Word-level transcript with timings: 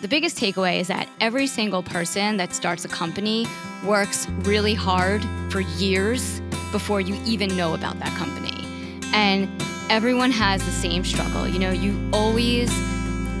the 0.00 0.08
biggest 0.08 0.38
takeaway 0.38 0.78
is 0.78 0.88
that 0.88 1.08
every 1.20 1.46
single 1.46 1.82
person 1.82 2.36
that 2.36 2.54
starts 2.54 2.84
a 2.84 2.88
company 2.88 3.46
works 3.84 4.28
really 4.40 4.74
hard 4.74 5.24
for 5.50 5.60
years 5.60 6.40
before 6.70 7.00
you 7.00 7.20
even 7.26 7.56
know 7.56 7.74
about 7.74 7.98
that 7.98 8.16
company. 8.16 8.64
And 9.12 9.48
everyone 9.90 10.30
has 10.30 10.64
the 10.64 10.70
same 10.70 11.04
struggle. 11.04 11.48
You 11.48 11.58
know, 11.58 11.70
you 11.70 11.98
always 12.12 12.70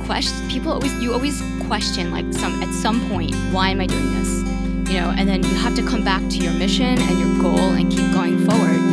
question 0.04 0.48
people 0.48 0.72
always 0.72 0.92
you 1.02 1.12
always 1.12 1.42
question 1.66 2.10
like 2.10 2.32
some 2.32 2.60
at 2.62 2.72
some 2.74 3.08
point, 3.08 3.34
why 3.52 3.70
am 3.70 3.80
I 3.80 3.86
doing 3.86 4.14
this? 4.14 4.90
You 4.90 5.00
know, 5.00 5.14
and 5.16 5.28
then 5.28 5.44
you 5.44 5.54
have 5.54 5.76
to 5.76 5.82
come 5.82 6.02
back 6.02 6.22
to 6.22 6.38
your 6.38 6.52
mission 6.54 6.98
and 6.98 7.18
your 7.20 7.42
goal 7.42 7.72
and 7.74 7.90
keep 7.90 8.10
going 8.12 8.44
forward. 8.48 8.87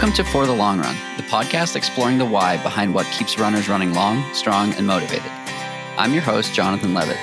Welcome 0.00 0.24
to 0.24 0.32
For 0.32 0.46
the 0.46 0.54
Long 0.54 0.80
Run, 0.80 0.96
the 1.18 1.22
podcast 1.24 1.76
exploring 1.76 2.16
the 2.16 2.24
why 2.24 2.56
behind 2.62 2.94
what 2.94 3.04
keeps 3.08 3.38
runners 3.38 3.68
running 3.68 3.92
long, 3.92 4.32
strong, 4.32 4.72
and 4.76 4.86
motivated. 4.86 5.30
I'm 5.98 6.14
your 6.14 6.22
host, 6.22 6.54
Jonathan 6.54 6.94
Levitt. 6.94 7.18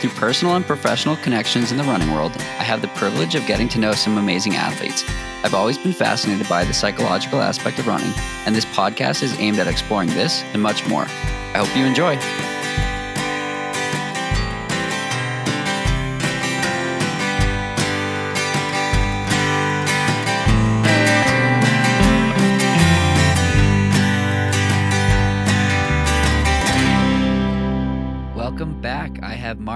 Through 0.00 0.10
personal 0.10 0.54
and 0.54 0.64
professional 0.64 1.16
connections 1.16 1.72
in 1.72 1.76
the 1.76 1.82
running 1.82 2.12
world, 2.12 2.30
I 2.36 2.62
have 2.62 2.82
the 2.82 2.88
privilege 2.94 3.34
of 3.34 3.48
getting 3.48 3.68
to 3.70 3.80
know 3.80 3.94
some 3.94 4.16
amazing 4.16 4.54
athletes. 4.54 5.02
I've 5.42 5.54
always 5.54 5.76
been 5.76 5.92
fascinated 5.92 6.48
by 6.48 6.64
the 6.64 6.72
psychological 6.72 7.40
aspect 7.40 7.80
of 7.80 7.88
running, 7.88 8.12
and 8.46 8.54
this 8.54 8.64
podcast 8.66 9.24
is 9.24 9.36
aimed 9.40 9.58
at 9.58 9.66
exploring 9.66 10.10
this 10.10 10.44
and 10.52 10.62
much 10.62 10.86
more. 10.86 11.06
I 11.06 11.64
hope 11.64 11.76
you 11.76 11.84
enjoy. 11.84 12.16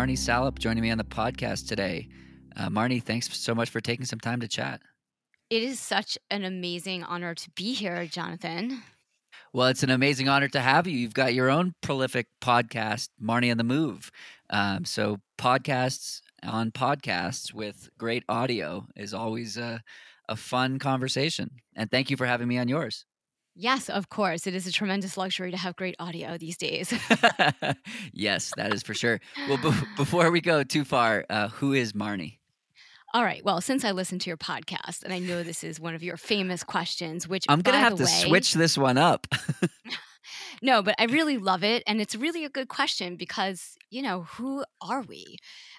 Marnie 0.05 0.19
Salop 0.19 0.59
joining 0.59 0.83
me 0.83 0.91
on 0.91 0.99
the 0.99 1.05
podcast 1.05 1.67
today. 1.67 2.09
Uh, 2.59 2.69
Marnie, 2.69 3.03
thanks 3.03 3.35
so 3.35 3.55
much 3.55 3.71
for 3.71 3.81
taking 3.81 4.05
some 4.05 4.21
time 4.21 4.39
to 4.41 4.47
chat. 4.47 4.83
It 5.49 5.63
is 5.63 5.81
such 5.81 6.19
an 6.31 6.45
amazing 6.45 7.05
honor 7.05 7.35
to 7.35 7.51
be 7.53 7.73
here, 7.73 8.05
Jonathan. 8.05 8.83
Well, 9.55 9.69
it's 9.69 9.83
an 9.83 9.89
amazing 9.89 10.29
honor 10.29 10.49
to 10.49 10.61
have 10.61 10.87
you. 10.87 10.99
You've 10.99 11.15
got 11.15 11.33
your 11.33 11.49
own 11.49 11.73
prolific 11.81 12.27
podcast, 12.43 13.09
Marnie 13.19 13.51
on 13.51 13.57
the 13.57 13.65
Move. 13.65 14.11
Um, 14.51 14.85
so, 14.85 15.21
podcasts 15.39 16.21
on 16.43 16.71
podcasts 16.71 17.55
with 17.55 17.89
great 17.97 18.25
audio 18.29 18.85
is 18.95 19.15
always 19.15 19.57
a, 19.57 19.83
a 20.29 20.37
fun 20.37 20.79
conversation. 20.79 21.49
And 21.75 21.91
thank 21.91 22.11
you 22.11 22.19
for 22.19 22.27
having 22.27 22.49
me 22.49 22.59
on 22.59 22.69
yours. 22.69 23.07
Yes, 23.57 23.89
of 23.89 24.09
course. 24.09 24.47
It 24.47 24.55
is 24.55 24.67
a 24.67 24.73
tremendous 24.73 25.17
luxury 25.17 25.53
to 25.53 25.57
have 25.57 25.77
great 25.77 25.95
audio 26.01 26.37
these 26.37 26.57
days. 26.57 26.93
yes, 28.13 28.53
that 28.57 28.73
is 28.73 28.83
for 28.83 28.95
sure. 28.95 29.21
Well, 29.49 29.59
be- 29.59 29.87
before 29.97 30.31
we 30.31 30.41
go 30.41 30.65
too 30.65 30.85
far, 30.85 31.25
uh, 31.31 31.49
who 31.49 31.73
is 31.73 31.93
Marnie? 31.93 32.39
All 33.13 33.23
right. 33.23 33.45
Well, 33.45 33.61
since 33.61 33.85
I 33.85 33.93
listened 33.93 34.23
to 34.23 34.31
your 34.31 34.37
podcast 34.37 35.05
and 35.05 35.13
I 35.13 35.21
know 35.21 35.45
this 35.45 35.63
is 35.63 35.79
one 35.79 35.95
of 35.95 36.03
your 36.03 36.17
famous 36.17 36.65
questions, 36.65 37.29
which 37.29 37.45
I'm 37.49 37.61
going 37.61 37.75
to 37.75 37.79
have 37.79 37.95
to 37.95 38.03
way, 38.03 38.23
switch 38.27 38.55
this 38.55 38.77
one 38.77 38.99
up. 38.99 39.29
no, 40.63 40.83
but 40.83 40.97
I 40.99 41.05
really 41.05 41.39
love 41.39 41.63
it. 41.63 41.85
And 41.87 42.01
it's 42.01 42.17
really 42.17 42.45
a 42.45 42.49
good 42.49 42.67
question 42.67 43.15
because, 43.15 43.77
you 43.89 44.03
know, 44.03 44.23
who 44.23 44.65
are 44.83 45.03
we? 45.03 45.37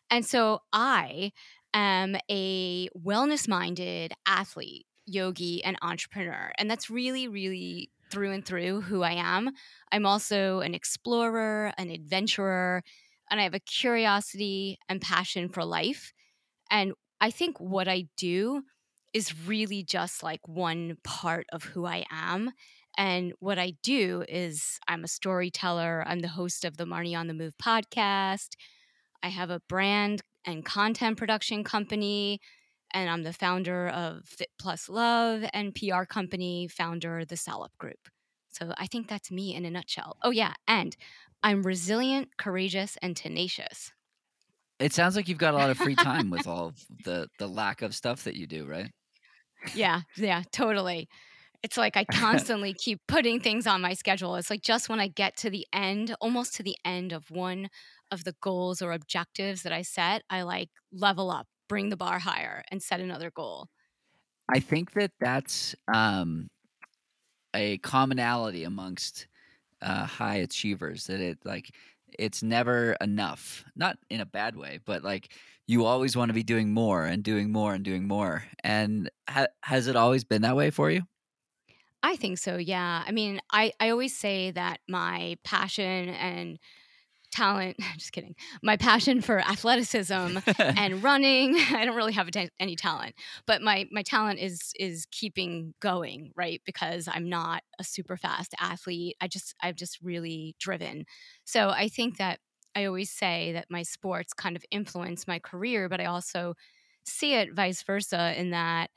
And 0.10 0.26
so 0.26 0.60
I 0.72 1.34
am 1.74 2.16
a 2.32 2.88
wellness 2.98 3.50
minded 3.50 4.14
athlete 4.26 4.86
yogi, 5.06 5.64
and 5.64 5.78
entrepreneur. 5.82 6.52
And 6.58 6.70
that's 6.70 6.90
really, 6.90 7.28
really 7.28 7.90
through 8.10 8.32
and 8.32 8.46
through 8.46 8.82
who 8.82 9.02
I 9.02 9.14
am. 9.14 9.52
I'm 9.92 10.06
also 10.06 10.60
an 10.60 10.76
explorer, 10.76 11.74
an 11.78 11.90
adventurer, 11.90 12.84
and 13.30 13.40
I 13.40 13.44
have 13.44 13.54
a 13.54 13.60
curiosity 13.60 14.78
and 14.88 15.02
passion 15.02 15.50
for 15.50 15.66
life. 15.66 16.14
And 16.70 16.94
I 17.20 17.32
think 17.32 17.60
what 17.60 17.88
I 17.88 18.08
do 18.18 18.64
is 19.14 19.48
really 19.48 19.84
just 19.84 20.24
like 20.24 20.48
one 20.48 20.98
part 21.04 21.48
of 21.52 21.64
who 21.64 21.86
I 21.86 22.06
am. 22.12 22.52
And 22.98 23.34
what 23.40 23.58
I 23.58 23.74
do 23.82 24.24
is 24.28 24.80
I'm 24.88 25.04
a 25.04 25.10
storyteller. 25.10 26.04
I'm 26.06 26.20
the 26.20 26.28
host 26.28 26.66
of 26.66 26.78
the 26.78 26.86
Marnie 26.86 27.18
on 27.18 27.28
the 27.28 27.34
Move 27.34 27.56
podcast. 27.62 28.50
I 29.24 29.30
have 29.30 29.50
a 29.50 29.62
brand 29.68 30.22
and 30.46 30.64
content 30.64 31.18
production 31.18 31.64
company 31.64 32.40
and 32.94 33.10
I'm 33.10 33.24
the 33.24 33.34
founder 33.34 33.88
of 33.90 34.26
Fit 34.26 34.50
Plus 34.58 34.90
Love 34.90 35.44
and 35.54 35.76
PR 35.76 36.04
company 36.04 36.68
founder 36.68 37.26
the 37.26 37.38
Salop 37.38 37.78
Group. 37.78 38.10
So 38.50 38.74
I 38.78 38.88
think 38.88 39.08
that's 39.08 39.32
me 39.32 39.54
in 39.54 39.66
a 39.66 39.70
nutshell. 39.72 40.18
Oh 40.24 40.32
yeah, 40.32 40.54
and 40.68 40.96
I'm 41.44 41.64
resilient, 41.64 42.38
courageous, 42.38 42.98
and 43.02 43.16
tenacious. 43.16 43.92
It 44.80 44.94
sounds 44.94 45.16
like 45.16 45.28
you've 45.28 45.38
got 45.38 45.54
a 45.54 45.58
lot 45.58 45.70
of 45.70 45.78
free 45.78 45.96
time 45.96 46.30
with 46.30 46.48
all 46.48 46.74
the 47.04 47.28
the 47.40 47.48
lack 47.48 47.82
of 47.82 47.96
stuff 47.96 48.24
that 48.24 48.36
you 48.36 48.48
do, 48.48 48.66
right? 48.66 48.92
Yeah, 49.74 50.02
yeah, 50.18 50.44
totally. 50.52 51.08
It's 51.64 51.78
like 51.78 51.98
I 51.98 52.06
constantly 52.12 52.74
keep 52.74 53.02
putting 53.08 53.40
things 53.40 53.68
on 53.68 53.82
my 53.82 53.94
schedule. 53.94 54.36
It's 54.36 54.50
like 54.50 54.62
just 54.62 54.90
when 54.90 55.00
I 55.00 55.08
get 55.08 55.36
to 55.38 55.50
the 55.50 55.66
end, 55.74 56.16
almost 56.22 56.56
to 56.56 56.64
the 56.64 56.78
end 56.86 57.12
of 57.14 57.32
one 57.32 57.70
of 58.12 58.24
the 58.24 58.36
goals 58.42 58.82
or 58.82 58.92
objectives 58.92 59.64
that 59.64 59.74
I 59.74 59.82
set, 59.82 60.24
I 60.30 60.44
like 60.44 60.70
level 60.92 61.32
up 61.32 61.48
bring 61.68 61.90
the 61.90 61.98
bar 61.98 62.20
higher 62.20 62.64
and 62.72 62.82
set 62.82 63.00
another 63.00 63.32
goal. 63.32 63.70
I 64.54 64.60
think 64.60 64.92
that 64.94 65.12
that's 65.20 65.76
um, 65.94 66.50
a 67.54 67.78
commonality 67.80 68.64
amongst 68.64 69.28
uh, 69.82 70.06
high 70.06 70.38
achievers 70.38 71.08
that 71.08 71.22
it 71.22 71.40
like 71.46 71.72
it's 72.20 72.44
never 72.44 72.94
enough 73.02 73.66
not 73.76 73.98
in 74.10 74.22
a 74.22 74.26
bad 74.26 74.56
way 74.56 74.80
but 74.86 75.04
like 75.04 75.34
you 75.68 75.86
always 75.86 76.16
want 76.16 76.30
to 76.30 76.34
be 76.34 76.44
doing 76.44 76.74
more 76.74 77.06
and 77.06 77.24
doing 77.24 77.52
more 77.52 77.74
and 77.74 77.84
doing 77.84 78.08
more. 78.08 78.46
And 78.64 79.10
ha- 79.30 79.48
has 79.64 79.88
it 79.88 79.96
always 79.96 80.24
been 80.24 80.44
that 80.44 80.56
way 80.56 80.70
for 80.70 80.92
you? 80.92 81.04
I 82.04 82.16
think 82.16 82.38
so 82.38 82.58
yeah. 82.58 83.04
I 83.06 83.12
mean 83.12 83.42
i 83.52 83.74
i 83.80 83.90
always 83.90 84.16
say 84.18 84.52
that 84.52 84.80
my 84.88 85.38
passion 85.44 86.10
and 86.10 86.60
talent 87.36 87.78
just 87.98 88.12
kidding 88.12 88.36
my 88.64 88.78
passion 88.78 89.22
for 89.22 89.40
athleticism 89.40 90.38
and 90.60 91.04
running 91.04 91.56
i 91.72 91.84
don't 91.86 91.96
really 91.96 92.14
have 92.14 92.30
any 92.60 92.76
talent 92.76 93.14
but 93.46 93.62
my 93.62 93.86
my 93.92 94.02
talent 94.02 94.40
is 94.40 94.72
is 94.80 95.06
keeping 95.12 95.74
going 95.82 96.32
right 96.36 96.62
because 96.66 97.08
i'm 97.12 97.30
not 97.30 97.62
a 97.80 97.84
super 97.84 98.16
fast 98.16 98.54
athlete 98.60 99.16
i 99.22 99.28
just 99.28 99.54
i'm 99.62 99.76
just 99.76 100.00
really 100.02 100.56
driven. 100.60 101.06
So 101.44 101.70
i 101.70 101.90
think 101.90 102.18
that 102.18 102.40
i 102.76 102.86
always 102.86 103.12
say 103.12 103.52
that 103.54 103.66
my 103.70 103.84
sports 103.84 104.34
kind 104.34 104.56
of 104.56 104.64
influence 104.72 105.28
my 105.28 105.40
career 105.40 105.90
but 105.90 106.00
i 106.00 106.06
also 106.06 106.54
see 107.04 107.34
it 107.34 107.54
vice 107.54 107.84
versa 107.84 108.34
in 108.40 108.52
that 108.52 108.90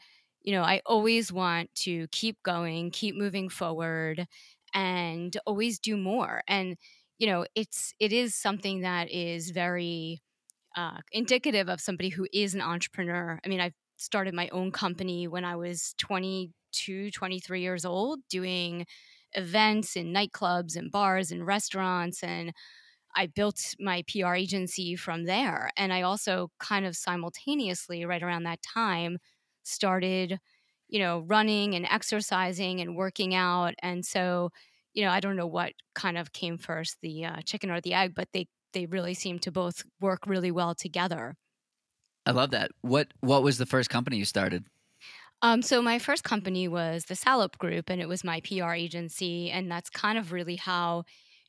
you 0.42 0.52
know 0.52 0.62
i 0.62 0.80
always 0.86 1.32
want 1.32 1.74
to 1.74 2.06
keep 2.08 2.42
going 2.42 2.90
keep 2.90 3.16
moving 3.16 3.48
forward 3.48 4.26
and 4.74 5.36
always 5.46 5.78
do 5.78 5.96
more 5.96 6.42
and 6.46 6.76
you 7.18 7.26
know 7.26 7.46
it's 7.54 7.92
it 8.00 8.12
is 8.12 8.34
something 8.34 8.80
that 8.80 9.10
is 9.10 9.50
very 9.50 10.20
uh, 10.76 10.98
indicative 11.12 11.68
of 11.68 11.80
somebody 11.80 12.10
who 12.10 12.26
is 12.32 12.54
an 12.54 12.60
entrepreneur. 12.62 13.40
I 13.44 13.48
mean 13.48 13.60
i've 13.60 13.74
started 13.98 14.34
my 14.34 14.48
own 14.50 14.72
company 14.72 15.28
when 15.28 15.44
i 15.44 15.56
was 15.56 15.94
22 15.98 17.10
23 17.12 17.62
years 17.62 17.84
old 17.84 18.20
doing 18.30 18.86
events 19.34 19.96
in 19.96 20.12
nightclubs 20.12 20.76
and 20.76 20.90
bars 20.92 21.32
and 21.32 21.46
restaurants 21.46 22.22
and 22.24 22.52
i 23.16 23.26
built 23.26 23.74
my 23.80 24.02
pr 24.08 24.34
agency 24.34 24.96
from 24.96 25.24
there. 25.24 25.70
And 25.76 25.92
i 25.92 26.02
also 26.02 26.50
kind 26.60 26.86
of 26.86 26.96
simultaneously 26.96 28.04
right 28.04 28.22
around 28.22 28.44
that 28.44 28.62
time 28.62 29.18
started 29.64 30.38
you 30.88 30.98
know 31.00 31.20
running 31.20 31.74
and 31.74 31.86
exercising 31.86 32.80
and 32.80 32.96
working 32.96 33.34
out. 33.34 33.74
And 33.82 34.04
so 34.06 34.50
you 34.98 35.04
know, 35.04 35.12
I 35.12 35.20
don't 35.20 35.36
know 35.36 35.46
what 35.46 35.74
kind 35.94 36.18
of 36.18 36.32
came 36.32 36.58
first, 36.58 36.96
the 37.02 37.24
uh, 37.24 37.40
chicken 37.42 37.70
or 37.70 37.80
the 37.80 37.94
egg, 37.94 38.16
but 38.16 38.26
they 38.32 38.48
they 38.72 38.86
really 38.86 39.14
seem 39.14 39.38
to 39.38 39.52
both 39.52 39.84
work 40.00 40.26
really 40.26 40.50
well 40.50 40.74
together. 40.74 41.36
I 42.26 42.32
love 42.32 42.50
that. 42.50 42.72
What 42.80 43.12
what 43.20 43.44
was 43.44 43.58
the 43.58 43.64
first 43.64 43.90
company 43.90 44.16
you 44.16 44.24
started? 44.24 44.64
Um, 45.40 45.62
so 45.62 45.80
my 45.80 46.00
first 46.00 46.24
company 46.24 46.66
was 46.66 47.04
the 47.04 47.14
Salop 47.14 47.58
Group, 47.58 47.90
and 47.90 48.00
it 48.02 48.08
was 48.08 48.24
my 48.24 48.40
PR 48.40 48.72
agency, 48.72 49.52
and 49.52 49.70
that's 49.70 49.88
kind 49.88 50.18
of 50.18 50.32
really 50.32 50.56
how 50.56 51.04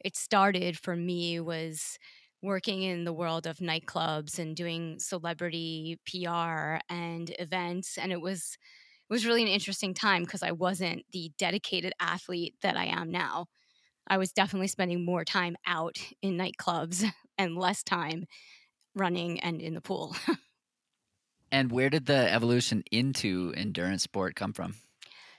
it 0.05 0.15
started 0.15 0.77
for 0.77 0.95
me. 0.95 1.39
Was 1.39 1.97
working 2.43 2.83
in 2.83 3.03
the 3.03 3.13
world 3.13 3.47
of 3.47 3.57
nightclubs 3.57 4.37
and 4.37 4.55
doing 4.55 4.99
celebrity 4.99 5.99
PR 6.05 6.77
and 6.87 7.35
events, 7.39 7.97
and 7.97 8.11
it 8.11 8.21
was 8.21 8.59
was 9.09 9.25
really 9.25 9.41
an 9.41 9.47
interesting 9.47 9.93
time 9.93 10.23
because 10.23 10.43
I 10.43 10.51
wasn't 10.51 11.03
the 11.11 11.31
dedicated 11.37 11.93
athlete 11.99 12.55
that 12.61 12.77
I 12.77 12.85
am 12.85 13.11
now. 13.11 13.47
I 14.07 14.17
was 14.17 14.31
definitely 14.31 14.67
spending 14.67 15.05
more 15.05 15.23
time 15.23 15.55
out 15.67 15.97
in 16.21 16.37
nightclubs 16.37 17.05
and 17.37 17.57
less 17.57 17.83
time 17.83 18.25
running 18.95 19.39
and 19.39 19.61
in 19.61 19.73
the 19.73 19.81
pool. 19.81 20.15
and 21.51 21.71
where 21.71 21.89
did 21.89 22.05
the 22.05 22.31
evolution 22.31 22.83
into 22.91 23.53
endurance 23.55 24.03
sport 24.03 24.35
come 24.35 24.53
from? 24.53 24.75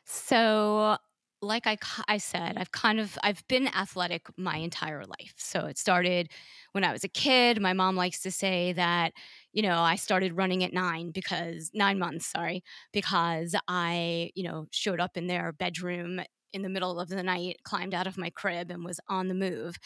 So 0.05 0.97
like 1.43 1.67
I, 1.67 1.79
I 2.09 2.19
said, 2.19 2.57
I've 2.59 2.73
kind 2.73 3.01
of 3.01 3.17
I've 3.23 3.47
been 3.49 3.69
athletic 3.69 4.27
my 4.37 4.57
entire 4.57 5.05
life. 5.05 5.35
So 5.39 5.67
it 5.67 5.79
started 5.79 6.29
when 6.73 6.85
I 6.85 6.93
was 6.93 7.05
a 7.05 7.09
kid. 7.09 7.61
My 7.61 7.73
mom 7.73 7.97
likes 7.97 8.21
to 8.23 8.31
say 8.31 8.73
that, 8.75 9.13
you 9.53 9.63
know, 9.63 9.79
I 9.81 9.97
started 9.97 10.37
running 10.37 10.63
at 10.65 10.73
nine 10.73 11.11
because 11.13 11.71
nine 11.73 11.99
months, 11.99 12.27
sorry, 12.27 12.63
because 12.93 13.55
I, 13.69 14.31
you 14.35 14.45
know, 14.45 14.67
showed 14.71 15.01
up 15.01 15.17
in 15.17 15.27
their 15.29 15.53
bedroom 15.53 16.21
in 16.53 16.63
the 16.63 16.69
middle 16.69 16.99
of 17.01 17.09
the 17.09 17.23
night, 17.23 17.59
climbed 17.63 17.95
out 17.95 18.07
of 18.09 18.19
my 18.19 18.29
crib, 18.31 18.71
and 18.71 18.85
was 18.85 19.01
on 19.09 19.29
the 19.29 19.35
move. 19.35 19.77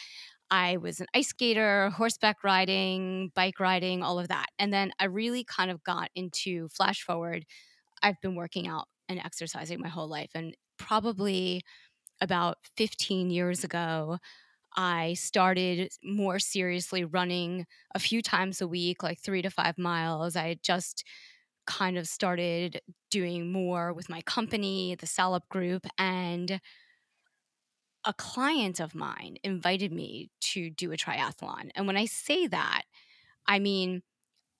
I 0.51 0.77
was 0.77 0.99
an 0.99 1.07
ice 1.15 1.29
skater, 1.29 1.89
horseback 1.91 2.43
riding, 2.43 3.31
bike 3.35 3.59
riding, 3.59 4.03
all 4.03 4.19
of 4.19 4.27
that. 4.27 4.47
And 4.59 4.71
then 4.73 4.91
I 4.99 5.05
really 5.05 5.43
kind 5.43 5.71
of 5.71 5.83
got 5.83 6.09
into 6.15 6.69
flash 6.69 7.01
forward. 7.01 7.45
I've 8.03 8.19
been 8.21 8.35
working 8.35 8.67
out 8.67 8.87
and 9.09 9.19
exercising 9.19 9.79
my 9.81 9.89
whole 9.89 10.07
life. 10.07 10.31
And 10.35 10.55
probably 10.77 11.61
about 12.21 12.57
15 12.77 13.29
years 13.29 13.63
ago, 13.63 14.17
I 14.75 15.13
started 15.13 15.91
more 16.03 16.39
seriously 16.39 17.03
running 17.05 17.65
a 17.93 17.99
few 17.99 18.21
times 18.21 18.61
a 18.61 18.67
week, 18.67 19.03
like 19.03 19.19
three 19.21 19.41
to 19.41 19.49
five 19.49 19.77
miles. 19.77 20.35
I 20.35 20.57
just 20.61 21.05
kind 21.65 21.97
of 21.97 22.07
started 22.07 22.81
doing 23.09 23.51
more 23.51 23.93
with 23.93 24.09
my 24.09 24.21
company, 24.21 24.95
the 24.95 25.07
Salop 25.07 25.47
Group, 25.49 25.87
and 25.97 26.59
a 28.05 28.13
client 28.13 28.79
of 28.79 28.93
mine 28.93 29.37
invited 29.43 29.91
me 29.91 30.29
to 30.39 30.69
do 30.69 30.91
a 30.91 30.97
triathlon. 30.97 31.69
And 31.75 31.87
when 31.87 31.97
I 31.97 32.05
say 32.05 32.47
that, 32.47 32.83
I 33.47 33.59
mean, 33.59 34.03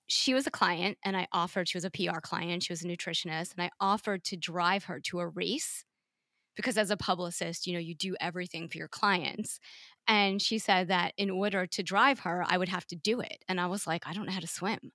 she 0.08 0.34
was 0.34 0.46
a 0.46 0.50
client 0.50 0.98
and 1.04 1.16
I 1.16 1.28
offered, 1.32 1.68
she 1.68 1.76
was 1.76 1.84
a 1.84 1.90
PR 1.90 2.20
client, 2.22 2.62
she 2.64 2.72
was 2.72 2.82
a 2.82 2.88
nutritionist, 2.88 3.52
and 3.54 3.62
I 3.62 3.70
offered 3.80 4.24
to 4.24 4.36
drive 4.36 4.84
her 4.84 5.00
to 5.00 5.20
a 5.20 5.28
race 5.28 5.84
because 6.56 6.76
as 6.78 6.90
a 6.90 6.96
publicist, 6.96 7.66
you 7.66 7.74
know, 7.74 7.78
you 7.78 7.94
do 7.94 8.16
everything 8.20 8.68
for 8.68 8.78
your 8.78 8.88
clients. 8.88 9.60
And 10.08 10.40
she 10.40 10.58
said 10.58 10.88
that 10.88 11.12
in 11.16 11.30
order 11.30 11.66
to 11.66 11.82
drive 11.82 12.20
her, 12.20 12.44
I 12.46 12.58
would 12.58 12.68
have 12.68 12.86
to 12.88 12.96
do 12.96 13.20
it. 13.20 13.44
And 13.48 13.60
I 13.60 13.66
was 13.66 13.86
like, 13.86 14.06
I 14.06 14.12
don't 14.12 14.26
know 14.26 14.32
how 14.32 14.40
to 14.40 14.46
swim. 14.46 14.92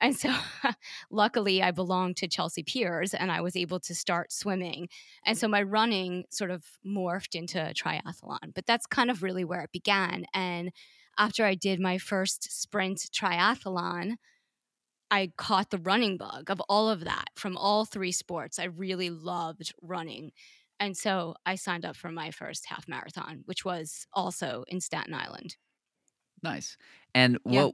And 0.00 0.16
so 0.16 0.32
luckily 1.10 1.62
I 1.62 1.70
belonged 1.70 2.16
to 2.18 2.28
Chelsea 2.28 2.62
Piers 2.62 3.14
and 3.14 3.30
I 3.30 3.40
was 3.40 3.56
able 3.56 3.80
to 3.80 3.94
start 3.94 4.32
swimming. 4.32 4.88
And 5.24 5.36
so 5.36 5.48
my 5.48 5.62
running 5.62 6.24
sort 6.30 6.50
of 6.50 6.64
morphed 6.86 7.34
into 7.34 7.58
triathlon. 7.58 8.54
But 8.54 8.66
that's 8.66 8.86
kind 8.86 9.10
of 9.10 9.22
really 9.22 9.44
where 9.44 9.62
it 9.62 9.72
began. 9.72 10.24
And 10.34 10.70
after 11.18 11.44
I 11.44 11.54
did 11.54 11.80
my 11.80 11.98
first 11.98 12.60
sprint 12.60 12.98
triathlon, 13.12 14.16
I 15.10 15.32
caught 15.36 15.70
the 15.70 15.78
running 15.78 16.16
bug 16.16 16.50
of 16.50 16.60
all 16.68 16.90
of 16.90 17.04
that 17.04 17.28
from 17.34 17.56
all 17.56 17.84
three 17.84 18.12
sports. 18.12 18.58
I 18.58 18.64
really 18.64 19.10
loved 19.10 19.72
running. 19.82 20.32
And 20.80 20.96
so 20.96 21.34
I 21.44 21.56
signed 21.56 21.84
up 21.84 21.96
for 21.96 22.10
my 22.10 22.30
first 22.30 22.66
half 22.66 22.86
marathon, 22.88 23.42
which 23.46 23.64
was 23.64 24.06
also 24.12 24.64
in 24.68 24.80
Staten 24.80 25.14
Island. 25.14 25.56
Nice. 26.42 26.76
And 27.14 27.38
what 27.42 27.52
yeah. 27.52 27.68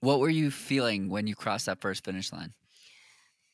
what 0.00 0.20
were 0.20 0.28
you 0.28 0.50
feeling 0.50 1.08
when 1.08 1.26
you 1.26 1.34
crossed 1.34 1.66
that 1.66 1.80
first 1.80 2.04
finish 2.04 2.32
line? 2.32 2.54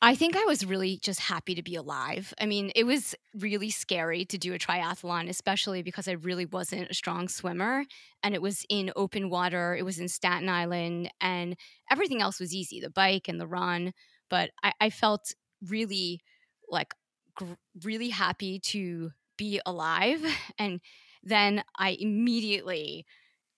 I 0.03 0.15
think 0.15 0.37
I 0.37 0.45
was 0.45 0.67
really 0.67 0.99
just 0.99 1.19
happy 1.19 1.55
to 1.55 1.63
be 1.63 1.77
alive. 1.77 2.35
I 2.39 2.45
mean, 2.45 2.73
it 2.75 2.85
was 2.85 3.15
really 3.35 3.71
scary 3.71 4.27
to 4.27 4.37
do 4.37 4.53
a 4.53 4.59
triathlon, 4.59 5.31
especially 5.31 5.83
because 5.83 6.09
I 6.09 6.13
really 6.13 6.45
wasn't 6.45 6.91
a 6.91 6.95
strong 6.95 7.27
swimmer. 7.27 7.87
And 8.23 8.35
it 8.35 8.43
was 8.43 8.67
in 8.69 8.93
open 8.97 9.31
water, 9.31 9.75
it 9.75 9.83
was 9.83 9.99
in 9.99 10.09
Staten 10.09 10.51
Island, 10.51 11.11
and 11.23 11.57
everything 11.91 12.21
else 12.21 12.39
was 12.39 12.55
easy 12.55 12.81
the 12.81 12.91
bike 12.91 13.29
and 13.29 13.41
the 13.41 13.47
run. 13.47 13.95
But 14.29 14.51
I, 14.63 14.73
I 14.79 14.91
felt 14.91 15.33
really 15.67 16.21
like 16.69 16.93
gr- 17.35 17.55
really 17.83 18.11
happy 18.11 18.59
to 18.61 19.13
be 19.37 19.61
alive. 19.67 20.25
And 20.59 20.81
then 21.23 21.65
I 21.79 21.97
immediately 21.99 23.07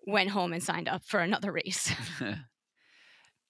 went 0.06 0.31
home 0.31 0.52
and 0.52 0.62
signed 0.62 0.88
up 0.88 1.05
for 1.05 1.20
another 1.20 1.52
race. 1.52 1.93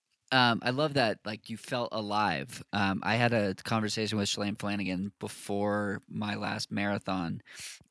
um, 0.32 0.60
I 0.62 0.70
love 0.70 0.94
that. 0.94 1.18
Like 1.24 1.48
you 1.48 1.56
felt 1.56 1.90
alive. 1.92 2.62
Um, 2.72 3.00
I 3.04 3.16
had 3.16 3.32
a 3.32 3.54
conversation 3.54 4.18
with 4.18 4.28
Shalane 4.28 4.58
Flanagan 4.58 5.12
before 5.20 6.02
my 6.08 6.34
last 6.34 6.72
marathon, 6.72 7.42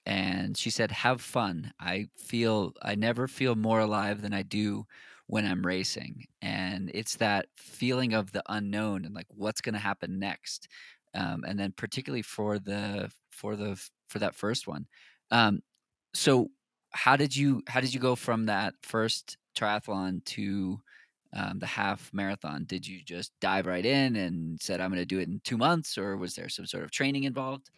and 0.05 0.57
she 0.57 0.69
said, 0.69 0.91
"Have 0.91 1.21
fun." 1.21 1.73
I 1.79 2.07
feel 2.17 2.73
I 2.81 2.95
never 2.95 3.27
feel 3.27 3.55
more 3.55 3.79
alive 3.79 4.21
than 4.21 4.33
I 4.33 4.43
do 4.43 4.85
when 5.27 5.45
I'm 5.45 5.65
racing, 5.65 6.25
and 6.41 6.91
it's 6.93 7.15
that 7.17 7.47
feeling 7.57 8.13
of 8.13 8.31
the 8.33 8.43
unknown 8.49 9.05
and 9.05 9.15
like 9.15 9.27
what's 9.29 9.61
going 9.61 9.73
to 9.73 9.79
happen 9.79 10.19
next 10.19 10.67
um, 11.15 11.43
and 11.47 11.59
then 11.59 11.71
particularly 11.71 12.21
for 12.21 12.59
the 12.59 13.11
for 13.31 13.55
the 13.55 13.81
for 14.09 14.19
that 14.19 14.35
first 14.35 14.67
one. 14.67 14.87
Um, 15.31 15.61
so 16.13 16.51
how 16.91 17.15
did 17.17 17.35
you 17.35 17.63
how 17.67 17.81
did 17.81 17.93
you 17.93 17.99
go 17.99 18.15
from 18.15 18.47
that 18.47 18.75
first 18.83 19.37
triathlon 19.57 20.23
to 20.25 20.79
um, 21.33 21.59
the 21.59 21.67
half 21.67 22.13
marathon? 22.13 22.65
Did 22.65 22.87
you 22.87 23.01
just 23.03 23.33
dive 23.41 23.67
right 23.67 23.85
in 23.85 24.15
and 24.15 24.61
said 24.61 24.81
I'm 24.81 24.91
going 24.91 25.01
to 25.01 25.05
do 25.05 25.19
it 25.19 25.27
in 25.29 25.41
two 25.43 25.57
months, 25.57 25.97
or 25.97 26.17
was 26.17 26.35
there 26.35 26.49
some 26.49 26.65
sort 26.65 26.83
of 26.83 26.91
training 26.91 27.23
involved? 27.25 27.69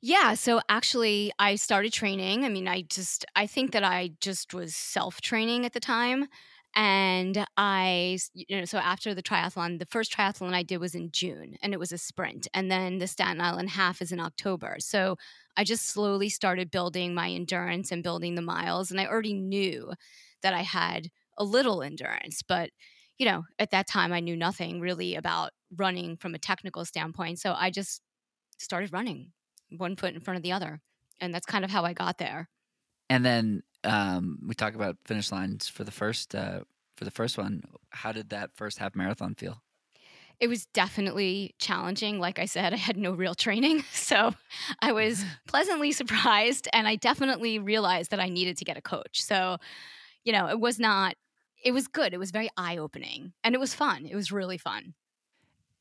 Yeah, 0.00 0.34
so 0.34 0.60
actually 0.68 1.32
I 1.38 1.56
started 1.56 1.92
training. 1.92 2.44
I 2.44 2.48
mean, 2.48 2.68
I 2.68 2.82
just 2.82 3.24
I 3.34 3.46
think 3.46 3.72
that 3.72 3.82
I 3.82 4.12
just 4.20 4.54
was 4.54 4.76
self-training 4.76 5.66
at 5.66 5.72
the 5.72 5.80
time. 5.80 6.28
And 6.74 7.44
I, 7.56 8.18
you 8.34 8.58
know, 8.58 8.64
so 8.64 8.78
after 8.78 9.14
the 9.14 9.22
triathlon, 9.22 9.78
the 9.78 9.86
first 9.86 10.12
triathlon 10.12 10.52
I 10.52 10.62
did 10.62 10.78
was 10.78 10.94
in 10.94 11.10
June 11.10 11.56
and 11.62 11.72
it 11.72 11.80
was 11.80 11.92
a 11.92 11.98
sprint. 11.98 12.46
And 12.54 12.70
then 12.70 12.98
the 12.98 13.06
Staten 13.06 13.40
Island 13.40 13.70
half 13.70 14.00
is 14.00 14.12
in 14.12 14.20
October. 14.20 14.76
So 14.78 15.16
I 15.56 15.64
just 15.64 15.86
slowly 15.86 16.28
started 16.28 16.70
building 16.70 17.14
my 17.14 17.30
endurance 17.30 17.90
and 17.90 18.02
building 18.02 18.34
the 18.34 18.42
miles. 18.42 18.90
And 18.90 19.00
I 19.00 19.06
already 19.06 19.34
knew 19.34 19.92
that 20.42 20.54
I 20.54 20.62
had 20.62 21.08
a 21.36 21.44
little 21.44 21.82
endurance, 21.82 22.42
but 22.46 22.70
you 23.18 23.26
know, 23.26 23.44
at 23.58 23.72
that 23.72 23.88
time 23.88 24.12
I 24.12 24.20
knew 24.20 24.36
nothing 24.36 24.80
really 24.80 25.16
about 25.16 25.50
running 25.76 26.16
from 26.16 26.34
a 26.34 26.38
technical 26.38 26.84
standpoint. 26.84 27.40
So 27.40 27.54
I 27.56 27.70
just 27.70 28.00
started 28.58 28.92
running 28.92 29.32
one 29.70 29.96
foot 29.96 30.14
in 30.14 30.20
front 30.20 30.36
of 30.36 30.42
the 30.42 30.52
other. 30.52 30.80
And 31.20 31.34
that's 31.34 31.46
kind 31.46 31.64
of 31.64 31.70
how 31.70 31.84
I 31.84 31.92
got 31.92 32.18
there. 32.18 32.48
And 33.10 33.24
then 33.24 33.62
um, 33.84 34.38
we 34.46 34.54
talk 34.54 34.74
about 34.74 34.96
finish 35.04 35.30
lines 35.32 35.68
for 35.68 35.84
the 35.84 35.90
first 35.90 36.34
uh, 36.34 36.60
for 36.96 37.04
the 37.04 37.10
first 37.10 37.38
one. 37.38 37.62
How 37.90 38.12
did 38.12 38.30
that 38.30 38.50
first 38.54 38.78
half 38.78 38.94
marathon 38.94 39.34
feel? 39.34 39.62
It 40.40 40.46
was 40.48 40.66
definitely 40.66 41.54
challenging. 41.58 42.20
Like 42.20 42.38
I 42.38 42.44
said, 42.44 42.72
I 42.72 42.76
had 42.76 42.96
no 42.96 43.12
real 43.12 43.34
training. 43.34 43.84
So 43.92 44.34
I 44.80 44.92
was 44.92 45.24
pleasantly 45.46 45.92
surprised. 45.92 46.68
And 46.72 46.88
I 46.88 46.96
definitely 46.96 47.58
realized 47.58 48.10
that 48.10 48.20
I 48.20 48.28
needed 48.28 48.56
to 48.58 48.64
get 48.64 48.76
a 48.78 48.80
coach. 48.80 49.22
So, 49.22 49.58
you 50.24 50.32
know, 50.32 50.48
it 50.48 50.58
was 50.58 50.78
not, 50.78 51.14
it 51.62 51.72
was 51.72 51.88
good. 51.88 52.14
It 52.14 52.18
was 52.18 52.30
very 52.30 52.48
eye 52.56 52.78
opening 52.78 53.32
and 53.44 53.54
it 53.54 53.58
was 53.58 53.74
fun. 53.74 54.06
It 54.06 54.14
was 54.14 54.32
really 54.32 54.56
fun. 54.56 54.94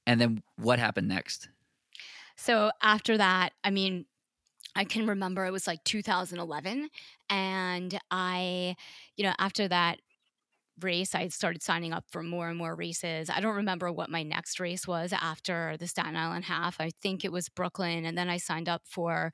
And 0.05 0.19
then 0.19 0.43
what 0.57 0.79
happened 0.79 1.07
next? 1.07 1.49
So 2.35 2.71
after 2.81 3.17
that, 3.17 3.53
I 3.63 3.71
mean, 3.71 4.05
I 4.77 4.85
can 4.85 5.07
remember 5.07 5.45
it 5.45 5.51
was 5.51 5.67
like 5.67 5.83
2011. 5.83 6.89
And 7.29 7.99
I, 8.11 8.75
you 9.17 9.23
know, 9.23 9.33
after 9.39 9.67
that 9.67 9.99
race, 10.79 11.15
I 11.15 11.27
started 11.29 11.63
signing 11.63 11.91
up 11.93 12.05
for 12.11 12.21
more 12.21 12.47
and 12.47 12.57
more 12.57 12.75
races. 12.75 13.29
I 13.31 13.39
don't 13.39 13.55
remember 13.55 13.91
what 13.91 14.11
my 14.11 14.21
next 14.21 14.59
race 14.59 14.87
was 14.87 15.11
after 15.11 15.75
the 15.79 15.87
Staten 15.87 16.15
Island 16.15 16.45
half. 16.45 16.79
I 16.79 16.91
think 16.91 17.25
it 17.25 17.31
was 17.31 17.49
Brooklyn. 17.49 18.05
And 18.05 18.15
then 18.15 18.29
I 18.29 18.37
signed 18.37 18.69
up 18.69 18.83
for 18.85 19.33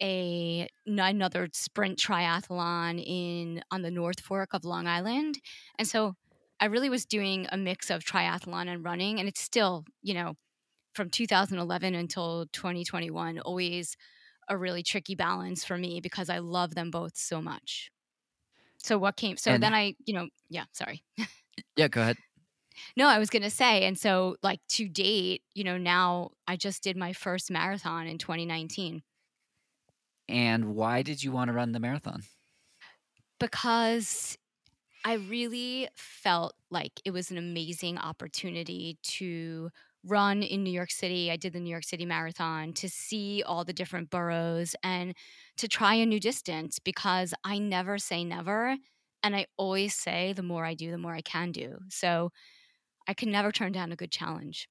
a 0.00 0.66
another 0.86 1.48
sprint 1.52 1.98
triathlon 1.98 3.02
in 3.04 3.62
on 3.70 3.82
the 3.82 3.90
North 3.90 4.20
Fork 4.20 4.54
of 4.54 4.64
Long 4.64 4.86
Island. 4.86 5.38
And 5.78 5.86
so 5.86 6.14
I 6.60 6.66
really 6.66 6.88
was 6.88 7.04
doing 7.04 7.46
a 7.52 7.58
mix 7.58 7.90
of 7.90 8.04
triathlon 8.04 8.68
and 8.68 8.82
running 8.84 9.18
and 9.18 9.28
it's 9.28 9.40
still, 9.40 9.84
you 10.02 10.14
know, 10.14 10.34
from 10.94 11.10
2011 11.10 11.94
until 11.94 12.46
2021 12.52 13.38
always 13.40 13.96
a 14.48 14.56
really 14.56 14.82
tricky 14.82 15.14
balance 15.14 15.64
for 15.64 15.78
me 15.78 16.00
because 16.00 16.28
I 16.30 16.38
love 16.38 16.74
them 16.74 16.90
both 16.90 17.16
so 17.16 17.40
much. 17.42 17.90
So 18.78 18.98
what 18.98 19.16
came 19.16 19.36
so 19.36 19.52
and 19.52 19.62
then 19.62 19.74
I, 19.74 19.96
you 20.06 20.14
know, 20.14 20.28
yeah, 20.50 20.64
sorry. 20.72 21.04
yeah, 21.76 21.88
go 21.88 22.00
ahead. 22.02 22.18
No, 22.96 23.08
I 23.08 23.18
was 23.18 23.30
going 23.30 23.42
to 23.42 23.50
say 23.50 23.84
and 23.84 23.98
so 23.98 24.36
like 24.42 24.60
to 24.68 24.88
date, 24.88 25.42
you 25.54 25.64
know, 25.64 25.78
now 25.78 26.30
I 26.46 26.56
just 26.56 26.82
did 26.82 26.96
my 26.96 27.12
first 27.12 27.50
marathon 27.50 28.06
in 28.06 28.18
2019. 28.18 29.02
And 30.28 30.74
why 30.74 31.02
did 31.02 31.22
you 31.22 31.32
want 31.32 31.48
to 31.48 31.52
run 31.52 31.72
the 31.72 31.80
marathon? 31.80 32.22
Because 33.38 34.36
I 35.04 35.14
really 35.14 35.88
felt 35.96 36.54
like 36.70 37.00
it 37.04 37.12
was 37.12 37.30
an 37.30 37.38
amazing 37.38 37.98
opportunity 37.98 38.98
to 39.04 39.70
run 40.04 40.42
in 40.42 40.62
New 40.62 40.70
York 40.72 40.90
City. 40.90 41.30
I 41.30 41.36
did 41.36 41.52
the 41.52 41.60
New 41.60 41.70
York 41.70 41.84
City 41.84 42.06
Marathon 42.06 42.72
to 42.74 42.88
see 42.88 43.42
all 43.42 43.64
the 43.64 43.72
different 43.72 44.10
boroughs 44.10 44.74
and 44.82 45.14
to 45.56 45.68
try 45.68 45.94
a 45.94 46.06
new 46.06 46.20
distance 46.20 46.78
because 46.78 47.34
I 47.44 47.58
never 47.58 47.98
say 47.98 48.24
never. 48.24 48.76
And 49.22 49.34
I 49.36 49.46
always 49.56 49.94
say 49.94 50.32
the 50.32 50.42
more 50.42 50.64
I 50.64 50.74
do, 50.74 50.90
the 50.90 50.98
more 50.98 51.14
I 51.14 51.22
can 51.22 51.52
do. 51.52 51.78
So 51.88 52.30
I 53.08 53.14
can 53.14 53.30
never 53.30 53.52
turn 53.52 53.72
down 53.72 53.92
a 53.92 53.96
good 53.96 54.12
challenge. 54.12 54.68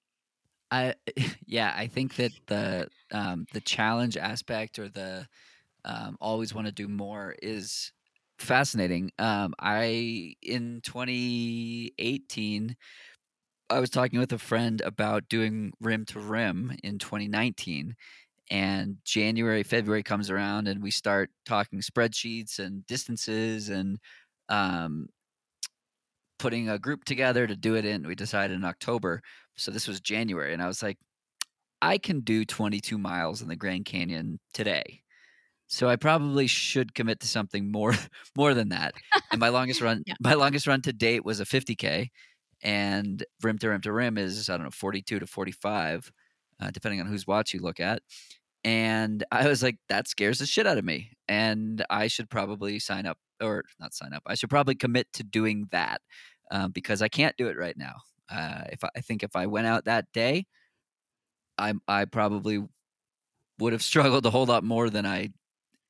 I 0.72 0.96
yeah, 1.46 1.74
I 1.76 1.88
think 1.88 2.16
that 2.16 2.32
the 2.48 2.90
um, 3.12 3.46
the 3.54 3.62
challenge 3.62 4.18
aspect 4.18 4.80
or 4.80 4.90
the 4.90 5.28
um, 5.86 6.18
always 6.22 6.54
want 6.54 6.68
to 6.68 6.74
do 6.74 6.88
more 6.88 7.36
is 7.42 7.94
fascinating. 8.40 9.12
Um, 9.20 9.56
I 9.60 10.36
in 10.42 10.82
2018, 10.84 12.78
I 13.70 13.80
was 13.80 13.90
talking 13.90 14.20
with 14.20 14.32
a 14.32 14.38
friend 14.38 14.82
about 14.82 15.28
doing 15.30 15.74
rim 15.82 16.06
to 16.08 16.20
rim 16.20 16.78
in 16.84 17.00
2019, 17.00 17.96
and 18.50 18.98
January, 19.04 19.64
February 19.64 20.04
comes 20.04 20.30
around, 20.30 20.68
and 20.68 20.82
we 20.82 20.92
start 20.92 21.30
talking 21.46 21.82
spreadsheets 21.82 22.60
and 22.60 22.86
distances 22.88 23.68
and 23.70 24.00
um, 24.50 25.08
putting 26.40 26.70
a 26.70 26.80
group 26.80 27.04
together 27.06 27.48
to 27.48 27.56
do 27.56 27.76
it 27.76 27.86
in. 27.86 28.08
We 28.08 28.16
decided 28.16 28.56
in 28.56 28.64
October, 28.66 29.22
so 29.56 29.72
this 29.72 29.88
was 29.88 30.00
January, 30.00 30.54
and 30.54 30.62
I 30.62 30.68
was 30.68 30.84
like, 30.84 30.98
I 31.82 31.98
can 31.98 32.22
do 32.22 32.46
22 32.46 32.98
miles 32.98 33.42
in 33.42 33.48
the 33.50 33.56
Grand 33.58 33.86
Canyon 33.86 34.40
today. 34.54 35.02
So 35.68 35.90
I 35.90 35.98
probably 35.98 36.48
should 36.48 36.96
commit 36.96 37.22
to 37.22 37.28
something 37.28 37.72
more 37.72 37.94
more 38.38 38.54
than 38.56 38.70
that. 38.70 38.96
And 39.32 39.40
my 39.40 39.50
longest 39.50 39.82
run 39.82 40.06
Yeah. 40.06 40.16
my 40.20 40.36
longest 40.36 40.68
run 40.68 40.82
to 40.84 40.94
date 40.94 41.26
was 41.26 41.40
a 41.42 41.46
50k 41.46 42.12
and 42.62 43.24
rim 43.42 43.58
to 43.60 43.70
rim 43.70 43.82
to 43.82 43.92
rim 43.92 44.18
is 44.18 44.50
I 44.50 44.58
don't 44.58 44.66
know 44.66 44.72
42 44.72 45.20
to 45.20 45.28
45 45.28 46.12
uh, 46.60 46.72
depending 46.72 47.00
on 47.00 47.08
whose 47.08 47.28
watch 47.28 47.54
you 47.54 47.60
look 47.62 47.80
at. 47.80 48.02
And 48.64 49.24
I 49.32 49.48
was 49.48 49.64
like 49.64 49.78
that 49.90 50.08
scares 50.08 50.40
the 50.40 50.46
shit 50.46 50.68
out 50.68 50.78
of 50.78 50.86
me 50.86 51.12
and 51.28 51.86
I 51.90 52.08
should 52.08 52.30
probably 52.30 52.80
sign 52.80 53.06
up 53.06 53.18
or 53.42 53.64
not 53.80 53.94
sign 53.94 54.14
up. 54.14 54.24
I 54.26 54.36
should 54.36 54.50
probably 54.50 54.76
commit 54.76 55.08
to 55.14 55.24
doing 55.24 55.68
that 55.72 56.02
um, 56.52 56.72
because 56.72 57.02
I 57.02 57.08
can't 57.08 57.38
do 57.38 57.48
it 57.48 57.58
right 57.58 57.78
now. 57.78 57.96
Uh, 58.30 58.64
if 58.72 58.84
I, 58.84 58.90
I 58.98 59.02
think 59.02 59.24
if 59.24 59.36
I 59.36 59.46
went 59.46 59.68
out 59.68 59.86
that 59.86 60.06
day, 60.14 60.46
I 61.58 61.74
I 61.88 62.06
probably 62.06 62.64
would 63.60 63.74
have 63.74 63.84
struggled 63.84 64.26
a 64.26 64.30
whole 64.32 64.46
lot 64.46 64.64
more 64.64 64.90
than 64.90 65.06
I 65.06 65.30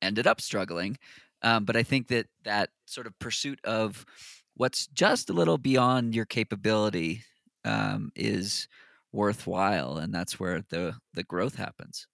ended 0.02 0.26
up 0.26 0.40
struggling. 0.40 0.98
Um, 1.42 1.64
but 1.64 1.76
I 1.76 1.82
think 1.82 2.08
that 2.08 2.26
that 2.44 2.70
sort 2.86 3.06
of 3.06 3.18
pursuit 3.18 3.60
of 3.64 4.04
what's 4.58 4.86
just 4.88 5.30
a 5.30 5.34
little 5.34 5.58
beyond 5.58 6.14
your 6.14 6.26
capability 6.26 7.24
um, 7.64 8.12
is 8.16 8.68
worthwhile, 9.12 9.98
and 9.98 10.14
that's 10.14 10.38
where 10.40 10.62
the 10.70 10.98
the 11.14 11.24
growth 11.24 11.56
happens. 11.56 12.06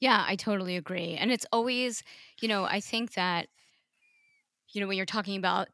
Yeah, 0.00 0.24
I 0.26 0.36
totally 0.36 0.76
agree. 0.76 1.14
And 1.14 1.32
it's 1.32 1.46
always, 1.52 2.02
you 2.40 2.48
know, 2.48 2.64
I 2.64 2.80
think 2.80 3.14
that, 3.14 3.48
you 4.72 4.80
know, 4.80 4.86
when 4.86 4.96
you're 4.96 5.06
talking 5.06 5.36
about 5.38 5.68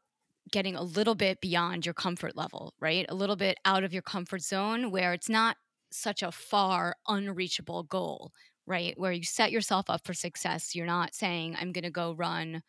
getting 0.51 0.75
a 0.75 0.83
little 0.83 1.15
bit 1.15 1.41
beyond 1.41 1.85
your 1.85 1.93
comfort 1.93 2.35
level, 2.35 2.73
right? 2.79 3.05
A 3.09 3.15
little 3.15 3.35
bit 3.35 3.57
out 3.65 3.83
of 3.83 3.93
your 3.93 4.01
comfort 4.01 4.41
zone 4.41 4.91
where 4.91 5.13
it's 5.13 5.29
not 5.29 5.57
such 5.91 6.23
a 6.23 6.31
far, 6.31 6.95
unreachable 7.07 7.83
goal, 7.83 8.31
right? 8.67 8.97
Where 8.99 9.11
you 9.11 9.23
set 9.23 9.51
yourself 9.51 9.89
up 9.89 10.05
for 10.05 10.13
success. 10.13 10.75
You're 10.75 10.85
not 10.87 11.15
saying, 11.15 11.55
I'm 11.57 11.71
going 11.71 11.83
to 11.85 11.91
go 11.91 12.13
run, 12.13 12.63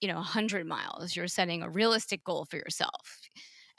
you 0.00 0.08
know, 0.08 0.16
100 0.16 0.66
miles. 0.66 1.16
You're 1.16 1.28
setting 1.28 1.62
a 1.62 1.70
realistic 1.70 2.24
goal 2.24 2.44
for 2.44 2.56
yourself. 2.56 3.20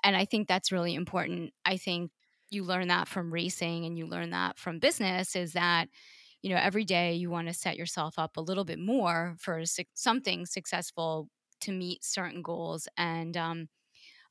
And 0.04 0.16
I 0.16 0.26
think 0.26 0.48
that's 0.48 0.72
really 0.72 0.94
important. 0.96 1.54
I 1.66 1.78
think 1.78 2.12
you 2.50 2.64
learn 2.64 2.88
that 2.88 3.08
from 3.08 3.34
racing 3.34 3.86
and 3.86 3.98
you 3.98 4.08
learn 4.08 4.30
that 4.30 4.58
from 4.58 4.80
business 4.80 5.36
is 5.36 5.54
that 5.54 5.90
you 6.42 6.50
know 6.50 6.56
every 6.58 6.86
day 6.86 7.14
you 7.14 7.30
want 7.30 7.48
to 7.48 7.54
set 7.54 7.76
yourself 7.78 8.18
up 8.18 8.38
a 8.38 8.42
little 8.42 8.64
bit 8.64 8.80
more 8.80 9.36
for 9.40 9.66
su- 9.66 9.84
something 9.96 10.46
successful 10.46 11.30
to 11.62 11.74
meet 11.74 12.06
certain 12.06 12.42
goals 12.42 12.88
and 12.96 13.36
um, 13.36 13.68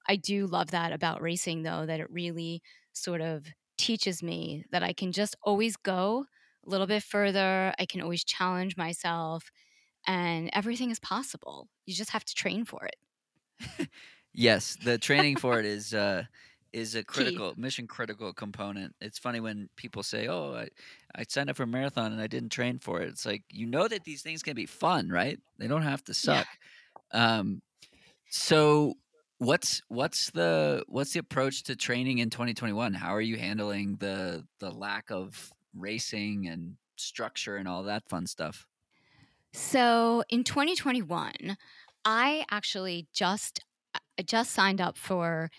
i 0.08 0.16
do 0.16 0.46
love 0.46 0.70
that 0.70 0.92
about 0.92 1.22
racing 1.22 1.62
though 1.62 1.86
that 1.86 2.00
it 2.00 2.10
really 2.10 2.62
sort 2.92 3.20
of 3.20 3.46
teaches 3.78 4.22
me 4.22 4.64
that 4.70 4.82
i 4.82 4.92
can 4.92 5.12
just 5.12 5.36
always 5.42 5.76
go 5.76 6.26
a 6.66 6.70
little 6.70 6.86
bit 6.86 7.02
further 7.02 7.74
i 7.78 7.86
can 7.86 8.00
always 8.00 8.24
challenge 8.24 8.76
myself 8.76 9.50
and 10.06 10.50
everything 10.52 10.90
is 10.90 10.98
possible 11.00 11.68
you 11.86 11.94
just 11.94 12.10
have 12.10 12.24
to 12.24 12.34
train 12.34 12.64
for 12.64 12.84
it 12.86 12.96
Yes, 14.32 14.76
the 14.76 14.98
training 14.98 15.36
for 15.36 15.58
it 15.58 15.64
is 15.66 15.94
uh, 15.94 16.24
is 16.72 16.94
a 16.94 17.02
critical 17.04 17.54
mission 17.56 17.86
critical 17.86 18.32
component. 18.34 18.94
It's 19.00 19.18
funny 19.18 19.40
when 19.40 19.68
people 19.76 20.02
say, 20.02 20.26
"Oh, 20.28 20.54
I, 20.54 20.68
I 21.14 21.24
signed 21.28 21.48
up 21.50 21.56
for 21.56 21.62
a 21.62 21.66
marathon 21.66 22.12
and 22.12 22.20
I 22.20 22.26
didn't 22.26 22.50
train 22.50 22.78
for 22.78 23.00
it." 23.00 23.08
It's 23.08 23.24
like 23.26 23.44
you 23.50 23.66
know 23.66 23.88
that 23.88 24.04
these 24.04 24.22
things 24.22 24.42
can 24.42 24.54
be 24.54 24.66
fun, 24.66 25.08
right? 25.08 25.40
They 25.58 25.68
don't 25.68 25.82
have 25.82 26.04
to 26.04 26.14
Yeah. 26.22 26.42
suck. 26.42 26.58
Um, 27.12 27.62
so 28.30 28.94
what's 29.38 29.82
what's 29.88 30.30
the 30.32 30.84
what's 30.88 31.14
the 31.14 31.20
approach 31.20 31.64
to 31.64 31.76
training 31.76 32.18
in 32.18 32.30
2021? 32.30 32.94
How 32.94 33.14
are 33.14 33.20
you 33.22 33.38
handling 33.38 33.96
the 33.98 34.46
the 34.60 34.70
lack 34.72 35.10
of 35.10 35.52
racing 35.74 36.48
and 36.48 36.78
structure 36.96 37.56
and 37.56 37.68
all 37.68 37.84
that 37.84 38.08
fun 38.08 38.26
stuff? 38.26 38.66
So 39.56 40.22
in 40.28 40.44
2021, 40.44 41.56
I 42.04 42.44
actually 42.50 43.08
just 43.14 43.60
I 44.18 44.22
just 44.22 44.52
signed 44.52 44.82
up 44.82 44.98
for 44.98 45.50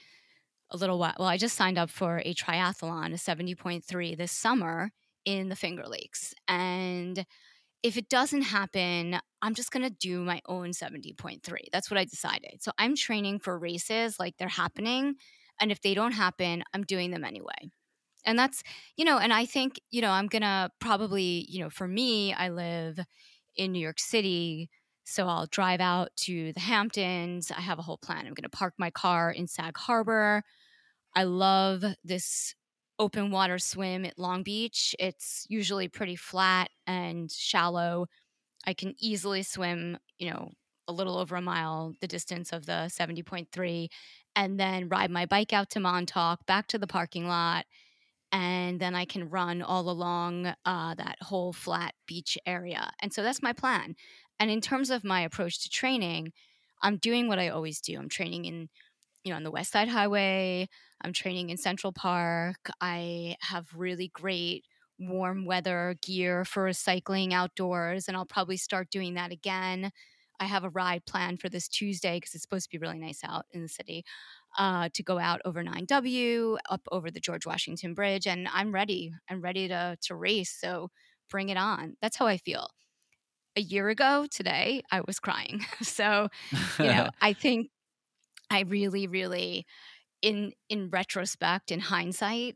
a 0.70 0.78
little 0.78 1.00
while. 1.00 1.16
Well, 1.18 1.28
I 1.28 1.38
just 1.38 1.56
signed 1.56 1.80
up 1.80 1.90
for 1.90 2.22
a 2.24 2.36
triathlon, 2.36 3.12
a 3.12 3.18
70.3 3.18 4.16
this 4.16 4.32
summer 4.32 4.92
in 5.26 5.50
the 5.50 5.56
Finger 5.56 5.88
Lakes. 5.88 6.36
And 6.48 7.26
if 7.82 7.98
it 7.98 8.08
doesn't 8.08 8.44
happen, 8.44 9.18
I'm 9.42 9.56
just 9.56 9.72
going 9.72 9.84
to 9.84 9.96
do 10.00 10.20
my 10.20 10.42
own 10.48 10.74
70.3. 10.74 11.42
That's 11.72 11.90
what 11.90 11.98
I 11.98 12.06
decided. 12.06 12.62
So 12.62 12.72
I'm 12.78 12.96
training 12.96 13.40
for 13.40 13.58
races 13.58 14.20
like 14.20 14.36
they're 14.38 14.48
happening. 14.48 15.16
And 15.60 15.72
if 15.72 15.82
they 15.82 15.96
don't 15.96 16.12
happen, 16.12 16.64
I'm 16.72 16.84
doing 16.84 17.10
them 17.10 17.24
anyway. 17.24 17.72
And 18.26 18.38
that's, 18.38 18.62
you 18.96 19.06
know, 19.06 19.18
and 19.18 19.34
I 19.34 19.46
think, 19.46 19.80
you 19.90 20.02
know, 20.02 20.12
I'm 20.12 20.28
going 20.28 20.44
to 20.44 20.70
probably, 20.80 21.48
you 21.50 21.62
know, 21.62 21.72
for 21.72 21.88
me, 21.88 22.34
I 22.34 22.50
live 22.50 23.00
in 23.58 23.72
New 23.72 23.80
York 23.80 24.00
City. 24.00 24.70
So 25.04 25.28
I'll 25.28 25.48
drive 25.48 25.80
out 25.80 26.10
to 26.24 26.54
the 26.54 26.60
Hamptons. 26.60 27.52
I 27.52 27.62
have 27.62 27.80
a 27.80 27.84
whole 27.84 27.98
plan. 27.98 28.20
I'm 28.28 28.34
going 28.34 28.44
to 28.44 28.50
park 28.50 28.74
my 28.78 28.90
car 28.90 29.32
in 29.32 29.48
Sag 29.48 29.78
Harbor. 29.78 30.44
I 31.16 31.24
love 31.24 31.84
this 32.04 32.54
open 33.00 33.32
water 33.32 33.60
swim 33.60 34.06
at 34.06 34.20
Long 34.20 34.44
Beach. 34.44 34.96
It's 35.00 35.46
usually 35.50 35.88
pretty 35.88 36.16
flat 36.16 36.70
and 36.86 37.32
shallow. 37.32 38.08
I 38.66 38.74
can 38.74 38.96
easily 39.00 39.44
swim, 39.44 39.98
you 40.20 40.30
know, 40.32 40.52
a 40.88 40.94
little 40.94 41.18
over 41.18 41.36
a 41.36 41.42
mile 41.42 41.94
the 42.02 42.08
distance 42.08 42.54
of 42.54 42.66
the 42.66 42.90
70.3 42.90 43.88
and 44.36 44.60
then 44.60 44.90
ride 44.90 45.12
my 45.12 45.26
bike 45.26 45.54
out 45.54 45.70
to 45.72 45.80
Montauk, 45.80 46.46
back 46.46 46.68
to 46.68 46.78
the 46.78 46.88
parking 46.88 47.28
lot, 47.28 47.66
and 48.32 48.80
then 48.80 48.96
I 48.96 49.06
can 49.06 49.30
run 49.30 49.62
all 49.62 49.90
along 49.90 50.54
uh, 50.66 50.96
that 50.96 51.18
whole 51.22 51.54
flat 51.54 51.94
beach 52.06 52.38
area. 52.46 52.92
And 53.02 53.14
so 53.14 53.24
that's 53.24 53.42
my 53.42 53.54
plan. 53.54 53.96
And 54.40 54.52
in 54.52 54.62
terms 54.62 54.90
of 54.90 55.04
my 55.04 55.22
approach 55.22 55.64
to 55.64 55.70
training, 55.70 56.34
I'm 56.82 56.98
doing 56.98 57.28
what 57.28 57.40
I 57.40 57.50
always 57.50 57.82
do. 57.82 57.98
I'm 57.98 58.10
training 58.10 58.46
in, 58.46 58.70
you 59.24 59.32
know, 59.32 59.38
on 59.38 59.44
the 59.44 59.52
West 59.52 59.72
Side 59.72 59.88
Highway. 59.90 60.68
I'm 61.02 61.14
training 61.14 61.50
in 61.50 61.58
Central 61.58 61.94
Park. 61.94 62.70
I 62.82 63.36
have 63.42 63.68
really 63.76 64.10
great 64.10 64.66
warm 65.00 65.46
weather 65.46 65.96
gear 66.02 66.44
for 66.46 66.72
cycling 66.74 67.34
outdoors, 67.34 68.08
and 68.08 68.18
I'll 68.18 68.26
probably 68.26 68.58
start 68.58 68.90
doing 68.90 69.14
that 69.16 69.32
again. 69.32 69.92
I 70.40 70.46
have 70.46 70.64
a 70.64 70.70
ride 70.70 71.06
planned 71.06 71.42
for 71.42 71.50
this 71.50 71.68
Tuesday 71.68 72.18
because 72.18 72.36
it's 72.36 72.44
supposed 72.44 72.66
to 72.66 72.70
be 72.70 72.78
really 72.78 73.00
nice 73.00 73.22
out 73.24 73.46
in 73.52 73.62
the 73.62 73.68
city 73.68 74.04
uh, 74.58 74.90
to 74.94 75.04
go 75.04 75.20
out 75.20 75.42
over 75.46 75.64
9W, 75.64 76.58
up 76.70 76.82
over 76.92 77.12
the 77.12 77.20
George 77.20 77.46
Washington 77.46 77.94
Bridge, 77.94 78.28
and 78.28 78.48
I'm 78.52 78.74
ready. 78.74 79.14
I'm 79.30 79.42
ready 79.42 79.68
to 79.68 79.98
to 80.02 80.16
race. 80.16 80.56
So 80.60 80.90
bring 81.30 81.50
it 81.50 81.58
on. 81.58 81.96
That's 82.02 82.18
how 82.18 82.28
I 82.28 82.38
feel. 82.38 82.70
A 83.56 83.62
year 83.62 83.90
ago 83.90 84.28
today, 84.30 84.84
I 84.92 85.02
was 85.02 85.20
crying. 85.20 85.66
so 85.82 86.30
you 86.80 86.86
know, 86.86 87.10
I 87.22 87.34
think 87.34 87.70
I 88.50 88.62
really, 88.62 89.08
really, 89.08 89.66
in 90.22 90.54
in 90.70 90.90
retrospect, 90.90 91.72
in 91.72 91.80
hindsight, 91.80 92.56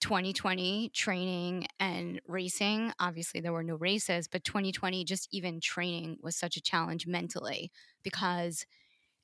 2020 0.00 0.90
training 0.94 1.66
and 1.78 2.20
racing. 2.26 2.92
Obviously, 2.98 3.40
there 3.40 3.52
were 3.52 3.62
no 3.62 3.76
races, 3.76 4.28
but 4.28 4.44
2020, 4.44 5.04
just 5.04 5.28
even 5.32 5.60
training 5.60 6.18
was 6.22 6.36
such 6.36 6.56
a 6.56 6.62
challenge 6.62 7.06
mentally 7.06 7.70
because 8.02 8.66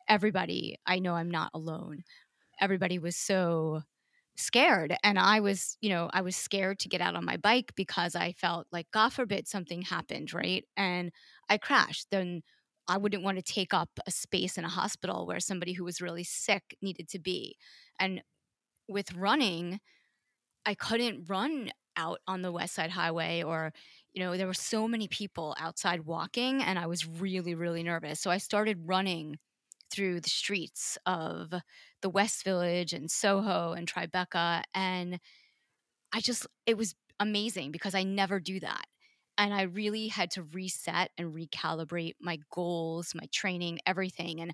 everybody, 0.09 0.77
I 0.87 0.99
know 0.99 1.15
I'm 1.15 1.31
not 1.31 1.51
alone. 1.55 2.05
Everybody 2.61 2.99
was 2.99 3.17
so 3.17 3.83
scared. 4.37 4.97
And 5.03 5.19
I 5.19 5.41
was, 5.41 5.77
you 5.81 5.91
know, 5.91 6.11
I 6.13 6.23
was 6.23 6.37
scared 6.37 6.79
to 6.81 6.89
get 6.89 7.01
out 7.01 7.17
on 7.17 7.25
my 7.25 7.37
bike 7.37 7.73
because 7.77 8.15
I 8.15 8.33
felt 8.33 8.67
like, 8.73 8.91
God 8.93 9.13
forbid 9.13 9.49
something 9.49 9.83
happened, 9.83 10.33
right? 10.35 10.65
And 10.77 11.11
I 11.49 11.59
crashed. 11.59 12.09
Then 12.11 12.43
I 12.89 12.99
wouldn't 12.99 13.23
want 13.25 13.39
to 13.39 13.43
take 13.43 13.75
up 13.75 13.91
a 14.07 14.11
space 14.11 14.59
in 14.59 14.65
a 14.65 14.69
hospital 14.69 15.27
where 15.27 15.41
somebody 15.41 15.73
who 15.73 15.85
was 15.85 16.01
really 16.01 16.25
sick 16.25 16.77
needed 16.83 17.09
to 17.11 17.19
be. 17.19 17.57
And 17.99 18.23
with 18.89 19.15
running, 19.15 19.81
I 20.65 20.75
couldn't 20.75 21.29
run 21.29 21.71
out 21.97 22.21
on 22.27 22.43
the 22.43 22.53
West 22.53 22.75
Side 22.75 22.91
Highway 22.91 23.43
or, 23.43 23.73
you 24.13 24.23
know, 24.23 24.37
there 24.37 24.47
were 24.47 24.55
so 24.55 24.87
many 24.89 25.09
people 25.09 25.57
outside 25.59 26.03
walking 26.07 26.63
and 26.63 26.79
I 26.79 26.87
was 26.87 27.07
really, 27.07 27.55
really 27.55 27.83
nervous. 27.83 28.21
So 28.21 28.31
I 28.31 28.39
started 28.39 28.79
running 28.87 29.39
through 29.91 30.21
the 30.21 30.31
streets 30.31 30.99
of 31.07 31.55
the 32.03 32.11
West 32.11 32.45
Village 32.45 32.93
and 32.93 33.11
Soho 33.11 33.73
and 33.73 33.87
Tribeca. 33.91 34.63
And 34.75 35.19
I 36.13 36.21
just, 36.21 36.47
it 36.67 36.77
was 36.77 36.95
amazing 37.21 37.73
because 37.73 37.95
I 37.95 38.03
never 38.03 38.41
do 38.41 38.61
that. 38.61 38.87
and 39.39 39.55
I 39.55 39.63
really 39.63 40.09
had 40.09 40.31
to 40.33 40.43
reset 40.43 41.11
and 41.19 41.35
recalibrate 41.35 42.15
my 42.21 42.39
goals, 42.53 43.15
my 43.15 43.27
training, 43.33 43.81
everything. 43.87 44.41
And 44.41 44.53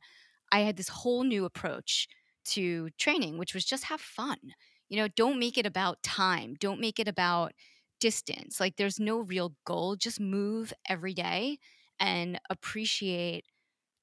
I 0.53 0.61
had 0.61 0.77
this 0.77 0.89
whole 0.89 1.25
new 1.25 1.45
approach 1.47 2.09
to 2.47 2.91
training, 2.99 3.39
which 3.39 3.55
was 3.55 3.65
just 3.65 3.85
have 3.87 4.01
fun. 4.01 4.39
You 4.89 4.99
know, 4.99 5.09
don't 5.09 5.39
make 5.41 5.59
it 5.59 5.67
about 5.67 6.03
time, 6.05 6.55
don't 6.61 6.81
make 6.81 7.01
it 7.01 7.09
about 7.09 7.55
distance. 8.01 8.61
Like 8.61 8.77
there's 8.77 9.01
no 9.01 9.21
real 9.21 9.57
goal, 9.65 9.97
just 9.97 10.21
move 10.21 10.73
every 10.89 11.15
day 11.15 11.59
and 12.01 12.41
appreciate 12.51 13.47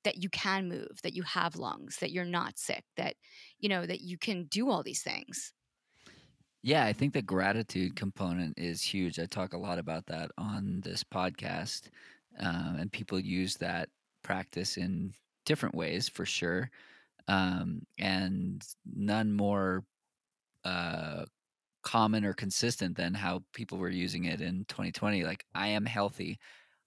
that 0.03 0.22
you 0.24 0.29
can 0.29 0.68
move, 0.70 1.00
that 1.03 1.13
you 1.13 1.24
have 1.24 1.56
lungs, 1.56 1.98
that 1.98 2.12
you're 2.12 2.25
not 2.25 2.58
sick, 2.58 2.86
that 2.98 3.15
you 3.60 3.70
know 3.70 3.86
that 3.86 4.01
you 4.01 4.18
can 4.18 4.46
do 4.46 4.70
all 4.70 4.84
these 4.84 5.03
things. 5.03 5.53
Yeah, 6.62 6.86
I 6.86 6.94
think 6.94 7.13
the 7.13 7.22
gratitude 7.22 7.96
component 7.96 8.58
is 8.60 8.82
huge. 8.82 9.18
I 9.20 9.25
talk 9.25 9.53
a 9.53 9.58
lot 9.58 9.79
about 9.79 10.08
that 10.08 10.32
on 10.38 10.82
this 10.82 11.03
podcast, 11.03 11.89
um, 12.38 12.75
and 12.75 12.91
people 12.91 13.20
use 13.20 13.56
that 13.58 13.89
practice 14.24 14.75
in 14.77 15.13
different 15.46 15.75
ways 15.75 16.10
for 16.10 16.25
sure, 16.25 16.70
um, 17.27 17.84
and 18.00 18.65
none 18.86 19.34
more 19.34 19.86
uh, 20.65 21.25
common 21.84 22.25
or 22.25 22.34
consistent 22.34 22.98
than 22.98 23.13
how 23.15 23.44
people 23.53 23.77
were 23.79 23.89
using 23.89 24.25
it 24.25 24.41
in 24.41 24.65
2020. 24.65 25.24
Like, 25.25 25.46
I 25.56 25.70
am 25.70 25.86
healthy, 25.86 26.39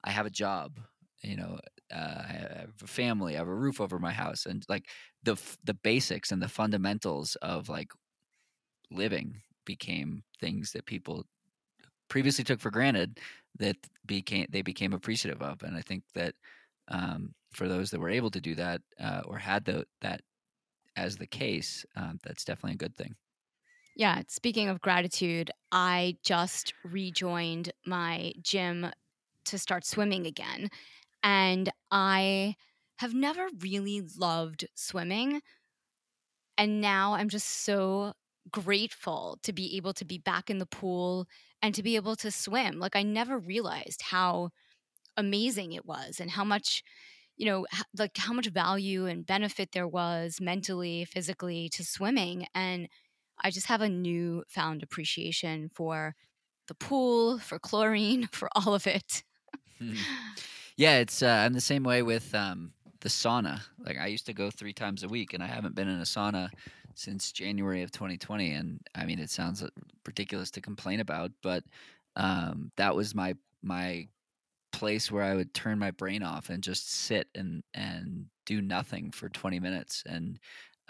I 0.05 0.11
have 0.13 0.27
a 0.27 0.31
job, 0.31 0.81
you 1.23 1.37
know, 1.37 1.59
uh, 1.93 2.25
I 2.29 2.33
have 2.33 2.75
a 2.83 2.87
family, 2.87 3.35
I 3.37 3.39
have 3.39 3.49
a 3.49 3.55
roof 3.55 3.81
over 3.81 3.99
my 3.99 4.13
house, 4.13 4.47
and 4.47 4.65
like 4.69 4.89
the 5.23 5.37
the 5.65 5.75
basics 5.75 6.33
and 6.33 6.43
the 6.43 6.49
fundamentals 6.49 7.37
of 7.37 7.69
like 7.69 7.93
living 8.91 9.43
became 9.65 10.25
things 10.41 10.73
that 10.73 10.87
people 10.87 11.25
previously 12.09 12.45
took 12.45 12.61
for 12.61 12.71
granted 12.71 13.21
that 13.59 13.77
became 14.07 14.47
they 14.51 14.63
became 14.63 14.93
appreciative 14.93 15.43
of 15.43 15.63
and 15.63 15.77
i 15.77 15.83
think 15.83 16.05
that 16.15 16.35
um, 16.89 17.35
for 17.53 17.69
those 17.69 17.91
that 17.91 18.01
were 18.01 18.11
able 18.11 18.31
to 18.31 18.41
do 18.41 18.55
that 18.57 18.83
uh, 19.01 19.23
or 19.27 19.39
had 19.39 19.65
the, 19.65 19.87
that 20.03 20.23
as 20.97 21.19
the 21.19 21.27
case 21.27 21.87
um, 21.97 22.19
that's 22.25 22.45
definitely 22.45 22.75
a 22.75 22.79
good 22.79 22.97
thing. 22.97 23.15
Yeah 23.95 24.23
speaking 24.29 24.69
of 24.69 24.81
gratitude 24.81 25.51
i 25.71 26.17
just 26.23 26.73
rejoined 26.83 27.73
my 27.87 28.33
gym 28.41 28.87
to 29.47 29.59
start 29.59 29.85
swimming 29.85 30.27
again 30.27 30.71
and 31.23 31.71
i 31.91 32.55
have 32.99 33.15
never 33.15 33.49
really 33.61 34.03
loved 34.19 34.67
swimming 34.75 35.41
and 36.59 36.81
now 36.81 37.15
i'm 37.15 37.29
just 37.29 37.49
so 37.65 38.13
grateful 38.51 39.39
to 39.43 39.53
be 39.53 39.77
able 39.77 39.93
to 39.95 40.05
be 40.05 40.19
back 40.19 40.51
in 40.51 40.59
the 40.59 40.67
pool 40.67 41.27
and 41.61 41.75
to 41.75 41.83
be 41.83 41.97
able 41.97 42.17
to 42.17 42.31
swim. 42.31 42.79
Like 42.79 42.97
I 42.97 43.03
never 43.03 43.39
realized 43.39 44.03
how 44.03 44.51
amazing 45.17 45.73
it 45.73 45.87
was 45.87 46.21
and 46.21 46.31
how 46.31 46.45
much 46.45 46.83
you 47.37 47.47
know 47.47 47.67
like 47.99 48.17
how 48.17 48.33
much 48.33 48.49
value 48.49 49.07
and 49.07 49.27
benefit 49.27 49.71
there 49.73 49.89
was 49.89 50.39
mentally 50.41 51.05
physically 51.05 51.69
to 51.69 51.85
swimming 51.85 52.47
and 52.55 52.89
i 53.43 53.51
just 53.51 53.67
have 53.67 53.83
a 53.83 53.89
new 53.89 54.43
found 54.49 54.83
appreciation 54.83 55.69
for 55.69 56.15
the 56.69 56.75
pool 56.75 57.39
for 57.39 57.59
chlorine 57.59 58.27
for 58.33 58.49
all 58.55 58.75
of 58.75 58.87
it 58.87 59.23
hmm. 59.79 59.95
yeah 60.83 60.99
it's 60.99 61.23
uh, 61.23 61.43
i'm 61.45 61.53
the 61.53 61.61
same 61.61 61.85
way 61.85 62.03
with 62.03 62.35
um, 62.35 62.73
the 63.01 63.09
sauna 63.09 63.61
like 63.79 63.99
i 63.99 64.07
used 64.07 64.27
to 64.27 64.33
go 64.33 64.51
three 64.51 64.73
times 64.73 65.03
a 65.03 65.09
week 65.09 65.33
and 65.35 65.43
i 65.43 65.47
haven't 65.47 65.75
been 65.75 65.89
in 65.89 66.01
a 66.01 66.05
sauna 66.05 66.49
since 66.95 67.33
January 67.33 67.83
of 67.83 67.91
2020. 67.91 68.53
And 68.53 68.81
I 68.95 69.05
mean, 69.05 69.19
it 69.19 69.31
sounds 69.31 69.63
uh, 69.63 69.69
ridiculous 70.07 70.51
to 70.53 70.61
complain 70.61 71.01
about, 71.01 71.31
but 71.43 71.65
um, 72.17 72.71
that 72.77 72.95
was 72.95 73.15
my 73.15 73.35
my 73.63 74.09
place 74.73 75.11
where 75.11 75.25
I 75.25 75.35
would 75.35 75.55
turn 75.55 75.79
my 75.79 75.91
brain 75.91 76.23
off 76.23 76.51
and 76.51 76.63
just 76.63 76.91
sit 76.91 77.29
and 77.35 77.63
and 77.75 78.27
do 78.47 78.61
nothing 78.61 79.11
for 79.11 79.29
20 79.29 79.61
minutes. 79.61 80.03
And 80.07 80.39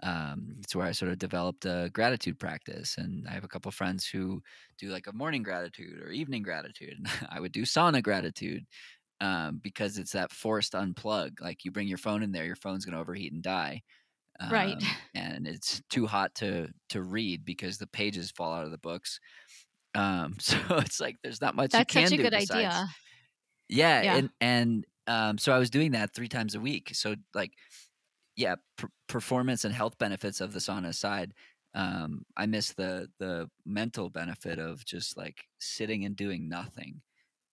um, 0.03 0.57
it's 0.61 0.75
where 0.75 0.87
I 0.87 0.93
sort 0.93 1.13
of 1.13 1.19
developed 1.19 1.67
a 1.67 1.91
gratitude 1.93 2.39
practice. 2.39 2.97
And 2.99 3.29
I 3.29 3.33
have 3.33 3.45
a 3.45 3.49
couple 3.49 3.71
friends 3.71 4.07
who 4.07 4.43
do 4.79 4.89
like 4.89 5.07
a 5.07 5.13
morning 5.13 5.43
gratitude 5.43 6.01
or 6.03 6.11
evening 6.11 6.43
gratitude. 6.43 6.95
And 6.99 7.09
I 7.31 7.41
would 7.41 7.53
do 7.53 7.63
sauna 7.63 8.03
gratitude 8.03 8.65
um, 9.23 9.61
because 9.63 9.99
it's 9.99 10.13
that 10.13 10.33
forced 10.33 10.75
unplug. 10.75 11.41
Like 11.41 11.65
you 11.65 11.73
bring 11.73 11.89
your 11.89 11.99
phone 11.99 12.23
in 12.23 12.33
there, 12.33 12.45
your 12.45 12.57
phone's 12.57 12.85
going 12.85 12.95
to 12.95 13.01
overheat 13.01 13.33
and 13.33 13.43
die 13.43 13.83
right 14.51 14.83
um, 14.83 14.89
and 15.15 15.47
it's 15.47 15.83
too 15.91 16.07
hot 16.07 16.35
to 16.35 16.69
to 16.89 17.03
read 17.03 17.45
because 17.45 17.79
the 17.79 17.87
pages 17.87 18.31
fall 18.31 18.53
out 18.53 18.65
of 18.65 18.71
the 18.71 18.79
books 18.79 19.21
um 19.95 20.37
so 20.41 20.59
it's 20.71 21.01
like 21.01 21.17
there's 21.23 21.41
not 21.41 21.55
much 21.55 21.71
that's 21.71 21.95
you 21.95 22.03
can 22.03 22.09
such 22.09 22.19
a 22.19 22.23
good 22.23 22.35
besides, 22.35 22.53
idea 22.53 22.89
yeah, 23.69 24.03
yeah, 24.03 24.17
and 24.17 24.31
and 24.41 24.87
um 25.07 25.39
so 25.39 25.53
i 25.53 25.59
was 25.59 25.71
doing 25.71 25.93
that 25.93 26.15
three 26.15 26.29
times 26.29 26.55
a 26.55 26.61
week 26.61 26.91
so 26.93 27.15
like 27.35 27.53
yeah 28.37 28.57
pr- 28.77 28.87
performance 29.09 29.65
and 29.65 29.75
health 29.75 29.99
benefits 29.99 30.41
of 30.41 30.53
the 30.53 30.59
sauna 30.59 30.89
aside 30.89 31.35
um 31.75 32.25
i 32.37 32.47
miss 32.47 32.73
the 32.73 33.09
the 33.19 33.49
mental 33.65 34.11
benefit 34.11 34.59
of 34.59 34.85
just 34.85 35.17
like 35.17 35.45
sitting 35.61 36.05
and 36.05 36.17
doing 36.17 36.49
nothing 36.49 37.01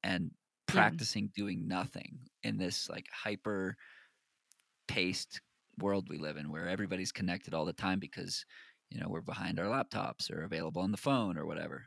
and 0.03 0.31
practicing 0.71 1.25
yeah. 1.25 1.43
doing 1.43 1.67
nothing 1.67 2.19
in 2.43 2.57
this 2.57 2.89
like 2.89 3.05
hyper 3.11 3.75
paced 4.87 5.41
world 5.79 6.07
we 6.09 6.17
live 6.17 6.37
in 6.37 6.51
where 6.51 6.67
everybody's 6.67 7.11
connected 7.11 7.53
all 7.53 7.65
the 7.65 7.73
time 7.73 7.99
because 7.99 8.45
you 8.89 8.99
know 8.99 9.07
we're 9.09 9.21
behind 9.21 9.59
our 9.59 9.65
laptops 9.65 10.31
or 10.31 10.43
available 10.43 10.81
on 10.81 10.91
the 10.91 10.97
phone 10.97 11.37
or 11.37 11.45
whatever 11.45 11.85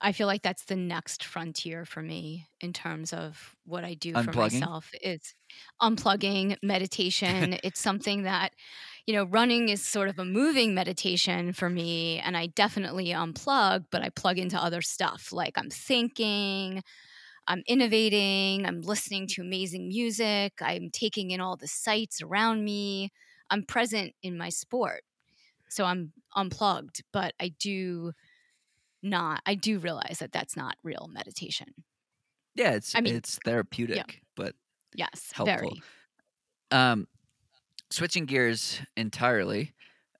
i 0.00 0.12
feel 0.12 0.26
like 0.26 0.42
that's 0.42 0.64
the 0.64 0.76
next 0.76 1.24
frontier 1.24 1.84
for 1.84 2.02
me 2.02 2.46
in 2.60 2.72
terms 2.72 3.12
of 3.12 3.56
what 3.64 3.84
i 3.84 3.94
do 3.94 4.12
unplugging? 4.12 4.32
for 4.32 4.38
myself 4.38 4.90
it's 5.00 5.34
unplugging 5.80 6.56
meditation 6.62 7.56
it's 7.62 7.80
something 7.80 8.24
that 8.24 8.52
you 9.06 9.14
know 9.14 9.24
running 9.24 9.68
is 9.68 9.84
sort 9.84 10.08
of 10.08 10.18
a 10.18 10.24
moving 10.24 10.74
meditation 10.74 11.52
for 11.52 11.70
me 11.70 12.18
and 12.18 12.36
i 12.36 12.46
definitely 12.46 13.06
unplug 13.06 13.84
but 13.90 14.02
i 14.02 14.08
plug 14.10 14.38
into 14.38 14.58
other 14.58 14.82
stuff 14.82 15.32
like 15.32 15.56
i'm 15.56 15.70
thinking 15.70 16.82
I'm 17.50 17.64
innovating, 17.66 18.64
I'm 18.64 18.80
listening 18.80 19.26
to 19.26 19.42
amazing 19.42 19.88
music, 19.88 20.52
I'm 20.62 20.88
taking 20.88 21.32
in 21.32 21.40
all 21.40 21.56
the 21.56 21.66
sights 21.66 22.22
around 22.22 22.64
me, 22.64 23.10
I'm 23.50 23.64
present 23.64 24.14
in 24.22 24.38
my 24.38 24.50
sport. 24.50 25.02
So 25.68 25.84
I'm 25.84 26.12
unplugged, 26.36 27.02
but 27.12 27.34
I 27.40 27.48
do 27.58 28.12
not, 29.02 29.42
I 29.46 29.56
do 29.56 29.80
realize 29.80 30.20
that 30.20 30.30
that's 30.30 30.56
not 30.56 30.76
real 30.84 31.10
meditation. 31.12 31.74
Yeah, 32.54 32.70
it's 32.70 32.94
I 32.94 33.00
mean, 33.00 33.16
it's 33.16 33.40
therapeutic, 33.44 33.96
yeah. 33.96 34.04
but 34.36 34.54
yes, 34.94 35.32
helpful. 35.32 35.56
very. 35.56 35.82
Um, 36.70 37.08
switching 37.90 38.26
gears 38.26 38.80
entirely. 38.96 39.72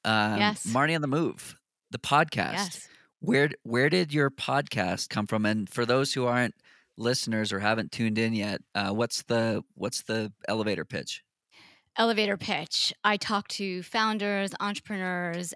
Um, 0.04 0.38
yes, 0.38 0.66
Marnie 0.66 0.96
on 0.96 1.00
the 1.00 1.06
Move, 1.06 1.56
the 1.92 1.98
podcast. 1.98 2.54
Yes. 2.54 2.88
Where 3.20 3.50
where 3.62 3.88
did 3.88 4.12
your 4.12 4.30
podcast 4.30 5.10
come 5.10 5.28
from? 5.28 5.46
And 5.46 5.68
for 5.68 5.86
those 5.86 6.12
who 6.12 6.26
aren't 6.26 6.54
listeners 7.00 7.52
or 7.52 7.58
haven't 7.58 7.92
tuned 7.92 8.18
in 8.18 8.32
yet, 8.34 8.60
uh, 8.74 8.90
what's 8.90 9.22
the 9.24 9.62
what's 9.74 10.02
the 10.02 10.32
elevator 10.48 10.84
pitch? 10.84 11.22
Elevator 11.96 12.36
pitch. 12.36 12.92
I 13.02 13.16
talk 13.16 13.48
to 13.48 13.82
founders, 13.82 14.52
entrepreneurs, 14.60 15.52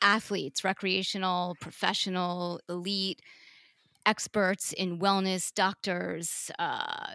athletes, 0.00 0.62
recreational, 0.62 1.56
professional, 1.60 2.60
elite, 2.68 3.20
experts 4.04 4.72
in 4.72 4.98
wellness, 4.98 5.52
doctors, 5.52 6.50
uh, 6.58 7.14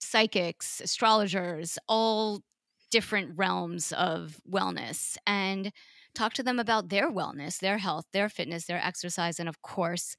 psychics, 0.00 0.80
astrologers, 0.80 1.78
all 1.88 2.40
different 2.90 3.38
realms 3.38 3.92
of 3.92 4.40
wellness, 4.50 5.16
and 5.26 5.72
talk 6.14 6.34
to 6.34 6.42
them 6.42 6.58
about 6.58 6.88
their 6.88 7.10
wellness, 7.10 7.58
their 7.58 7.78
health, 7.78 8.04
their 8.12 8.28
fitness, 8.28 8.66
their 8.66 8.84
exercise, 8.84 9.38
and 9.38 9.48
of 9.48 9.62
course, 9.62 10.16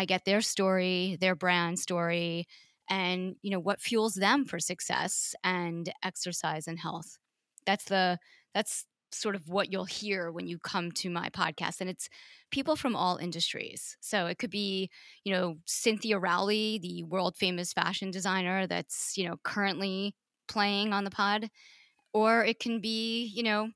I 0.00 0.06
get 0.06 0.24
their 0.24 0.40
story, 0.40 1.18
their 1.20 1.34
brand 1.34 1.78
story, 1.78 2.46
and 2.88 3.36
you 3.42 3.50
know 3.50 3.60
what 3.60 3.80
fuels 3.80 4.14
them 4.14 4.46
for 4.46 4.58
success 4.58 5.34
and 5.44 5.92
exercise 6.02 6.66
and 6.66 6.78
health. 6.78 7.18
That's 7.66 7.84
the 7.84 8.18
that's 8.54 8.86
sort 9.12 9.34
of 9.34 9.46
what 9.48 9.70
you'll 9.70 9.84
hear 9.84 10.32
when 10.32 10.46
you 10.46 10.58
come 10.58 10.90
to 10.92 11.10
my 11.10 11.28
podcast 11.30 11.80
and 11.80 11.90
it's 11.90 12.08
people 12.50 12.76
from 12.76 12.94
all 12.94 13.16
industries 13.16 13.96
so 14.00 14.26
it 14.26 14.38
could 14.38 14.50
be 14.50 14.88
you 15.24 15.32
know 15.32 15.56
cynthia 15.66 16.16
rowley 16.16 16.78
the 16.78 17.02
world 17.02 17.34
famous 17.36 17.72
fashion 17.72 18.12
designer 18.12 18.68
that's 18.68 19.18
you 19.18 19.28
know 19.28 19.36
currently 19.42 20.14
playing 20.46 20.92
on 20.92 21.02
the 21.02 21.10
pod 21.10 21.50
or 22.12 22.44
it 22.44 22.60
can 22.60 22.80
be 22.80 23.24
you 23.34 23.42
know 23.42 23.68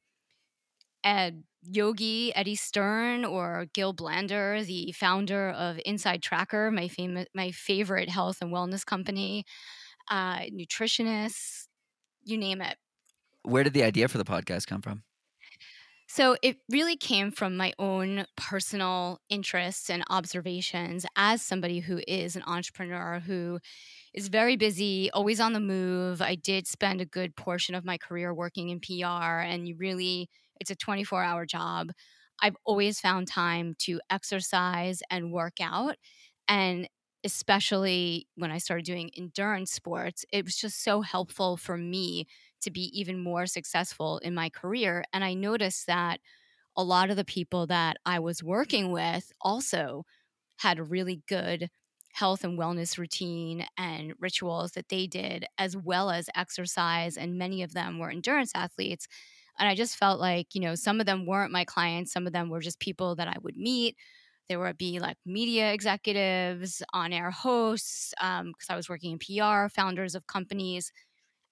Ed 1.02 1.42
Yogi 1.66 2.34
Eddie 2.34 2.54
Stern 2.54 3.24
or 3.24 3.66
Gil 3.72 3.92
Blander, 3.92 4.62
the 4.64 4.92
founder 4.92 5.50
of 5.50 5.80
Inside 5.84 6.22
Tracker, 6.22 6.70
my 6.70 6.88
famous, 6.88 7.26
my 7.34 7.50
favorite 7.50 8.08
health 8.08 8.38
and 8.40 8.52
wellness 8.52 8.84
company, 8.84 9.44
uh, 10.10 10.40
nutritionists, 10.40 11.68
you 12.24 12.38
name 12.38 12.60
it. 12.62 12.76
Where 13.42 13.62
did 13.64 13.74
the 13.74 13.84
idea 13.84 14.08
for 14.08 14.18
the 14.18 14.24
podcast 14.24 14.66
come 14.66 14.82
from? 14.82 15.04
So 16.06 16.36
it 16.42 16.58
really 16.70 16.96
came 16.96 17.30
from 17.30 17.56
my 17.56 17.72
own 17.78 18.26
personal 18.36 19.20
interests 19.30 19.88
and 19.88 20.04
observations 20.10 21.06
as 21.16 21.40
somebody 21.42 21.80
who 21.80 22.00
is 22.06 22.36
an 22.36 22.42
entrepreneur 22.46 23.20
who 23.20 23.58
is 24.12 24.28
very 24.28 24.56
busy, 24.56 25.10
always 25.12 25.40
on 25.40 25.54
the 25.54 25.60
move. 25.60 26.22
I 26.22 26.34
did 26.34 26.66
spend 26.66 27.00
a 27.00 27.06
good 27.06 27.36
portion 27.36 27.74
of 27.74 27.84
my 27.84 27.98
career 27.98 28.34
working 28.34 28.68
in 28.68 28.80
PR, 28.80 29.40
and 29.40 29.66
you 29.66 29.76
really, 29.76 30.28
it's 30.60 30.70
a 30.70 30.76
24 30.76 31.22
hour 31.22 31.46
job. 31.46 31.90
I've 32.40 32.56
always 32.64 33.00
found 33.00 33.28
time 33.28 33.74
to 33.80 34.00
exercise 34.10 35.02
and 35.10 35.32
work 35.32 35.54
out. 35.60 35.96
And 36.48 36.88
especially 37.24 38.28
when 38.36 38.50
I 38.50 38.58
started 38.58 38.84
doing 38.84 39.10
endurance 39.16 39.72
sports, 39.72 40.24
it 40.32 40.44
was 40.44 40.56
just 40.56 40.82
so 40.82 41.00
helpful 41.00 41.56
for 41.56 41.76
me 41.78 42.26
to 42.60 42.70
be 42.70 42.82
even 42.98 43.22
more 43.22 43.46
successful 43.46 44.18
in 44.18 44.34
my 44.34 44.50
career. 44.50 45.04
And 45.12 45.24
I 45.24 45.34
noticed 45.34 45.86
that 45.86 46.20
a 46.76 46.84
lot 46.84 47.10
of 47.10 47.16
the 47.16 47.24
people 47.24 47.66
that 47.68 47.96
I 48.04 48.18
was 48.18 48.42
working 48.42 48.90
with 48.92 49.32
also 49.40 50.04
had 50.58 50.78
a 50.78 50.84
really 50.84 51.22
good 51.28 51.68
health 52.14 52.44
and 52.44 52.58
wellness 52.58 52.96
routine 52.98 53.66
and 53.76 54.14
rituals 54.20 54.72
that 54.72 54.88
they 54.88 55.06
did, 55.06 55.46
as 55.58 55.76
well 55.76 56.10
as 56.10 56.28
exercise. 56.34 57.16
And 57.16 57.38
many 57.38 57.62
of 57.62 57.74
them 57.74 57.98
were 57.98 58.10
endurance 58.10 58.52
athletes. 58.54 59.08
And 59.58 59.68
I 59.68 59.74
just 59.74 59.96
felt 59.96 60.20
like, 60.20 60.54
you 60.54 60.60
know, 60.60 60.74
some 60.74 61.00
of 61.00 61.06
them 61.06 61.26
weren't 61.26 61.52
my 61.52 61.64
clients, 61.64 62.12
some 62.12 62.26
of 62.26 62.32
them 62.32 62.48
were 62.50 62.60
just 62.60 62.80
people 62.80 63.14
that 63.16 63.28
I 63.28 63.36
would 63.42 63.56
meet. 63.56 63.96
There 64.48 64.58
would 64.60 64.76
be 64.78 65.00
like 65.00 65.16
media 65.24 65.72
executives, 65.72 66.82
on 66.92 67.12
air 67.12 67.30
hosts, 67.30 68.12
because 68.18 68.42
um, 68.42 68.52
I 68.68 68.76
was 68.76 68.88
working 68.88 69.12
in 69.12 69.18
PR, 69.18 69.68
founders 69.68 70.14
of 70.14 70.26
companies. 70.26 70.92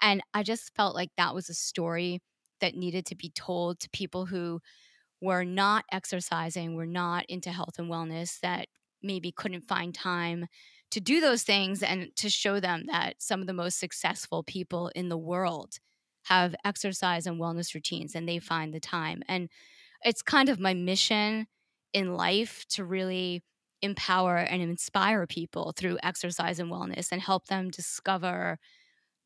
And 0.01 0.23
I 0.35 0.43
just 0.43 0.75
felt 0.75 0.95
like 0.95 1.11
that 1.17 1.35
was 1.35 1.49
a 1.49 1.55
story 1.55 2.21
that 2.61 2.75
needed 2.75 3.07
to 3.07 3.17
be 3.17 3.31
told 3.31 3.81
to 3.81 3.91
people 3.91 4.27
who 4.27 4.61
were 5.21 5.45
not 5.45 5.85
exercising, 5.93 6.75
were 6.75 6.87
not 6.87 7.25
into 7.29 7.51
health 7.53 7.79
and 7.79 7.91
wellness, 7.91 8.41
that 8.41 8.69
maybe 9.03 9.33
couldn't 9.33 9.63
find 9.63 9.95
time 9.95 10.47
to 10.91 11.01
do 11.01 11.21
those 11.21 11.43
things 11.43 11.83
and 11.83 12.15
to 12.17 12.29
show 12.29 12.61
them 12.61 12.85
that 12.87 13.15
some 13.21 13.41
of 13.41 13.47
the 13.47 13.53
most 13.53 13.79
successful 13.79 14.43
people 14.43 14.91
in 14.95 15.09
the 15.09 15.19
world 15.19 15.79
have 16.25 16.55
exercise 16.65 17.27
and 17.27 17.41
wellness 17.41 17.75
routines 17.75 18.15
and 18.15 18.29
they 18.29 18.39
find 18.39 18.73
the 18.73 18.81
time. 18.81 19.23
And 19.29 19.49
it's 20.05 20.23
kind 20.23 20.49
of 20.49 20.61
my 20.61 20.75
mission 20.75 21.47
in 21.93 22.15
life 22.15 22.67
to 22.71 22.85
really 22.85 23.45
empower 23.83 24.37
and 24.39 24.63
inspire 24.63 25.27
people 25.27 25.73
through 25.77 25.99
exercise 26.03 26.59
and 26.59 26.71
wellness 26.71 27.13
and 27.13 27.21
help 27.21 27.47
them 27.47 27.71
discover 27.71 28.59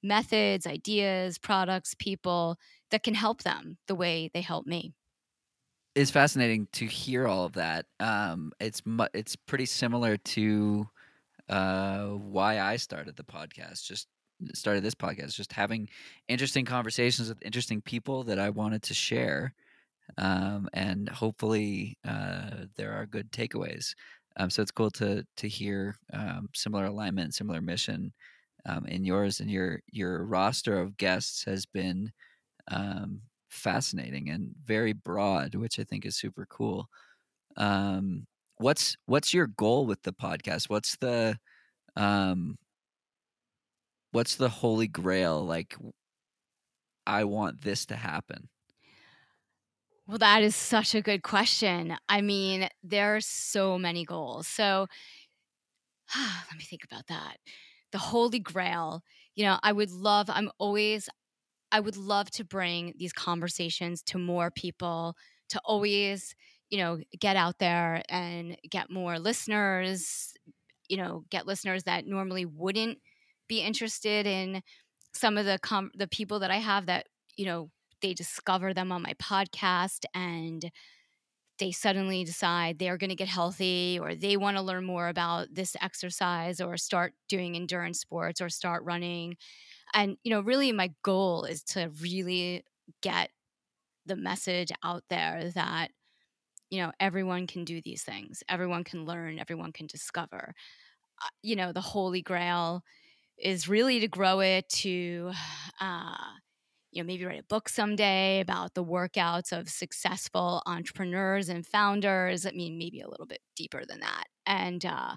methods, 0.02 0.66
ideas, 0.66 1.38
products, 1.38 1.94
people 1.94 2.59
that 2.90 3.02
can 3.02 3.14
help 3.14 3.42
them 3.42 3.78
the 3.88 3.94
way 3.94 4.30
they 4.32 4.40
help 4.42 4.66
me. 4.66 4.94
It's 5.94 6.11
fascinating 6.11 6.68
to 6.72 6.87
hear 6.87 7.26
all 7.26 7.46
of 7.46 7.54
that. 7.54 7.87
Um, 8.00 8.52
it's 8.61 8.85
mu- 8.85 9.06
it's 9.14 9.35
pretty 9.35 9.64
similar 9.66 10.18
to 10.18 10.88
uh, 11.48 12.09
why 12.11 12.61
I 12.61 12.76
started 12.76 13.16
the 13.16 13.24
podcast. 13.24 13.85
Just 13.85 14.09
started 14.55 14.83
this 14.83 14.94
podcast, 14.94 15.35
just 15.35 15.53
having 15.53 15.88
interesting 16.29 16.64
conversations 16.64 17.29
with 17.29 17.44
interesting 17.44 17.81
people 17.81 18.25
that 18.25 18.38
I 18.38 18.51
wanted 18.51 18.83
to 18.85 18.94
share, 18.94 19.55
um, 20.18 20.68
and 20.72 21.09
hopefully 21.09 21.99
uh, 22.07 22.66
there 22.77 22.92
are 22.92 23.07
good 23.07 23.33
takeaways. 23.33 23.94
Um, 24.38 24.51
so 24.51 24.62
it's 24.62 24.70
cool 24.70 24.90
to 24.92 25.25
to 25.38 25.49
hear 25.49 25.96
um, 26.12 26.49
similar 26.55 26.87
alignment, 26.87 27.35
similar 27.35 27.61
mission 27.61 28.12
um, 28.66 28.87
in 28.87 29.05
yours 29.05 29.40
and 29.40 29.51
your 29.51 29.81
your 29.90 30.25
roster 30.25 30.79
of 30.79 30.96
guests 30.96 31.44
has 31.44 31.66
been 31.66 32.12
um, 32.68 33.22
fascinating 33.49 34.31
and 34.31 34.55
very 34.64 34.92
broad, 34.92 35.55
which 35.55 35.79
I 35.79 35.85
think 35.85 36.05
is 36.05 36.16
super 36.16 36.46
cool. 36.51 36.88
Um, 37.57 38.27
what's 38.59 38.96
what's 39.07 39.33
your 39.33 39.46
goal 39.46 39.87
with 39.87 40.03
the 40.03 40.12
podcast? 40.12 40.68
What's 40.68 40.96
the 40.96 41.38
um, 41.96 42.59
what's 44.16 44.37
the 44.37 44.48
holy 44.48 44.88
grail? 44.88 45.44
Like, 45.44 45.76
I 47.07 47.24
want 47.24 47.61
this 47.61 47.85
to 47.87 47.96
happen. 47.96 48.48
Well, 50.07 50.18
that 50.18 50.42
is 50.42 50.57
such 50.57 50.94
a 50.94 51.02
good 51.02 51.22
question. 51.22 51.96
I 52.09 52.22
mean, 52.22 52.68
there 52.83 53.14
are 53.14 53.20
so 53.20 53.79
many 53.79 54.07
goals. 54.07 54.46
So 54.46 54.87
let 56.16 56.57
me 56.57 56.64
think 56.64 56.83
about 56.83 57.09
that 57.09 57.37
the 57.92 57.98
holy 57.98 58.38
grail 58.38 59.02
you 59.35 59.44
know 59.44 59.59
i 59.62 59.72
would 59.72 59.90
love 59.90 60.29
i'm 60.29 60.50
always 60.59 61.09
i 61.72 61.81
would 61.81 61.96
love 61.96 62.31
to 62.31 62.44
bring 62.44 62.92
these 62.98 63.12
conversations 63.12 64.02
to 64.02 64.18
more 64.18 64.50
people 64.50 65.14
to 65.48 65.61
always 65.64 66.35
you 66.68 66.79
know 66.79 66.98
get 67.18 67.37
out 67.37 67.59
there 67.59 68.02
and 68.09 68.57
get 68.68 68.90
more 68.90 69.18
listeners 69.18 70.35
you 70.88 70.96
know 70.96 71.24
get 71.31 71.46
listeners 71.46 71.85
that 71.85 72.07
normally 72.07 72.44
wouldn't 72.44 72.98
be 73.48 73.61
interested 73.61 74.26
in 74.26 74.62
some 75.14 75.38
of 75.38 75.46
the 75.46 75.59
com- 75.62 75.90
the 75.94 76.09
people 76.09 76.38
that 76.40 76.50
i 76.50 76.56
have 76.59 76.87
that 76.87 77.06
you 77.37 77.46
know 77.46 77.70
they 78.02 78.12
discover 78.14 78.74
them 78.74 78.92
on 78.92 79.02
my 79.02 79.14
podcast 79.14 80.04
and 80.14 80.70
they 81.59 81.72
suddenly 81.72 82.24
decide 82.24 82.78
they're 82.78 82.98
going 82.98 83.11
to 83.11 83.16
get 83.16 83.28
healthy 83.28 83.98
or 84.00 84.14
they 84.14 84.37
want 84.37 84.56
to 84.56 84.62
learn 84.62 84.85
more 84.85 85.09
about 85.09 85.48
this 85.52 85.74
exercise 85.80 86.61
or 86.61 86.76
start 86.76 87.14
doing 87.28 87.56
endurance 87.56 87.98
sports 88.00 88.40
or 88.40 88.48
start 88.50 88.82
running. 88.85 89.37
And 89.94 90.16
you 90.24 90.30
know 90.30 90.40
really 90.40 90.72
my 90.72 90.92
goal 91.02 91.44
is 91.44 91.62
to 91.64 91.90
really 92.02 92.64
get 93.02 93.30
the 94.06 94.16
message 94.16 94.72
out 94.85 95.04
there 95.11 95.50
that 95.54 95.90
you 96.70 96.80
know 96.82 96.92
everyone 97.00 97.46
can 97.46 97.64
do 97.64 97.80
these 97.82 98.02
things. 98.02 98.42
Everyone 98.48 98.85
can 98.85 99.04
learn. 99.04 99.38
Everyone 99.38 99.72
can 99.72 99.87
discover. 99.87 100.54
Uh, 101.22 101.28
you 101.42 101.56
know 101.56 101.72
the 101.72 101.80
holy 101.80 102.22
grail 102.22 102.82
is 103.38 103.68
really 103.68 104.01
to 104.01 104.09
grow 104.09 104.40
it 104.40 104.68
to 104.68 105.33
uh, 105.81 106.16
you 106.96 107.03
know, 107.03 107.07
maybe 107.07 107.27
write 107.27 107.40
a 107.40 107.44
book 107.44 107.68
someday 107.68 108.40
about 108.40 108.72
the 108.72 108.83
workouts 108.83 109.53
of 109.53 109.68
successful 109.68 110.62
entrepreneurs 110.64 111.51
and 111.51 111.66
founders. 111.66 112.46
I 112.46 112.53
mean, 112.53 112.79
maybe 112.79 113.01
a 113.01 113.09
little 113.09 113.27
bit 113.27 113.40
deeper 113.55 113.83
than 113.87 114.01
that. 114.01 114.25
And, 114.46 114.83
uh, 114.85 115.16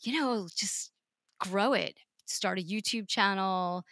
you 0.00 0.18
know, 0.18 0.48
just 0.56 0.92
grow 1.38 1.74
it. 1.74 1.98
Start 2.24 2.58
a 2.58 2.62
YouTube 2.62 3.06
channel. 3.06 3.84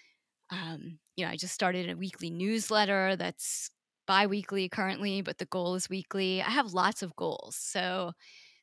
Um, 0.51 0.99
you 1.17 1.27
know, 1.27 1.31
I 1.31 1.37
just 1.37 1.53
started 1.53 1.91
a 1.91 1.97
weekly 1.97 2.31
newsletter 2.31 3.15
that's 3.17 3.71
bi 4.07 4.27
weekly 4.27 4.71
currently, 4.71 5.21
but 5.21 5.37
the 5.37 5.45
goal 5.45 5.75
is 5.75 5.91
weekly. 5.91 6.41
I 6.41 6.49
have 6.49 6.73
lots 6.73 7.03
of 7.03 7.15
goals. 7.17 7.57
So 7.57 8.13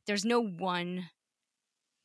there's 0.08 0.26
no 0.26 0.44
one 0.44 1.10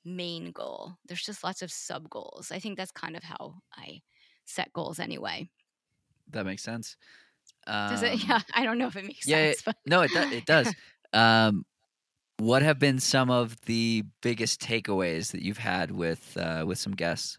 main 0.05 0.53
goal, 0.53 0.97
there's 1.07 1.23
just 1.23 1.45
lots 1.45 1.63
of 1.63 1.71
sub 1.71 2.09
goals. 2.11 2.51
I 2.53 2.59
think 2.59 2.77
that's 2.77 2.93
kind 2.93 3.17
of 3.17 3.23
how 3.23 3.57
I 3.77 4.03
set 4.45 4.73
goals 4.73 4.99
anyway. 4.99 5.49
That 6.31 6.47
makes 6.47 6.63
sense. 6.63 6.97
Um, 7.67 7.91
does 7.91 8.03
it? 8.03 8.25
Yeah, 8.29 8.41
I 8.55 8.65
don't 8.65 8.79
know 8.79 8.89
if 8.89 8.97
it 8.97 9.05
makes 9.05 9.27
yeah, 9.27 9.53
sense. 9.53 9.63
But. 9.63 9.77
no, 9.87 10.03
it 10.03 10.11
does. 10.13 10.33
It 10.33 10.47
does. 10.47 10.75
um, 11.13 11.65
what 12.39 12.63
have 12.63 12.79
been 12.79 12.99
some 12.99 13.31
of 13.31 13.61
the 13.63 14.05
biggest 14.21 14.61
takeaways 14.61 15.33
that 15.33 15.43
you've 15.43 15.59
had 15.59 15.91
with 15.91 16.37
uh, 16.37 16.65
with 16.67 16.79
some 16.79 16.95
guests? 16.95 17.39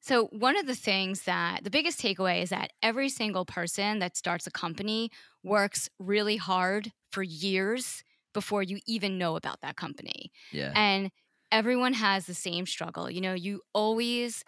So 0.00 0.26
one 0.32 0.56
of 0.56 0.66
the 0.66 0.74
things 0.74 1.22
that 1.22 1.62
the 1.62 1.70
biggest 1.70 2.00
takeaway 2.00 2.42
is 2.42 2.50
that 2.50 2.72
every 2.82 3.08
single 3.08 3.44
person 3.44 4.00
that 4.00 4.16
starts 4.16 4.48
a 4.48 4.50
company 4.50 5.10
works 5.44 5.88
really 6.00 6.36
hard 6.36 6.92
for 7.12 7.22
years 7.22 8.02
before 8.34 8.64
you 8.64 8.80
even 8.86 9.16
know 9.16 9.36
about 9.36 9.60
that 9.60 9.76
company. 9.76 10.32
Yeah. 10.50 10.72
And 10.74 11.10
everyone 11.52 11.94
has 11.94 12.26
the 12.26 12.34
same 12.34 12.66
struggle. 12.66 13.10
You 13.10 13.20
know, 13.20 13.34
you 13.34 13.62
always 13.74 14.44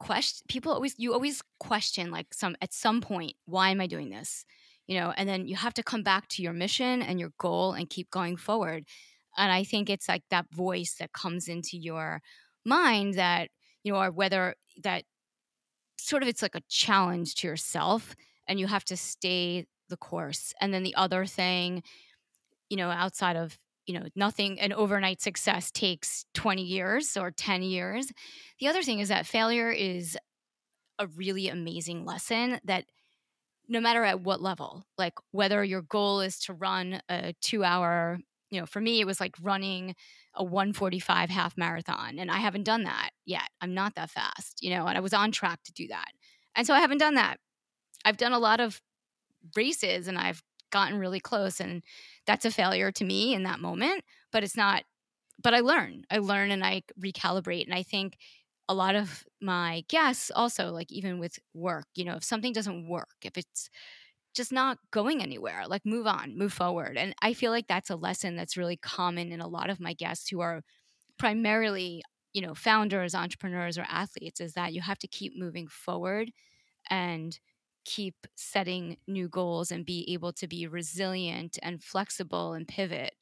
question 0.00 0.44
people 0.48 0.72
always 0.72 0.94
you 0.98 1.12
always 1.12 1.42
question 1.60 2.10
like 2.10 2.34
some 2.34 2.56
at 2.62 2.72
some 2.72 3.00
point 3.02 3.34
why 3.46 3.70
am 3.70 3.80
i 3.82 3.86
doing 3.86 4.10
this 4.10 4.44
you 4.86 4.98
know 4.98 5.12
and 5.16 5.28
then 5.28 5.46
you 5.46 5.54
have 5.56 5.74
to 5.74 5.82
come 5.82 6.02
back 6.02 6.26
to 6.28 6.42
your 6.42 6.54
mission 6.54 7.02
and 7.02 7.20
your 7.20 7.30
goal 7.38 7.72
and 7.74 7.90
keep 7.90 8.10
going 8.10 8.36
forward 8.36 8.84
and 9.38 9.52
i 9.52 9.62
think 9.62 9.90
it's 9.90 10.08
like 10.08 10.22
that 10.30 10.46
voice 10.52 10.96
that 10.98 11.12
comes 11.12 11.48
into 11.48 11.76
your 11.76 12.22
mind 12.64 13.14
that 13.14 13.50
you 13.84 13.92
know 13.92 14.00
or 14.00 14.10
whether 14.10 14.54
that 14.82 15.04
sort 15.98 16.22
of 16.22 16.28
it's 16.28 16.42
like 16.42 16.54
a 16.54 16.62
challenge 16.68 17.34
to 17.36 17.46
yourself 17.46 18.14
and 18.48 18.58
you 18.58 18.66
have 18.66 18.84
to 18.84 18.96
stay 18.96 19.66
the 19.88 19.96
course 19.96 20.54
and 20.60 20.72
then 20.72 20.82
the 20.82 20.94
other 20.94 21.26
thing 21.26 21.82
you 22.70 22.76
know 22.76 22.90
outside 22.90 23.36
of 23.36 23.58
you 23.86 23.94
know 23.98 24.06
nothing 24.14 24.60
an 24.60 24.72
overnight 24.72 25.20
success 25.20 25.70
takes 25.70 26.24
20 26.34 26.62
years 26.62 27.16
or 27.16 27.30
10 27.30 27.62
years. 27.62 28.12
The 28.58 28.68
other 28.68 28.82
thing 28.82 29.00
is 29.00 29.08
that 29.08 29.26
failure 29.26 29.70
is 29.70 30.16
a 30.98 31.06
really 31.08 31.48
amazing 31.48 32.04
lesson 32.04 32.60
that 32.64 32.84
no 33.68 33.80
matter 33.80 34.04
at 34.04 34.20
what 34.20 34.42
level 34.42 34.84
like 34.98 35.14
whether 35.30 35.64
your 35.64 35.82
goal 35.82 36.20
is 36.20 36.38
to 36.40 36.52
run 36.52 37.00
a 37.08 37.32
2 37.40 37.64
hour 37.64 38.18
you 38.50 38.60
know 38.60 38.66
for 38.66 38.80
me 38.80 39.00
it 39.00 39.06
was 39.06 39.20
like 39.20 39.34
running 39.40 39.94
a 40.34 40.44
145 40.44 41.30
half 41.30 41.56
marathon 41.56 42.18
and 42.18 42.30
I 42.30 42.38
haven't 42.38 42.64
done 42.64 42.84
that 42.84 43.10
yet. 43.24 43.48
I'm 43.60 43.74
not 43.74 43.94
that 43.94 44.10
fast 44.10 44.58
you 44.60 44.70
know 44.70 44.86
and 44.86 44.96
I 44.96 45.00
was 45.00 45.14
on 45.14 45.32
track 45.32 45.60
to 45.64 45.72
do 45.72 45.88
that. 45.88 46.08
And 46.54 46.66
so 46.66 46.74
I 46.74 46.80
haven't 46.80 46.98
done 46.98 47.14
that. 47.14 47.38
I've 48.04 48.16
done 48.16 48.32
a 48.32 48.38
lot 48.38 48.60
of 48.60 48.80
races 49.56 50.08
and 50.08 50.18
I've 50.18 50.42
gotten 50.70 50.98
really 50.98 51.20
close 51.20 51.60
and 51.60 51.82
that's 52.30 52.44
a 52.44 52.50
failure 52.50 52.92
to 52.92 53.04
me 53.04 53.34
in 53.34 53.42
that 53.44 53.60
moment, 53.60 54.04
but 54.32 54.44
it's 54.44 54.56
not 54.56 54.84
but 55.42 55.54
I 55.54 55.60
learn. 55.60 56.04
I 56.10 56.18
learn 56.18 56.50
and 56.50 56.64
I 56.64 56.82
recalibrate 57.00 57.64
and 57.64 57.74
I 57.74 57.82
think 57.82 58.18
a 58.68 58.74
lot 58.74 58.94
of 58.94 59.24
my 59.40 59.84
guests 59.88 60.30
also 60.34 60.70
like 60.70 60.92
even 60.92 61.18
with 61.18 61.38
work, 61.54 61.86
you 61.94 62.04
know, 62.04 62.16
if 62.16 62.24
something 62.24 62.52
doesn't 62.52 62.88
work, 62.88 63.16
if 63.24 63.38
it's 63.38 63.70
just 64.34 64.52
not 64.52 64.78
going 64.92 65.22
anywhere, 65.22 65.66
like 65.66 65.84
move 65.84 66.06
on, 66.06 66.38
move 66.38 66.52
forward. 66.52 66.96
And 66.96 67.14
I 67.22 67.34
feel 67.34 67.50
like 67.50 67.66
that's 67.66 67.90
a 67.90 67.96
lesson 67.96 68.36
that's 68.36 68.56
really 68.56 68.76
common 68.76 69.32
in 69.32 69.40
a 69.40 69.48
lot 69.48 69.70
of 69.70 69.80
my 69.80 69.92
guests 69.94 70.28
who 70.28 70.40
are 70.40 70.62
primarily 71.18 72.02
you 72.34 72.42
know 72.42 72.54
founders 72.54 73.14
entrepreneurs 73.14 73.78
or 73.78 73.82
athletes 73.88 74.40
is 74.40 74.54
that 74.54 74.72
you 74.74 74.82
have 74.82 74.98
to 74.98 75.08
keep 75.08 75.34
moving 75.36 75.68
forward 75.68 76.32
and 76.90 77.40
keep 77.96 78.14
setting 78.36 78.96
new 79.08 79.28
goals 79.28 79.70
and 79.72 79.84
be 79.84 79.98
able 80.12 80.32
to 80.32 80.46
be 80.46 80.66
resilient 80.66 81.58
and 81.62 81.82
flexible 81.82 82.52
and 82.52 82.68
pivot. 82.68 83.14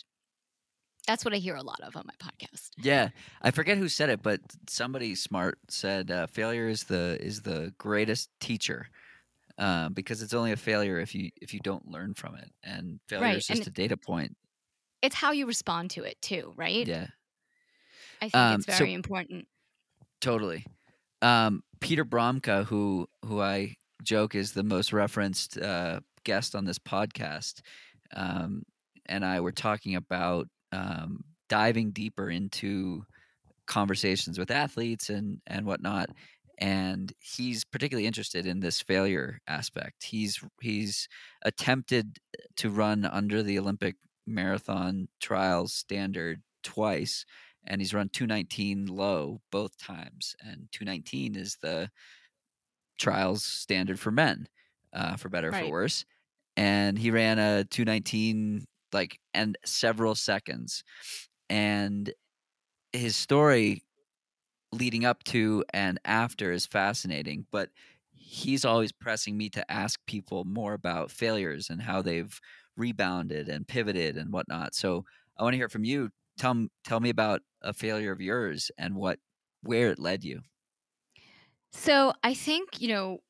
That's 1.07 1.25
what 1.25 1.33
i 1.33 1.39
hear 1.39 1.57
a 1.57 1.63
lot 1.63 1.81
of 1.83 1.97
on 1.97 2.05
my 2.07 2.13
podcast. 2.27 2.69
Yeah 2.77 3.09
i 3.41 3.51
forget 3.51 3.79
who 3.79 3.89
said 3.89 4.11
it 4.11 4.23
but 4.23 4.41
somebody 4.69 5.15
smart 5.15 5.59
said 5.69 6.11
uh, 6.11 6.27
failure 6.27 6.69
is 6.69 6.85
the 6.85 7.17
is 7.21 7.41
the 7.41 7.73
greatest 7.79 8.29
teacher 8.41 8.89
uh, 9.57 9.89
because 9.89 10.23
it's 10.23 10.35
only 10.35 10.53
a 10.53 10.57
failure 10.57 11.01
if 11.01 11.15
you 11.15 11.31
if 11.41 11.55
you 11.55 11.61
don't 11.61 11.89
learn 11.89 12.13
from 12.15 12.35
it 12.37 12.51
and 12.63 13.01
failure 13.09 13.25
right. 13.25 13.39
is 13.39 13.47
just 13.47 13.61
and 13.61 13.69
a 13.69 13.71
data 13.71 13.97
point. 13.97 14.37
it's 15.01 15.17
how 15.17 15.33
you 15.33 15.47
respond 15.47 15.91
to 15.91 16.03
it 16.05 16.21
too 16.21 16.53
right? 16.57 16.87
Yeah. 16.87 17.07
I 18.21 18.29
think 18.29 18.35
Um, 18.37 18.55
it's 18.61 18.67
so- 18.67 18.79
very 18.79 18.93
important. 18.93 19.47
Totally. 20.21 20.67
Um, 21.23 21.63
Peter 21.81 22.05
Bromka, 22.05 22.65
who 22.67 23.09
who 23.25 23.41
I 23.41 23.77
joke 24.03 24.35
is 24.35 24.53
the 24.53 24.63
most 24.63 24.93
referenced 24.93 25.59
uh, 25.59 26.01
guest 26.25 26.55
on 26.55 26.65
this 26.65 26.79
podcast, 26.79 27.61
um, 28.15 28.63
and 29.07 29.25
I 29.25 29.41
were 29.41 29.53
talking 29.53 29.95
about 29.95 30.49
um, 30.73 31.25
diving 31.49 31.91
deeper 31.91 32.31
into 32.31 33.05
conversations 33.67 34.39
with 34.39 34.51
athletes 34.51 35.11
and 35.11 35.41
and 35.47 35.67
whatnot. 35.67 36.11
And 36.61 37.13
he's 37.21 37.65
particularly 37.65 38.07
interested 38.07 38.45
in 38.45 38.59
this 38.61 38.81
failure 38.81 39.39
aspect. 39.47 40.05
He's 40.05 40.41
he's 40.61 41.09
attempted 41.45 42.19
to 42.57 42.71
run 42.71 43.05
under 43.05 43.43
the 43.43 43.59
Olympic 43.59 43.97
marathon 44.27 45.09
trials 45.21 45.73
standard 45.73 46.43
twice, 46.65 47.25
and 47.67 47.81
he's 47.81 47.95
run 47.95 48.09
219 48.09 48.87
low 48.87 49.41
both 49.53 49.79
times 49.79 50.35
and 50.41 50.69
219 50.73 51.37
is 51.37 51.57
the 51.63 51.89
trials 52.99 53.45
standard 53.45 54.01
for 54.01 54.11
men 54.11 54.49
uh, 54.93 55.17
for 55.17 55.29
better 55.29 55.51
or 55.51 55.53
Right. 55.53 55.55
for 55.55 55.69
worse 55.69 56.05
and 56.57 56.99
he 56.99 57.11
ran 57.11 57.39
a 57.39 57.65
219 57.65 58.67
like 58.93 59.21
and 59.35 59.59
several 59.65 60.15
seconds 60.15 60.85
and 61.51 62.13
his 62.93 63.17
story 63.17 63.85
leading 64.73 65.05
up 65.05 65.25
to 65.25 65.65
and 65.73 65.99
after 66.05 66.53
is 66.53 66.67
fascinating 66.67 67.47
but 67.51 67.71
he's 68.11 68.65
always 68.65 68.93
pressing 68.93 69.37
me 69.37 69.49
to 69.49 69.71
ask 69.71 70.05
people 70.07 70.45
more 70.45 70.75
about 70.75 71.11
failures 71.11 71.71
and 71.71 71.81
how 71.81 72.03
they've 72.03 72.39
rebounded 72.77 73.49
and 73.49 73.67
pivoted 73.67 74.17
and 74.19 74.33
whatnot 74.33 74.75
so 74.75 75.05
i 75.39 75.43
want 75.43 75.55
to 75.55 75.59
hear 75.59 75.69
from 75.71 75.85
you 75.85 76.11
tell, 76.39 76.67
tell 76.85 77.01
me 77.01 77.09
about 77.09 77.41
a 77.63 77.73
failure 77.73 78.13
of 78.13 78.21
yours 78.21 78.71
and 78.77 78.95
what 78.95 79.19
where 79.63 79.91
it 79.91 79.99
led 79.99 80.23
you 80.23 80.43
So 81.73 82.13
I 82.23 82.35
think, 82.35 82.81
you 82.81 82.89
know, 82.89 83.21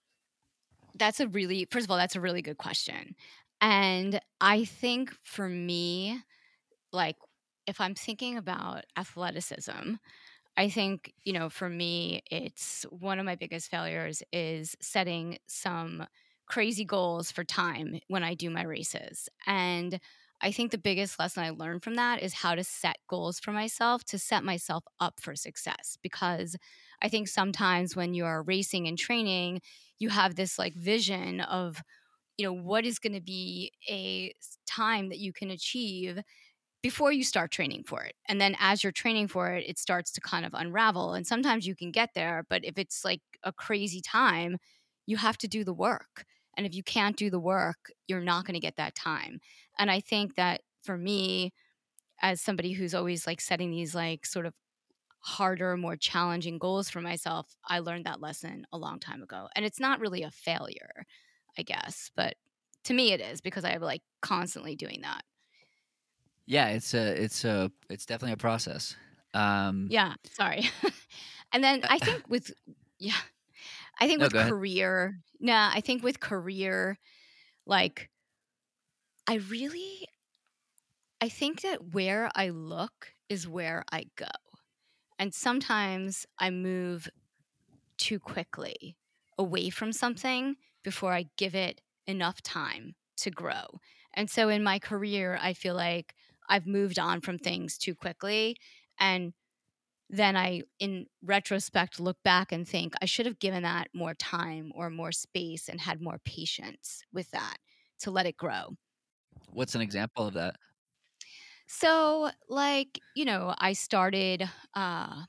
that's 0.94 1.20
a 1.20 1.28
really, 1.28 1.66
first 1.70 1.84
of 1.86 1.90
all, 1.90 1.96
that's 1.96 2.16
a 2.16 2.20
really 2.20 2.42
good 2.42 2.58
question. 2.58 3.14
And 3.60 4.20
I 4.40 4.64
think 4.64 5.14
for 5.24 5.48
me, 5.48 6.20
like, 6.92 7.16
if 7.66 7.80
I'm 7.80 7.94
thinking 7.94 8.36
about 8.38 8.84
athleticism, 8.96 9.94
I 10.56 10.68
think, 10.70 11.12
you 11.24 11.32
know, 11.32 11.50
for 11.50 11.68
me, 11.70 12.22
it's 12.30 12.84
one 12.90 13.18
of 13.18 13.26
my 13.26 13.36
biggest 13.36 13.70
failures 13.70 14.22
is 14.32 14.76
setting 14.80 15.38
some 15.48 16.06
crazy 16.46 16.84
goals 16.84 17.32
for 17.32 17.44
time 17.44 18.00
when 18.08 18.24
I 18.24 18.34
do 18.34 18.50
my 18.50 18.64
races. 18.64 19.28
And 19.46 20.00
I 20.40 20.52
think 20.52 20.70
the 20.70 20.78
biggest 20.78 21.18
lesson 21.18 21.42
I 21.42 21.50
learned 21.50 21.82
from 21.82 21.94
that 21.96 22.22
is 22.22 22.34
how 22.34 22.54
to 22.54 22.62
set 22.62 22.96
goals 23.08 23.40
for 23.40 23.52
myself 23.52 24.04
to 24.04 24.18
set 24.18 24.44
myself 24.44 24.84
up 25.00 25.20
for 25.20 25.34
success. 25.34 25.96
Because 26.02 26.56
I 27.02 27.08
think 27.08 27.28
sometimes 27.28 27.96
when 27.96 28.14
you're 28.14 28.42
racing 28.42 28.86
and 28.86 28.96
training, 28.98 29.60
you 29.98 30.10
have 30.10 30.36
this 30.36 30.58
like 30.58 30.74
vision 30.74 31.40
of, 31.40 31.82
you 32.38 32.46
know, 32.46 32.52
what 32.52 32.86
is 32.86 32.98
going 32.98 33.14
to 33.14 33.20
be 33.20 33.72
a 33.88 34.32
time 34.66 35.08
that 35.10 35.18
you 35.18 35.32
can 35.32 35.50
achieve 35.50 36.20
before 36.82 37.12
you 37.12 37.24
start 37.24 37.50
training 37.50 37.82
for 37.84 38.02
it. 38.02 38.14
And 38.28 38.40
then 38.40 38.56
as 38.60 38.82
you're 38.82 38.92
training 38.92 39.28
for 39.28 39.50
it, 39.52 39.64
it 39.66 39.78
starts 39.78 40.12
to 40.12 40.20
kind 40.20 40.46
of 40.46 40.54
unravel. 40.54 41.14
And 41.14 41.26
sometimes 41.26 41.66
you 41.66 41.74
can 41.74 41.90
get 41.90 42.10
there, 42.14 42.44
but 42.48 42.64
if 42.64 42.78
it's 42.78 43.04
like 43.04 43.20
a 43.42 43.52
crazy 43.52 44.00
time, 44.00 44.58
you 45.06 45.16
have 45.16 45.38
to 45.38 45.48
do 45.48 45.64
the 45.64 45.74
work. 45.74 46.24
And 46.56 46.66
if 46.66 46.74
you 46.74 46.82
can't 46.82 47.16
do 47.16 47.30
the 47.30 47.40
work, 47.40 47.90
you're 48.06 48.20
not 48.20 48.44
going 48.44 48.54
to 48.54 48.60
get 48.60 48.76
that 48.76 48.94
time. 48.94 49.40
And 49.78 49.90
I 49.90 50.00
think 50.00 50.36
that 50.36 50.62
for 50.82 50.96
me, 50.98 51.52
as 52.22 52.40
somebody 52.40 52.72
who's 52.72 52.94
always 52.94 53.26
like 53.26 53.40
setting 53.40 53.70
these 53.70 53.94
like 53.94 54.26
sort 54.26 54.46
of 54.46 54.54
harder, 55.20 55.76
more 55.76 55.96
challenging 55.96 56.58
goals 56.58 56.90
for 56.90 57.00
myself, 57.00 57.56
I 57.66 57.80
learned 57.80 58.06
that 58.06 58.20
lesson 58.20 58.66
a 58.72 58.78
long 58.78 59.00
time 59.00 59.22
ago. 59.22 59.48
And 59.56 59.64
it's 59.64 59.80
not 59.80 60.00
really 60.00 60.22
a 60.22 60.30
failure, 60.30 61.06
I 61.58 61.62
guess, 61.62 62.10
but 62.16 62.36
to 62.84 62.94
me 62.94 63.12
it 63.12 63.20
is 63.20 63.40
because 63.40 63.64
I'm 63.64 63.82
like 63.82 64.02
constantly 64.22 64.76
doing 64.76 65.02
that. 65.02 65.22
yeah 66.46 66.68
it's 66.68 66.94
a 66.94 67.22
it's 67.22 67.44
a 67.44 67.70
it's 67.90 68.06
definitely 68.06 68.32
a 68.32 68.36
process 68.36 68.96
um 69.34 69.88
Yeah, 69.88 70.14
sorry. 70.24 70.62
and 71.52 71.64
then 71.64 71.84
I 71.88 71.98
think 71.98 72.28
with 72.28 72.52
yeah, 72.98 73.16
I 74.00 74.08
think 74.08 74.20
No, 74.20 74.28
with 74.28 74.30
go 74.30 74.38
ahead. 74.40 74.54
career, 74.58 75.20
nah, 75.40 75.70
I 75.74 75.80
think 75.82 76.02
with 76.04 76.20
career, 76.20 76.98
like 77.66 78.10
I 79.28 79.34
really 79.36 80.08
I 81.20 81.28
think 81.28 81.62
that 81.62 81.92
where 81.94 82.30
I 82.34 82.50
look 82.50 83.14
is 83.28 83.48
where 83.48 83.84
I 83.90 84.06
go. 84.16 84.26
And 85.18 85.34
sometimes 85.34 86.26
I 86.38 86.50
move 86.50 87.08
too 87.98 88.20
quickly 88.20 88.96
away 89.38 89.70
from 89.70 89.92
something 89.92 90.56
before 90.84 91.12
I 91.12 91.26
give 91.36 91.54
it 91.54 91.80
enough 92.06 92.42
time 92.42 92.96
to 93.18 93.30
grow. 93.30 93.80
And 94.14 94.30
so 94.30 94.48
in 94.48 94.62
my 94.62 94.78
career, 94.78 95.38
I 95.40 95.54
feel 95.54 95.74
like 95.74 96.14
I've 96.48 96.66
moved 96.66 96.98
on 96.98 97.20
from 97.20 97.38
things 97.38 97.78
too 97.78 97.94
quickly. 97.94 98.56
And 98.98 99.34
then 100.10 100.36
I, 100.36 100.62
in 100.78 101.06
retrospect, 101.22 102.00
look 102.00 102.22
back 102.24 102.52
and 102.52 102.68
think 102.68 102.94
I 103.02 103.06
should 103.06 103.26
have 103.26 103.40
given 103.40 103.64
that 103.64 103.88
more 103.94 104.14
time 104.14 104.72
or 104.74 104.90
more 104.90 105.12
space 105.12 105.68
and 105.68 105.80
had 105.80 106.02
more 106.02 106.18
patience 106.24 107.02
with 107.12 107.30
that 107.32 107.58
to 108.00 108.10
let 108.10 108.26
it 108.26 108.36
grow. 108.36 108.76
What's 109.52 109.74
an 109.74 109.80
example 109.80 110.26
of 110.26 110.34
that 110.34 110.56
So, 111.66 112.30
like, 112.48 113.00
you 113.14 113.24
know, 113.24 113.54
I 113.58 113.72
started 113.74 114.48
uh, 114.74 115.24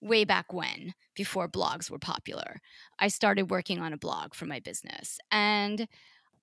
way 0.00 0.24
back 0.24 0.52
when, 0.52 0.94
before 1.14 1.48
blogs 1.48 1.90
were 1.90 1.98
popular. 1.98 2.60
I 2.98 3.08
started 3.08 3.50
working 3.50 3.80
on 3.80 3.92
a 3.92 3.98
blog 3.98 4.34
for 4.34 4.46
my 4.46 4.60
business. 4.60 5.18
And 5.30 5.88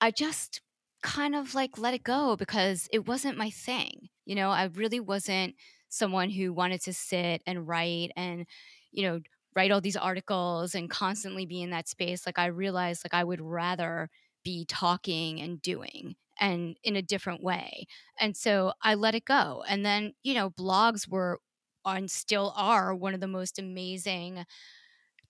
I 0.01 0.11
just 0.11 0.61
kind 1.03 1.35
of 1.35 1.55
like 1.55 1.77
let 1.77 1.93
it 1.95 2.03
go 2.03 2.35
because 2.37 2.89
it 2.93 3.07
wasn't 3.07 3.37
my 3.37 3.51
thing. 3.51 4.09
You 4.25 4.35
know, 4.35 4.51
I 4.51 4.65
really 4.65 4.99
wasn't 5.01 5.55
someone 5.89 6.29
who 6.31 6.53
wanted 6.53 6.81
to 6.83 6.93
sit 6.93 7.43
and 7.47 7.67
write 7.67 8.11
and, 8.17 8.47
you 8.91 9.03
know, 9.03 9.21
write 9.55 9.71
all 9.71 9.81
these 9.81 9.97
articles 9.97 10.75
and 10.75 10.89
constantly 10.89 11.45
be 11.45 11.61
in 11.61 11.71
that 11.71 11.87
space. 11.87 12.25
Like, 12.25 12.39
I 12.39 12.47
realized 12.47 13.05
like 13.05 13.13
I 13.13 13.23
would 13.23 13.41
rather 13.41 14.09
be 14.47 14.65
talking 14.65 15.41
and 15.41 15.61
doing 15.61 16.15
and 16.39 16.77
in 16.83 16.95
a 16.95 17.01
different 17.01 17.43
way. 17.43 17.85
And 18.19 18.37
so 18.37 18.73
I 18.81 18.95
let 18.95 19.15
it 19.15 19.25
go. 19.25 19.63
And 19.67 19.85
then, 19.85 20.13
you 20.23 20.33
know, 20.33 20.49
blogs 20.51 21.07
were 21.09 21.39
and 21.85 22.09
still 22.09 22.53
are 22.55 22.95
one 22.95 23.13
of 23.13 23.19
the 23.19 23.27
most 23.39 23.59
amazing 23.59 24.45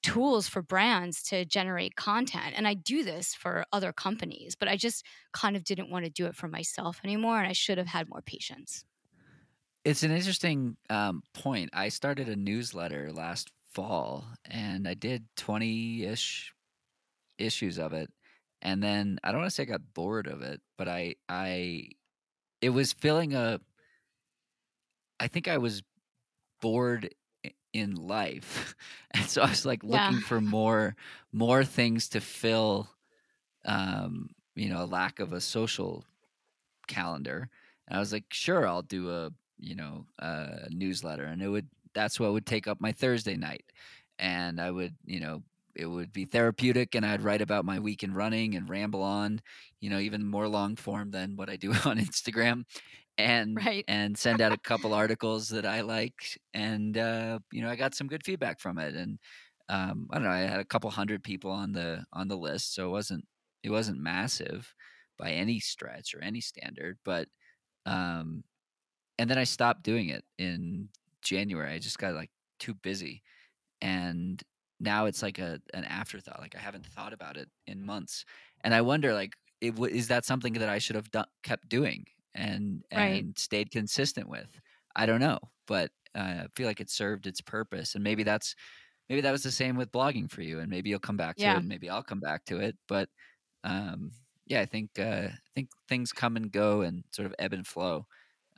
tools 0.03 0.47
for 0.47 0.61
brands 0.61 1.23
to 1.23 1.45
generate 1.45 1.95
content. 1.95 2.53
And 2.57 2.67
I 2.67 2.75
do 2.75 3.03
this 3.03 3.33
for 3.33 3.65
other 3.71 3.93
companies, 3.93 4.55
but 4.55 4.69
I 4.69 4.77
just 4.77 5.05
kind 5.33 5.55
of 5.55 5.63
didn't 5.63 5.91
want 5.91 6.05
to 6.05 6.11
do 6.11 6.27
it 6.27 6.35
for 6.35 6.47
myself 6.47 7.01
anymore. 7.03 7.39
And 7.39 7.47
I 7.47 7.53
should 7.53 7.79
have 7.79 7.87
had 7.87 8.09
more 8.09 8.21
patience. 8.21 8.85
It's 9.83 10.03
an 10.03 10.11
interesting 10.11 10.77
um, 10.89 11.23
point. 11.33 11.69
I 11.73 11.89
started 11.89 12.27
a 12.27 12.35
newsletter 12.35 13.11
last 13.11 13.51
fall, 13.73 14.25
and 14.45 14.87
I 14.87 14.93
did 14.93 15.27
twenty 15.35 16.03
ish 16.03 16.53
issues 17.37 17.79
of 17.79 17.93
it, 17.93 18.11
and 18.61 18.83
then 18.83 19.19
I 19.23 19.31
don't 19.31 19.41
want 19.41 19.51
to 19.51 19.55
say 19.55 19.63
I 19.63 19.67
got 19.67 19.93
bored 19.93 20.27
of 20.27 20.41
it, 20.41 20.61
but 20.77 20.87
I 20.87 21.15
I 21.29 21.89
it 22.61 22.69
was 22.71 22.93
filling 22.93 23.33
a. 23.35 23.61
I 25.19 25.27
think 25.27 25.47
I 25.47 25.57
was 25.57 25.83
bored 26.61 27.13
in 27.73 27.95
life, 27.95 28.75
and 29.11 29.25
so 29.25 29.41
I 29.41 29.49
was 29.49 29.65
like 29.65 29.83
Yeah. 29.87 30.11
looking 30.11 30.19
for 30.19 30.41
more 30.41 30.95
more 31.31 31.63
things 31.65 32.09
to 32.09 32.21
fill, 32.21 32.89
um, 33.65 34.29
you 34.55 34.69
know, 34.69 34.83
a 34.83 34.87
lack 34.87 35.19
of 35.19 35.33
a 35.33 35.41
social 35.41 36.05
calendar. 36.87 37.49
And 37.87 37.97
I 37.97 37.99
was 37.99 38.13
like, 38.13 38.25
sure, 38.33 38.67
I'll 38.67 38.83
do 38.83 39.11
a 39.11 39.31
you 39.59 39.75
know 39.75 40.05
a 40.19 40.67
newsletter, 40.71 41.25
and 41.25 41.41
it 41.41 41.49
would 41.49 41.69
that's 41.93 42.19
what 42.19 42.33
would 42.33 42.45
take 42.47 42.67
up 42.67 42.81
my 42.81 42.91
Thursday 42.93 43.37
night, 43.37 43.65
and 44.19 44.61
I 44.61 44.71
would 44.71 44.95
you 45.05 45.19
know 45.21 45.43
it 45.77 45.87
would 45.87 46.11
be 46.13 46.25
therapeutic 46.25 46.95
and 46.95 47.05
I'd 47.05 47.21
write 47.23 47.41
about 47.41 47.65
my 47.65 47.79
week 47.79 48.03
in 48.03 48.13
running 48.13 48.55
and 48.55 48.69
ramble 48.69 49.03
on, 49.03 49.41
you 49.81 49.89
know, 49.89 49.99
even 49.99 50.25
more 50.25 50.47
long 50.47 50.75
form 50.75 51.11
than 51.11 51.35
what 51.37 51.49
I 51.49 51.57
do 51.57 51.71
on 51.85 51.97
Instagram 51.99 52.63
and 53.17 53.61
Right. 53.65 53.87
and 53.87 54.17
send 54.17 54.41
out 54.41 54.53
a 54.53 54.57
couple 54.57 54.93
articles 54.93 55.49
that 55.49 55.65
I 55.65 55.81
like 55.81 56.39
and 56.53 56.97
uh, 56.97 57.39
you 57.51 57.61
know, 57.61 57.69
I 57.69 57.75
got 57.75 57.95
some 57.95 58.07
good 58.07 58.25
feedback 58.25 58.59
from 58.59 58.77
it 58.79 58.95
and 58.95 59.19
um, 59.69 60.07
I 60.11 60.15
don't 60.15 60.25
know, 60.25 60.31
I 60.31 60.39
had 60.39 60.59
a 60.61 60.65
couple 60.65 60.89
hundred 60.91 61.23
people 61.23 61.51
on 61.51 61.73
the 61.73 62.05
on 62.13 62.27
the 62.29 62.37
list, 62.37 62.73
so 62.75 62.87
it 62.87 62.91
wasn't 62.91 63.25
it 63.63 63.69
wasn't 63.71 63.99
massive 63.99 64.73
by 65.17 65.31
any 65.31 65.59
stretch 65.59 66.13
or 66.15 66.21
any 66.23 66.41
standard, 66.41 66.99
but 67.05 67.27
um 67.85 68.43
and 69.17 69.29
then 69.29 69.37
I 69.37 69.43
stopped 69.45 69.83
doing 69.83 70.09
it 70.09 70.23
in 70.37 70.89
January. 71.21 71.73
I 71.73 71.79
just 71.79 71.97
got 71.99 72.13
like 72.15 72.31
too 72.59 72.73
busy 72.75 73.23
and 73.81 74.41
now 74.79 75.05
it's 75.05 75.21
like 75.21 75.39
a 75.39 75.61
an 75.73 75.83
afterthought 75.85 76.39
like 76.39 76.55
i 76.55 76.59
haven't 76.59 76.85
thought 76.85 77.13
about 77.13 77.37
it 77.37 77.49
in 77.67 77.83
months 77.85 78.25
and 78.61 78.73
i 78.73 78.81
wonder 78.81 79.13
like 79.13 79.35
it, 79.61 79.77
is 79.79 80.07
that 80.07 80.25
something 80.25 80.53
that 80.53 80.69
i 80.69 80.77
should 80.77 80.95
have 80.95 81.09
done, 81.11 81.25
kept 81.43 81.67
doing 81.69 82.05
and 82.35 82.83
Right. 82.95 83.25
and 83.25 83.37
stayed 83.37 83.71
consistent 83.71 84.29
with? 84.29 84.59
I 84.95 85.05
don't 85.05 85.19
know 85.21 85.39
but 85.67 85.91
uh, 86.15 86.43
i 86.45 86.47
feel 86.55 86.67
like 86.67 86.81
it 86.81 86.89
served 86.89 87.27
its 87.27 87.41
purpose 87.41 87.95
and 87.95 88.03
maybe 88.03 88.23
that's 88.23 88.55
maybe 89.09 89.21
that 89.21 89.31
was 89.31 89.43
the 89.43 89.51
same 89.51 89.75
with 89.77 89.91
blogging 89.91 90.29
for 90.31 90.41
you 90.41 90.59
and 90.59 90.69
maybe 90.69 90.89
you'll 90.89 90.99
come 90.99 91.17
back 91.17 91.39
to 91.39 91.51
it 91.51 91.59
and 91.59 91.67
maybe 91.67 91.89
i'll 91.89 92.03
come 92.03 92.19
back 92.19 92.45
to 92.45 92.59
it 92.59 92.77
but 92.87 93.09
um 93.63 94.11
yeah 94.45 94.61
i 94.61 94.65
think 94.65 94.97
uh 94.99 95.29
i 95.31 95.37
think 95.55 95.69
things 95.87 96.13
come 96.13 96.35
and 96.37 96.51
go 96.51 96.81
and 96.81 97.03
sort 97.13 97.25
of 97.25 97.35
ebb 97.39 97.53
and 97.53 97.67
flow 97.67 98.05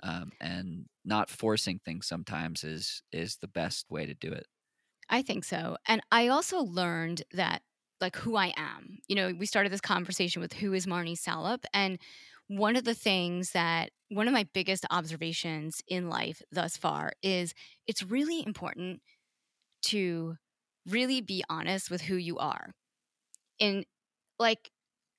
um 0.03 0.31
and 0.41 0.87
not 1.05 1.29
forcing 1.29 1.79
things 1.79 2.07
sometimes 2.07 2.63
is 2.63 3.03
is 3.11 3.37
the 3.37 3.47
best 3.47 3.89
way 3.91 4.05
to 4.05 4.13
do 4.15 4.31
it 4.31 4.47
I 5.09 5.21
think 5.21 5.43
so. 5.43 5.77
And 5.87 6.01
I 6.11 6.27
also 6.27 6.59
learned 6.59 7.23
that, 7.33 7.61
like, 7.99 8.15
who 8.17 8.35
I 8.35 8.53
am. 8.55 8.99
You 9.07 9.15
know, 9.15 9.33
we 9.37 9.45
started 9.45 9.71
this 9.71 9.81
conversation 9.81 10.41
with 10.41 10.53
who 10.53 10.73
is 10.73 10.85
Marnie 10.85 11.17
Salop. 11.17 11.65
And 11.73 11.97
one 12.47 12.75
of 12.75 12.83
the 12.83 12.93
things 12.93 13.51
that, 13.51 13.91
one 14.09 14.27
of 14.27 14.33
my 14.33 14.47
biggest 14.53 14.85
observations 14.89 15.81
in 15.87 16.09
life 16.09 16.41
thus 16.51 16.77
far 16.77 17.13
is 17.21 17.53
it's 17.87 18.03
really 18.03 18.43
important 18.45 19.01
to 19.83 20.37
really 20.87 21.21
be 21.21 21.43
honest 21.49 21.91
with 21.91 22.01
who 22.01 22.15
you 22.15 22.37
are. 22.39 22.71
And, 23.59 23.85
like, 24.39 24.71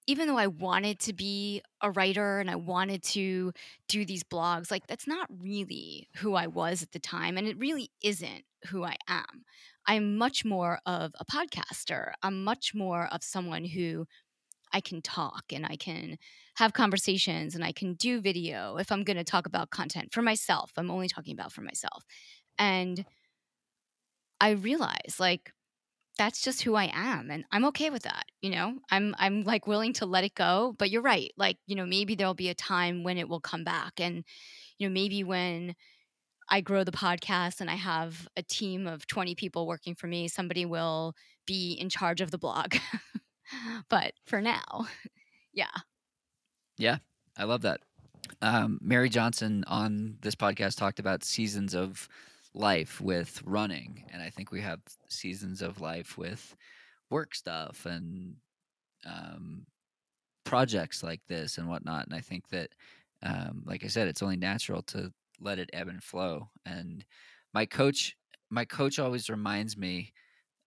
even 0.06 0.28
though 0.28 0.38
I 0.38 0.48
wanted 0.48 1.00
to 1.00 1.12
be 1.14 1.62
a 1.82 1.90
writer 1.90 2.40
and 2.40 2.50
I 2.50 2.56
wanted 2.56 3.02
to 3.04 3.52
do 3.88 4.04
these 4.04 4.24
blogs, 4.24 4.70
like 4.70 4.86
that's 4.88 5.06
not 5.06 5.28
really 5.40 6.08
who 6.16 6.34
I 6.34 6.48
was 6.48 6.82
at 6.82 6.92
the 6.92 6.98
time. 6.98 7.38
And 7.38 7.46
it 7.48 7.58
really 7.58 7.90
isn't 8.02 8.44
who 8.68 8.84
I 8.84 8.96
am. 9.08 9.44
I'm 9.86 10.16
much 10.16 10.44
more 10.44 10.78
of 10.86 11.12
a 11.18 11.24
podcaster. 11.24 12.12
I'm 12.22 12.44
much 12.44 12.74
more 12.74 13.08
of 13.12 13.22
someone 13.22 13.64
who 13.64 14.06
I 14.72 14.80
can 14.80 15.02
talk 15.02 15.44
and 15.52 15.66
I 15.66 15.76
can 15.76 16.18
have 16.56 16.72
conversations 16.72 17.54
and 17.54 17.64
I 17.64 17.72
can 17.72 17.94
do 17.94 18.20
video 18.20 18.76
if 18.76 18.92
I'm 18.92 19.04
going 19.04 19.16
to 19.16 19.24
talk 19.24 19.46
about 19.46 19.70
content 19.70 20.12
for 20.12 20.22
myself. 20.22 20.72
I'm 20.76 20.90
only 20.90 21.08
talking 21.08 21.34
about 21.34 21.52
for 21.52 21.62
myself. 21.62 22.04
And 22.58 23.04
I 24.40 24.50
realize 24.50 25.16
like 25.18 25.52
that's 26.18 26.42
just 26.42 26.62
who 26.62 26.74
I 26.76 26.90
am 26.94 27.30
and 27.30 27.44
I'm 27.52 27.64
okay 27.66 27.90
with 27.90 28.04
that, 28.04 28.24
you 28.42 28.50
know? 28.50 28.78
I'm 28.90 29.14
I'm 29.18 29.44
like 29.44 29.66
willing 29.66 29.94
to 29.94 30.06
let 30.06 30.24
it 30.24 30.34
go, 30.34 30.74
but 30.78 30.90
you're 30.90 31.02
right. 31.02 31.32
Like, 31.36 31.58
you 31.66 31.76
know, 31.76 31.86
maybe 31.86 32.14
there'll 32.14 32.34
be 32.34 32.50
a 32.50 32.54
time 32.54 33.04
when 33.04 33.18
it 33.18 33.28
will 33.28 33.40
come 33.40 33.64
back 33.64 34.00
and 34.00 34.24
you 34.78 34.88
know, 34.88 34.92
maybe 34.94 35.24
when 35.24 35.74
I 36.50 36.60
grow 36.60 36.82
the 36.82 36.90
podcast 36.90 37.60
and 37.60 37.70
I 37.70 37.76
have 37.76 38.28
a 38.36 38.42
team 38.42 38.86
of 38.86 39.06
20 39.06 39.34
people 39.36 39.66
working 39.66 39.94
for 39.94 40.08
me, 40.08 40.26
somebody 40.26 40.66
will 40.66 41.14
be 41.46 41.72
in 41.72 41.88
charge 41.88 42.20
of 42.20 42.30
the 42.30 42.38
blog. 42.38 42.74
but 43.88 44.14
for 44.26 44.40
now, 44.40 44.86
yeah. 45.52 45.70
Yeah, 46.76 46.98
I 47.36 47.44
love 47.44 47.62
that. 47.62 47.80
Um, 48.42 48.78
Mary 48.82 49.08
Johnson 49.08 49.64
on 49.66 50.16
this 50.22 50.34
podcast 50.34 50.76
talked 50.76 50.98
about 50.98 51.24
seasons 51.24 51.74
of 51.74 52.08
life 52.54 53.00
with 53.00 53.42
running, 53.44 54.04
and 54.12 54.22
I 54.22 54.30
think 54.30 54.50
we 54.50 54.60
have 54.60 54.80
seasons 55.08 55.62
of 55.62 55.80
life 55.80 56.18
with 56.18 56.56
work 57.10 57.34
stuff 57.34 57.86
and 57.86 58.36
um, 59.04 59.66
projects 60.44 61.02
like 61.02 61.20
this 61.28 61.58
and 61.58 61.68
whatnot. 61.68 62.06
And 62.06 62.14
I 62.14 62.20
think 62.20 62.48
that, 62.48 62.70
um, 63.22 63.62
like 63.66 63.84
I 63.84 63.88
said, 63.88 64.08
it's 64.08 64.22
only 64.22 64.36
natural 64.36 64.82
to 64.84 65.12
let 65.40 65.58
it 65.58 65.70
ebb 65.72 65.88
and 65.88 66.02
flow. 66.02 66.50
And 66.64 67.04
my 67.54 67.66
coach, 67.66 68.16
my 68.50 68.64
coach 68.64 68.98
always 68.98 69.30
reminds 69.30 69.76
me 69.76 70.12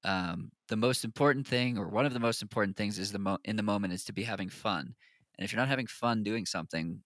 um, 0.04 0.52
the 0.70 0.78
most 0.78 1.06
important 1.06 1.48
thing, 1.48 1.78
or 1.78 1.88
one 1.90 2.06
of 2.06 2.14
the 2.14 2.20
most 2.20 2.42
important 2.42 2.78
things, 2.78 3.00
is 3.00 3.12
the 3.12 3.20
mo- 3.20 3.40
in 3.46 3.56
the 3.58 3.64
moment 3.64 3.94
is 3.94 4.06
to 4.06 4.14
be 4.14 4.24
having 4.24 4.50
fun. 4.50 4.96
And 5.38 5.46
if 5.46 5.52
you're 5.52 5.62
not 5.62 5.70
having 5.70 5.88
fun 5.88 6.24
doing 6.24 6.46
something, 6.46 7.04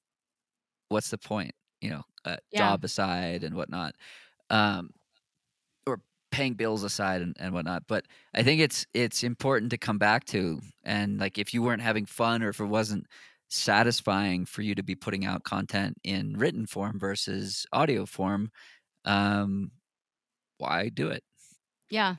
what's 0.90 1.10
the 1.10 1.18
point? 1.18 1.54
You 1.82 1.92
know, 1.92 2.04
uh, 2.26 2.38
Yeah. 2.52 2.74
job 2.74 2.84
aside 2.84 3.44
and 3.44 3.56
whatnot, 3.56 3.96
um, 4.50 4.92
or 5.86 6.02
paying 6.32 6.56
bills 6.56 6.84
aside 6.84 7.22
and, 7.22 7.36
and 7.40 7.54
whatnot. 7.54 7.84
But 7.88 8.06
I 8.34 8.44
think 8.44 8.62
it's 8.62 8.86
it's 8.94 9.24
important 9.24 9.72
to 9.72 9.78
come 9.78 9.98
back 9.98 10.26
to, 10.26 10.62
and 10.84 11.20
like 11.20 11.38
if 11.38 11.54
you 11.54 11.64
weren't 11.64 11.82
having 11.82 12.06
fun 12.06 12.44
or 12.44 12.50
if 12.50 12.60
it 12.60 12.66
wasn't 12.66 13.08
satisfying 13.50 14.46
for 14.46 14.62
you 14.62 14.76
to 14.76 14.84
be 14.84 14.96
putting 14.96 15.26
out 15.26 15.44
content 15.44 15.98
in 16.04 16.38
written 16.38 16.66
form 16.66 17.00
versus 17.00 17.66
audio 17.72 18.06
form, 18.06 18.52
um, 19.06 19.72
why 20.58 20.90
do 20.90 21.10
it? 21.10 21.24
Yeah. 21.90 22.16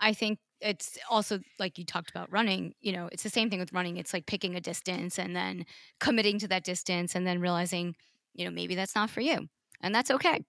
I 0.00 0.12
think 0.12 0.38
it's 0.60 0.98
also 1.10 1.40
like 1.58 1.78
you 1.78 1.84
talked 1.84 2.10
about 2.10 2.30
running, 2.32 2.74
you 2.80 2.92
know, 2.92 3.08
it's 3.12 3.22
the 3.22 3.30
same 3.30 3.50
thing 3.50 3.58
with 3.60 3.72
running. 3.72 3.96
It's 3.96 4.12
like 4.12 4.26
picking 4.26 4.54
a 4.56 4.60
distance 4.60 5.18
and 5.18 5.34
then 5.34 5.66
committing 6.00 6.38
to 6.40 6.48
that 6.48 6.64
distance 6.64 7.14
and 7.14 7.26
then 7.26 7.40
realizing, 7.40 7.96
you 8.34 8.44
know, 8.44 8.50
maybe 8.50 8.74
that's 8.74 8.94
not 8.94 9.10
for 9.10 9.20
you. 9.20 9.48
And 9.80 9.94
that's 9.94 10.10
okay. 10.10 10.44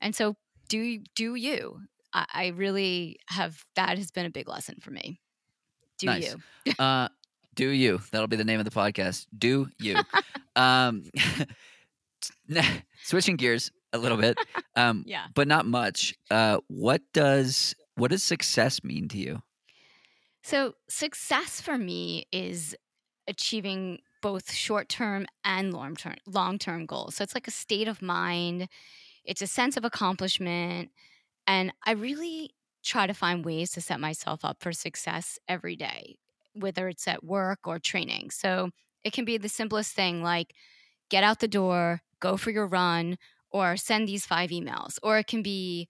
And 0.00 0.14
so 0.14 0.36
do 0.68 0.98
do 1.14 1.34
you. 1.34 1.80
I, 2.12 2.26
I 2.32 2.46
really 2.48 3.18
have 3.28 3.64
that 3.76 3.98
has 3.98 4.10
been 4.10 4.26
a 4.26 4.30
big 4.30 4.48
lesson 4.48 4.76
for 4.80 4.90
me. 4.90 5.20
Do 5.98 6.06
Nice. 6.06 6.36
you? 6.66 6.74
uh, 6.78 7.08
do 7.54 7.68
you? 7.68 8.00
That'll 8.10 8.26
be 8.28 8.36
the 8.36 8.44
name 8.44 8.58
of 8.58 8.64
the 8.64 8.70
podcast. 8.70 9.26
Do 9.36 9.68
you? 9.78 9.96
um, 10.56 11.04
switching 13.02 13.36
gears 13.36 13.70
a 13.92 13.98
little 13.98 14.18
bit, 14.18 14.38
um, 14.76 15.04
Yeah. 15.06 15.26
but 15.34 15.48
not 15.48 15.66
much. 15.66 16.14
Uh, 16.30 16.58
what 16.68 17.02
does 17.12 17.74
what 17.96 18.10
does 18.10 18.22
success 18.24 18.82
mean 18.82 19.08
to 19.08 19.18
you? 19.18 19.42
So 20.42 20.74
success 20.88 21.60
for 21.60 21.78
me 21.78 22.26
is 22.32 22.74
achieving 23.28 24.00
both 24.20 24.52
short-term 24.52 25.26
and 25.44 25.72
long-term 25.72 26.16
long-term 26.26 26.86
goals. 26.86 27.14
So 27.16 27.22
it's 27.24 27.34
like 27.34 27.46
a 27.48 27.52
state 27.52 27.88
of 27.88 28.02
mind, 28.02 28.68
it's 29.24 29.42
a 29.42 29.46
sense 29.46 29.76
of 29.76 29.84
accomplishment, 29.84 30.90
and 31.46 31.72
I 31.86 31.92
really 31.92 32.50
try 32.82 33.06
to 33.06 33.14
find 33.14 33.44
ways 33.44 33.70
to 33.72 33.80
set 33.80 34.00
myself 34.00 34.44
up 34.44 34.60
for 34.60 34.72
success 34.72 35.38
every 35.48 35.76
day, 35.76 36.16
whether 36.54 36.88
it's 36.88 37.06
at 37.06 37.24
work 37.24 37.60
or 37.66 37.78
training. 37.78 38.30
So 38.30 38.70
it 39.02 39.12
can 39.12 39.24
be 39.24 39.36
the 39.36 39.48
simplest 39.48 39.92
thing 39.92 40.22
like 40.22 40.54
get 41.10 41.24
out 41.24 41.40
the 41.40 41.48
door, 41.48 42.00
go 42.20 42.36
for 42.36 42.50
your 42.50 42.66
run, 42.66 43.18
or 43.50 43.76
send 43.76 44.08
these 44.08 44.26
five 44.26 44.50
emails. 44.50 44.98
Or 45.02 45.18
it 45.18 45.26
can 45.26 45.42
be 45.42 45.88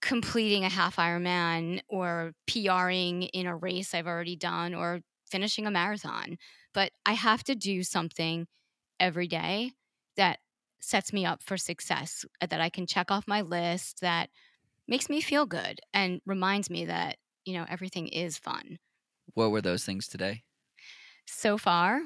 completing 0.00 0.64
a 0.64 0.68
half 0.68 0.96
Ironman 0.96 1.80
or 1.88 2.32
PRing 2.46 3.24
in 3.24 3.46
a 3.46 3.56
race 3.56 3.94
I've 3.94 4.06
already 4.06 4.36
done 4.36 4.74
or 4.74 5.00
finishing 5.30 5.66
a 5.66 5.70
marathon. 5.70 6.38
But 6.72 6.92
I 7.04 7.12
have 7.12 7.44
to 7.44 7.54
do 7.54 7.82
something 7.82 8.46
every 8.98 9.26
day 9.26 9.72
that 10.16 10.38
sets 10.80 11.12
me 11.12 11.26
up 11.26 11.42
for 11.42 11.56
success, 11.56 12.24
uh, 12.40 12.46
that 12.46 12.60
I 12.60 12.70
can 12.70 12.86
check 12.86 13.10
off 13.10 13.28
my 13.28 13.42
list, 13.42 14.00
that 14.00 14.30
makes 14.88 15.08
me 15.08 15.20
feel 15.20 15.46
good 15.46 15.80
and 15.92 16.20
reminds 16.26 16.70
me 16.70 16.86
that, 16.86 17.16
you 17.44 17.54
know, 17.54 17.66
everything 17.68 18.08
is 18.08 18.38
fun. 18.38 18.78
What 19.34 19.50
were 19.50 19.60
those 19.60 19.84
things 19.84 20.08
today? 20.08 20.42
So 21.26 21.58
far, 21.58 22.00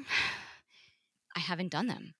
I 1.35 1.39
haven't 1.39 1.71
done 1.71 1.87
them. 1.87 2.13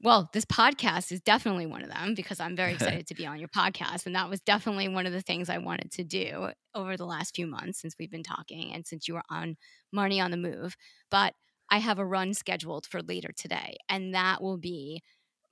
Well, 0.00 0.30
this 0.32 0.44
podcast 0.44 1.10
is 1.10 1.20
definitely 1.20 1.66
one 1.66 1.82
of 1.82 1.90
them 1.90 2.14
because 2.14 2.38
I'm 2.38 2.54
very 2.54 2.72
excited 2.74 3.06
to 3.08 3.14
be 3.14 3.26
on 3.26 3.38
your 3.38 3.48
podcast. 3.48 4.06
And 4.06 4.14
that 4.14 4.30
was 4.30 4.40
definitely 4.40 4.88
one 4.88 5.06
of 5.06 5.12
the 5.12 5.20
things 5.20 5.50
I 5.50 5.58
wanted 5.58 5.90
to 5.92 6.04
do 6.04 6.50
over 6.74 6.96
the 6.96 7.06
last 7.06 7.34
few 7.34 7.46
months 7.46 7.80
since 7.80 7.96
we've 7.98 8.10
been 8.10 8.22
talking 8.22 8.72
and 8.72 8.86
since 8.86 9.08
you 9.08 9.14
were 9.14 9.22
on 9.28 9.56
Marnie 9.94 10.22
on 10.22 10.30
the 10.30 10.36
Move. 10.36 10.76
But 11.10 11.34
I 11.70 11.78
have 11.78 11.98
a 11.98 12.06
run 12.06 12.32
scheduled 12.32 12.86
for 12.86 13.02
later 13.02 13.30
today, 13.36 13.76
and 13.88 14.14
that 14.14 14.42
will 14.42 14.56
be 14.56 15.02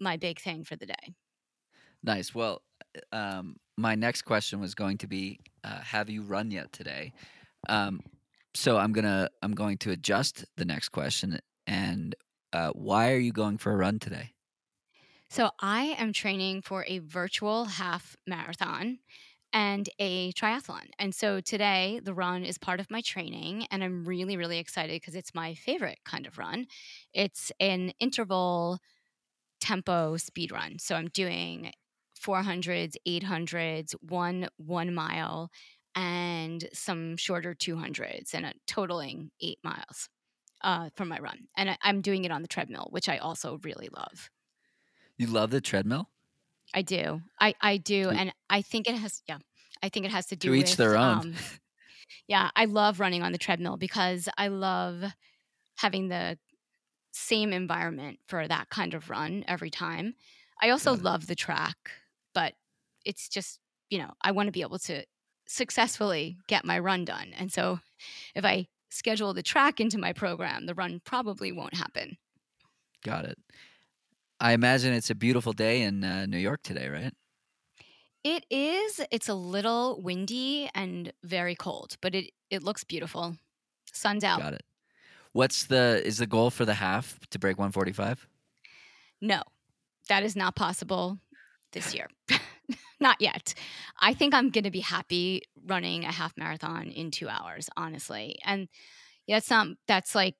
my 0.00 0.16
big 0.16 0.40
thing 0.40 0.64
for 0.64 0.76
the 0.76 0.86
day. 0.86 1.14
Nice. 2.02 2.34
Well, 2.34 2.62
um, 3.12 3.56
my 3.76 3.94
next 3.94 4.22
question 4.22 4.60
was 4.60 4.74
going 4.74 4.98
to 4.98 5.06
be, 5.06 5.40
uh, 5.64 5.80
have 5.80 6.08
you 6.08 6.22
run 6.22 6.50
yet 6.50 6.72
today? 6.72 7.12
Um, 7.68 8.00
so 8.56 8.78
I'm 8.78 8.92
gonna 8.92 9.28
I'm 9.42 9.52
going 9.52 9.78
to 9.78 9.90
adjust 9.90 10.44
the 10.56 10.64
next 10.64 10.90
question. 10.90 11.38
And 11.66 12.14
uh, 12.52 12.70
why 12.72 13.12
are 13.12 13.18
you 13.18 13.32
going 13.32 13.58
for 13.58 13.72
a 13.72 13.76
run 13.76 13.98
today? 13.98 14.32
So 15.28 15.50
I 15.60 15.96
am 15.98 16.12
training 16.12 16.62
for 16.62 16.84
a 16.86 16.98
virtual 17.00 17.64
half 17.64 18.16
marathon 18.26 19.00
and 19.52 19.88
a 19.98 20.32
triathlon. 20.32 20.88
And 20.98 21.14
so 21.14 21.40
today 21.40 22.00
the 22.02 22.14
run 22.14 22.44
is 22.44 22.58
part 22.58 22.80
of 22.80 22.90
my 22.90 23.00
training 23.00 23.66
and 23.70 23.82
I'm 23.82 24.04
really 24.04 24.36
really 24.36 24.58
excited 24.58 25.00
because 25.00 25.14
it's 25.14 25.34
my 25.34 25.54
favorite 25.54 25.98
kind 26.04 26.26
of 26.26 26.38
run. 26.38 26.66
It's 27.12 27.50
an 27.60 27.90
interval 28.00 28.78
tempo 29.60 30.16
speed 30.16 30.52
run. 30.52 30.78
So 30.78 30.96
I'm 30.96 31.08
doing 31.08 31.72
400s, 32.14 32.96
800s, 33.06 33.94
one 34.02 34.48
1 34.58 34.94
mile 34.94 35.50
and 35.96 36.68
some 36.74 37.18
shorter 37.18 37.54
200s 37.54 38.34
and 38.34 38.46
a 38.46 38.54
totaling 38.68 39.32
8 39.40 39.58
miles 39.64 40.10
uh, 40.62 40.90
for 40.96 41.06
my 41.06 41.18
run. 41.20 41.48
And 41.56 41.70
I, 41.70 41.78
I'm 41.82 42.02
doing 42.02 42.24
it 42.24 42.32
on 42.32 42.42
the 42.42 42.48
treadmill, 42.48 42.88
which 42.92 43.08
I 43.08 43.18
also 43.18 43.58
really 43.64 43.88
love. 43.96 44.30
You 45.18 45.26
love 45.26 45.50
the 45.50 45.60
treadmill? 45.60 46.10
I 46.74 46.82
do. 46.82 47.22
I 47.40 47.54
I 47.60 47.76
do, 47.78 48.10
and 48.10 48.32
I 48.50 48.62
think 48.62 48.88
it 48.88 48.94
has. 48.94 49.22
Yeah, 49.28 49.38
I 49.82 49.88
think 49.88 50.04
it 50.04 50.10
has 50.12 50.26
to 50.26 50.36
do 50.36 50.50
To 50.50 50.54
each 50.54 50.72
with. 50.72 50.78
their 50.78 50.96
own. 50.96 51.22
Um, 51.22 51.34
yeah, 52.28 52.50
I 52.56 52.66
love 52.66 53.00
running 53.00 53.22
on 53.22 53.32
the 53.32 53.38
treadmill 53.38 53.76
because 53.76 54.28
I 54.38 54.48
love 54.48 55.04
having 55.76 56.08
the 56.08 56.38
same 57.12 57.52
environment 57.52 58.20
for 58.28 58.48
that 58.48 58.70
kind 58.70 58.94
of 58.94 59.10
run 59.10 59.44
every 59.48 59.70
time. 59.70 60.16
I 60.62 60.70
also 60.70 60.96
love 60.96 61.26
the 61.28 61.36
track, 61.36 61.92
but 62.34 62.54
it's 63.04 63.28
just 63.28 63.60
you 63.90 63.98
know 63.98 64.12
I 64.22 64.32
want 64.32 64.48
to 64.48 64.52
be 64.52 64.62
able 64.62 64.80
to 64.80 65.04
successfully 65.46 66.36
get 66.48 66.64
my 66.64 66.78
run 66.78 67.04
done, 67.04 67.32
and 67.36 67.52
so 67.52 67.80
if 68.34 68.44
I 68.44 68.66
schedule 68.90 69.34
the 69.34 69.42
track 69.42 69.80
into 69.80 69.98
my 69.98 70.12
program, 70.12 70.66
the 70.66 70.74
run 70.74 71.00
probably 71.04 71.52
won't 71.52 71.74
happen. 71.74 72.16
Got 73.04 73.24
it. 73.26 73.38
I 74.40 74.52
imagine 74.52 74.92
it's 74.92 75.10
a 75.10 75.14
beautiful 75.14 75.52
day 75.52 75.82
in 75.82 76.04
uh, 76.04 76.26
New 76.26 76.38
York 76.38 76.62
today, 76.62 76.88
right? 76.88 77.12
It 78.24 78.44
is. 78.50 79.00
It's 79.10 79.28
a 79.28 79.34
little 79.34 80.02
windy 80.02 80.68
and 80.74 81.12
very 81.22 81.54
cold, 81.54 81.96
but 82.00 82.14
it 82.14 82.32
it 82.50 82.62
looks 82.62 82.84
beautiful. 82.84 83.36
Sun's 83.92 84.24
out. 84.24 84.40
Got 84.40 84.54
it. 84.54 84.64
What's 85.32 85.66
the 85.66 86.02
is 86.04 86.18
the 86.18 86.26
goal 86.26 86.50
for 86.50 86.64
the 86.64 86.74
half 86.74 87.20
to 87.30 87.38
break 87.38 87.58
145? 87.58 88.28
No, 89.20 89.42
that 90.08 90.22
is 90.22 90.34
not 90.34 90.56
possible 90.56 91.18
this 91.72 91.94
year. 91.94 92.08
not 93.00 93.20
yet. 93.20 93.54
I 94.00 94.14
think 94.14 94.34
I'm 94.34 94.50
going 94.50 94.64
to 94.64 94.70
be 94.70 94.80
happy 94.80 95.42
running 95.66 96.04
a 96.04 96.12
half 96.12 96.36
marathon 96.36 96.88
in 96.90 97.10
2 97.10 97.28
hours, 97.28 97.68
honestly. 97.76 98.38
And 98.44 98.68
yeah, 99.26 99.38
it's 99.38 99.50
not 99.50 99.68
that's 99.88 100.14
like 100.14 100.36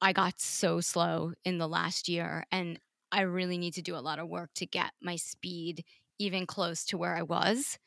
I 0.00 0.12
got 0.12 0.40
so 0.40 0.80
slow 0.80 1.32
in 1.44 1.58
the 1.58 1.68
last 1.68 2.08
year 2.08 2.44
and 2.52 2.78
I 3.12 3.22
really 3.22 3.58
need 3.58 3.74
to 3.74 3.82
do 3.82 3.96
a 3.96 3.98
lot 3.98 4.18
of 4.18 4.28
work 4.28 4.50
to 4.56 4.66
get 4.66 4.92
my 5.00 5.16
speed 5.16 5.84
even 6.18 6.46
close 6.46 6.84
to 6.86 6.98
where 6.98 7.16
I 7.16 7.22
was 7.22 7.78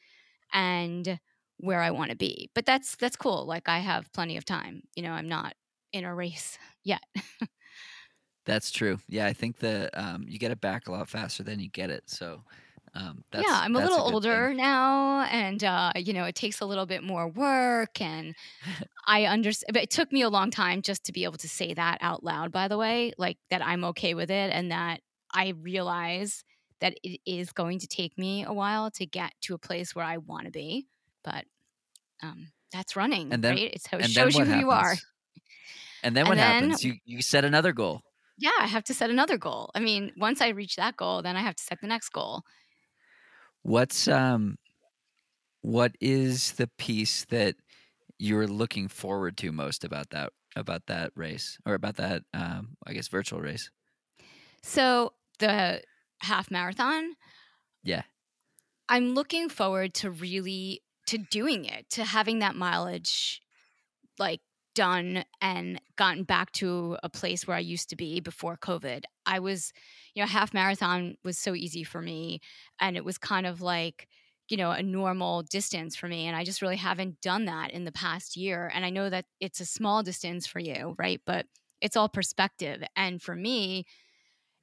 and 0.53 1.19
where 1.57 1.81
I 1.81 1.91
want 1.91 2.11
to 2.11 2.17
be. 2.17 2.49
But 2.55 2.65
that's 2.65 2.95
that's 2.97 3.15
cool. 3.17 3.45
Like 3.45 3.69
I 3.69 3.79
have 3.79 4.11
plenty 4.13 4.37
of 4.37 4.45
time. 4.45 4.83
You 4.95 5.03
know, 5.03 5.11
I'm 5.11 5.29
not 5.29 5.55
in 5.93 6.05
a 6.05 6.13
race 6.15 6.57
yet. 6.83 7.03
That's 8.45 8.71
true. 8.71 8.99
Yeah, 9.09 9.25
I 9.25 9.33
think 9.33 9.57
the 9.57 9.89
um, 9.93 10.25
you 10.27 10.39
get 10.39 10.51
it 10.51 10.61
back 10.61 10.87
a 10.87 10.91
lot 10.91 11.09
faster 11.09 11.43
than 11.43 11.59
you 11.59 11.69
get 11.69 11.89
it. 11.89 12.09
So 12.09 12.43
um, 12.93 13.23
that's, 13.31 13.47
yeah, 13.47 13.59
I'm 13.61 13.75
a 13.75 13.79
little 13.79 14.05
thing. 14.05 14.13
older 14.13 14.53
now, 14.53 15.21
and 15.23 15.63
uh, 15.63 15.91
you 15.95 16.13
know, 16.13 16.23
it 16.25 16.35
takes 16.35 16.61
a 16.61 16.65
little 16.65 16.85
bit 16.85 17.03
more 17.03 17.27
work, 17.27 18.01
and 18.01 18.33
I 19.07 19.25
understand. 19.25 19.73
But 19.73 19.83
it 19.83 19.89
took 19.91 20.11
me 20.11 20.21
a 20.21 20.29
long 20.29 20.49
time 20.51 20.81
just 20.81 21.03
to 21.05 21.11
be 21.11 21.23
able 21.23 21.37
to 21.37 21.49
say 21.49 21.73
that 21.73 21.97
out 22.01 22.23
loud. 22.23 22.51
By 22.51 22.67
the 22.67 22.77
way, 22.77 23.13
like 23.17 23.37
that, 23.49 23.61
I'm 23.65 23.83
okay 23.85 24.13
with 24.13 24.31
it, 24.31 24.51
and 24.53 24.71
that 24.71 25.01
I 25.33 25.49
realize 25.61 26.43
that 26.79 26.93
it 27.03 27.19
is 27.25 27.51
going 27.51 27.79
to 27.79 27.87
take 27.87 28.17
me 28.17 28.43
a 28.43 28.53
while 28.53 28.89
to 28.91 29.05
get 29.05 29.31
to 29.41 29.53
a 29.53 29.57
place 29.59 29.95
where 29.95 30.05
I 30.05 30.17
want 30.17 30.45
to 30.45 30.51
be. 30.51 30.87
But 31.23 31.45
um, 32.23 32.51
that's 32.71 32.95
running, 32.95 33.31
And 33.33 33.43
then 33.43 33.55
right? 33.55 33.73
It 33.73 33.81
and 33.91 34.09
shows 34.09 34.35
you 34.35 34.45
who 34.45 34.49
happens? 34.51 34.61
you 34.61 34.71
are. 34.71 34.95
And 36.03 36.15
then 36.15 36.21
And 36.21 36.29
what 36.29 36.35
then- 36.37 36.53
happens? 36.63 36.83
You 36.83 36.95
you 37.05 37.21
set 37.21 37.43
another 37.45 37.73
goal. 37.73 38.01
Yeah, 38.39 38.51
I 38.59 38.67
have 38.67 38.83
to 38.85 38.93
set 38.93 39.09
another 39.09 39.37
goal. 39.39 39.71
I 39.73 39.79
mean, 39.79 40.11
once 40.15 40.41
I 40.41 40.49
reach 40.49 40.75
that 40.75 40.95
goal, 40.95 41.23
then 41.23 41.35
I 41.35 41.41
have 41.41 41.55
to 41.55 41.63
set 41.63 41.81
the 41.81 41.87
next 41.87 42.09
goal. 42.09 42.43
What's 43.67 44.07
um 44.07 44.57
what 45.61 45.95
is 45.99 46.53
the 46.53 46.69
piece 46.77 47.25
that 47.25 47.55
you're 48.19 48.47
looking 48.47 48.87
forward 48.87 49.37
to 49.37 49.51
most 49.51 49.83
about 49.83 50.09
that 50.11 50.33
about 50.55 50.87
that 50.87 51.11
race 51.15 51.57
or 51.65 51.73
about 51.75 51.97
that 51.97 52.23
um 52.33 52.77
I 52.85 52.93
guess 52.93 53.07
virtual 53.07 53.41
race? 53.41 53.71
So 54.61 55.13
the 55.39 55.81
half 56.21 56.51
marathon, 56.51 57.15
Yeah. 57.83 58.03
I'm 58.89 59.13
looking 59.13 59.49
forward 59.49 59.93
to 59.95 60.09
really 60.11 60.81
to 61.07 61.17
doing 61.17 61.65
it, 61.65 61.89
to 61.91 62.03
having 62.03 62.39
that 62.39 62.55
mileage 62.55 63.41
like 64.19 64.41
done 64.77 65.25
and 65.41 65.81
gotten 65.97 66.23
back 66.23 66.51
to 66.53 66.97
a 67.03 67.09
place 67.09 67.47
where 67.47 67.57
I 67.57 67.61
used 67.61 67.89
to 67.89 67.97
be 67.97 68.21
before 68.21 68.57
COVID. 68.57 69.03
I 69.25 69.39
was, 69.39 69.73
you 70.15 70.23
know, 70.23 70.27
half 70.27 70.53
marathon 70.53 71.17
was 71.23 71.37
so 71.39 71.55
easy 71.55 71.83
for 71.83 72.01
me 72.01 72.39
and 72.79 72.95
it 72.97 73.05
was 73.05 73.17
kind 73.17 73.47
of 73.47 73.61
like, 73.61 74.07
you 74.49 74.57
know, 74.57 74.71
a 74.71 74.83
normal 74.83 75.43
distance 75.43 75.95
for 75.95 76.07
me 76.07 76.27
and 76.27 76.35
I 76.37 76.45
just 76.45 76.61
really 76.61 76.77
haven't 76.77 77.21
done 77.21 77.45
that 77.45 77.71
in 77.71 77.85
the 77.85 77.91
past 77.91 78.37
year 78.37 78.71
and 78.73 78.85
I 78.85 78.91
know 78.91 79.09
that 79.09 79.25
it's 79.41 79.59
a 79.59 79.65
small 79.65 80.03
distance 80.03 80.47
for 80.47 80.59
you, 80.59 80.95
right? 80.99 81.21
But 81.25 81.47
it's 81.81 81.97
all 81.97 82.09
perspective 82.09 82.83
and 82.95 83.21
for 83.21 83.35
me, 83.35 83.85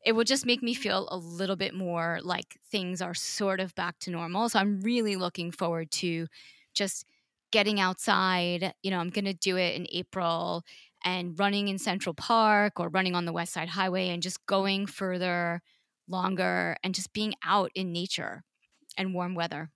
it 0.04 0.12
will 0.12 0.24
just 0.24 0.46
make 0.46 0.62
me 0.62 0.74
feel 0.74 1.08
a 1.10 1.16
little 1.16 1.56
bit 1.56 1.74
more 1.74 2.20
like 2.22 2.58
things 2.70 3.00
are 3.00 3.14
sort 3.14 3.60
of 3.60 3.74
back 3.74 3.98
to 4.00 4.10
normal. 4.10 4.48
So 4.48 4.58
I'm 4.58 4.80
really 4.82 5.16
looking 5.16 5.50
forward 5.50 5.90
to 5.92 6.26
just 6.74 7.06
getting 7.54 7.78
outside. 7.78 8.74
You 8.82 8.90
know, 8.90 8.98
I'm 8.98 9.10
going 9.10 9.26
to 9.26 9.32
do 9.32 9.56
it 9.56 9.76
in 9.76 9.86
April 9.92 10.64
and 11.04 11.38
running 11.38 11.68
in 11.68 11.78
Central 11.78 12.12
Park 12.12 12.80
or 12.80 12.88
running 12.88 13.14
on 13.14 13.26
the 13.26 13.32
West 13.32 13.52
Side 13.52 13.68
Highway 13.68 14.08
and 14.08 14.20
just 14.20 14.44
going 14.46 14.86
further, 14.86 15.62
longer, 16.08 16.76
and 16.82 16.96
just 16.96 17.12
being 17.12 17.32
out 17.44 17.70
in 17.76 17.92
nature 17.92 18.42
and 18.98 19.14
warm 19.14 19.36
weather. 19.36 19.70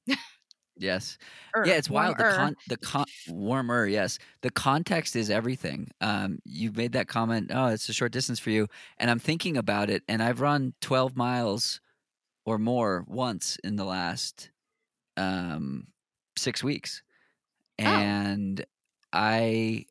Yes. 0.81 1.19
Or 1.57 1.67
yeah, 1.67 1.75
it's 1.75 1.91
wild. 1.91 2.19
The 2.19 2.23
warmer. 2.23 2.37
con 2.37 2.57
the 2.69 2.77
con 2.77 3.05
warmer, 3.29 3.87
yes. 3.87 4.19
The 4.43 4.51
context 4.51 5.17
is 5.17 5.29
everything. 5.29 5.91
Um, 6.01 6.39
you 6.45 6.71
made 6.73 6.93
that 6.93 7.09
comment, 7.09 7.51
oh, 7.53 7.67
it's 7.67 7.89
a 7.89 7.93
short 7.93 8.13
distance 8.13 8.39
for 8.39 8.51
you. 8.51 8.69
And 8.99 9.11
I'm 9.11 9.19
thinking 9.19 9.57
about 9.57 9.91
it, 9.91 10.05
and 10.09 10.23
I've 10.23 10.41
run 10.41 10.75
12 10.81 11.17
miles 11.17 11.81
or 12.47 12.59
more 12.59 13.05
once 13.09 13.59
in 13.65 13.75
the 13.75 13.85
last 13.85 14.51
um 15.17 15.89
six 16.37 16.63
weeks. 16.63 17.03
Oh. 17.85 18.15
And 18.15 18.65
I 19.13 19.87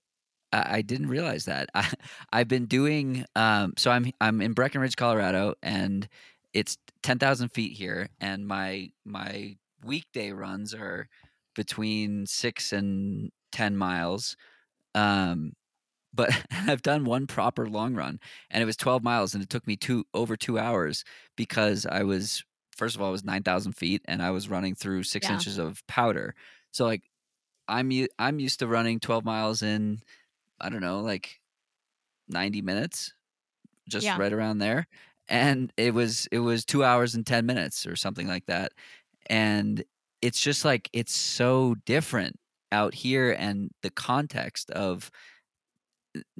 I 0.54 0.78
I 0.80 0.82
didn't 0.82 1.08
realize 1.10 1.46
that. 1.46 1.70
I, 1.76 1.92
I've 2.34 2.48
been 2.48 2.66
doing 2.66 3.26
um, 3.36 3.74
so. 3.78 3.92
I'm 3.92 4.12
I'm 4.22 4.42
in 4.42 4.54
Breckenridge, 4.54 4.96
Colorado, 4.98 5.56
and 5.64 6.08
it's 6.54 6.78
ten 7.04 7.20
thousand 7.20 7.50
feet 7.50 7.74
here. 7.78 8.10
And 8.22 8.48
my 8.48 8.92
my 9.06 9.58
weekday 9.86 10.32
runs 10.32 10.74
are 10.74 11.10
between 11.56 12.26
six 12.28 12.74
and 12.74 13.32
ten 13.52 13.78
miles. 13.78 14.38
Um, 14.96 15.54
but 16.14 16.32
I've 16.52 16.82
done 16.82 17.06
one 17.06 17.28
proper 17.28 17.68
long 17.70 17.96
run, 17.96 18.20
and 18.50 18.62
it 18.64 18.66
was 18.66 18.78
twelve 18.78 19.04
miles, 19.04 19.34
and 19.34 19.44
it 19.44 19.50
took 19.50 19.68
me 19.68 19.76
two 19.76 20.06
over 20.14 20.36
two 20.36 20.60
hours 20.60 21.04
because 21.36 21.86
I 21.86 22.04
was 22.04 22.44
first 22.76 22.96
of 22.96 23.02
all 23.02 23.10
it 23.10 23.14
was 23.14 23.24
nine 23.26 23.44
thousand 23.44 23.74
feet, 23.74 24.02
and 24.06 24.22
I 24.22 24.32
was 24.32 24.50
running 24.50 24.76
through 24.76 25.04
six 25.04 25.30
Yeah. 25.30 25.30
inches 25.30 25.58
of 25.58 25.86
powder. 25.88 26.36
So 26.72 26.86
like 26.86 27.04
I'm 27.68 27.92
I'm 28.20 28.40
used 28.40 28.60
to 28.60 28.68
running 28.68 29.00
12 29.00 29.26
miles 29.26 29.62
in 29.62 30.02
I 30.60 30.70
don't 30.70 30.82
know 30.82 31.02
like 31.02 31.42
90 32.30 32.62
minutes 32.62 33.14
just 33.90 34.16
Yeah. 34.16 34.18
right 34.18 34.34
around 34.34 34.60
there 34.60 34.88
and 35.30 35.74
it 35.78 35.94
was 35.94 36.28
it 36.32 36.40
was 36.40 36.66
2 36.66 36.84
hours 36.84 37.16
and 37.16 37.26
10 37.28 37.46
minutes 37.46 37.86
or 37.88 37.96
something 37.96 38.28
like 38.28 38.46
that 38.48 38.74
and 39.30 39.84
it's 40.22 40.42
just 40.42 40.66
like 40.66 40.90
it's 40.94 41.14
so 41.16 41.76
different 41.86 42.38
out 42.72 42.94
here 42.96 43.34
and 43.34 43.72
the 43.84 43.92
context 43.92 44.72
of 44.72 45.12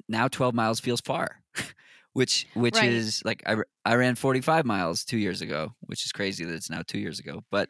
now 0.08 0.28
12 0.28 0.54
miles 0.56 0.80
feels 0.80 1.02
far 1.02 1.44
which 2.14 2.48
which 2.54 2.82
Right. 2.82 2.82
is 2.82 3.22
like 3.26 3.44
I, 3.46 3.58
I 3.86 3.96
ran 3.96 4.16
45 4.16 4.66
miles 4.66 5.06
2 5.06 5.18
years 5.18 5.42
ago 5.42 5.74
which 5.82 6.06
is 6.06 6.12
crazy 6.12 6.44
that 6.46 6.54
it's 6.54 6.70
now 6.70 6.82
2 6.86 7.00
years 7.00 7.20
ago 7.20 7.44
but 7.52 7.70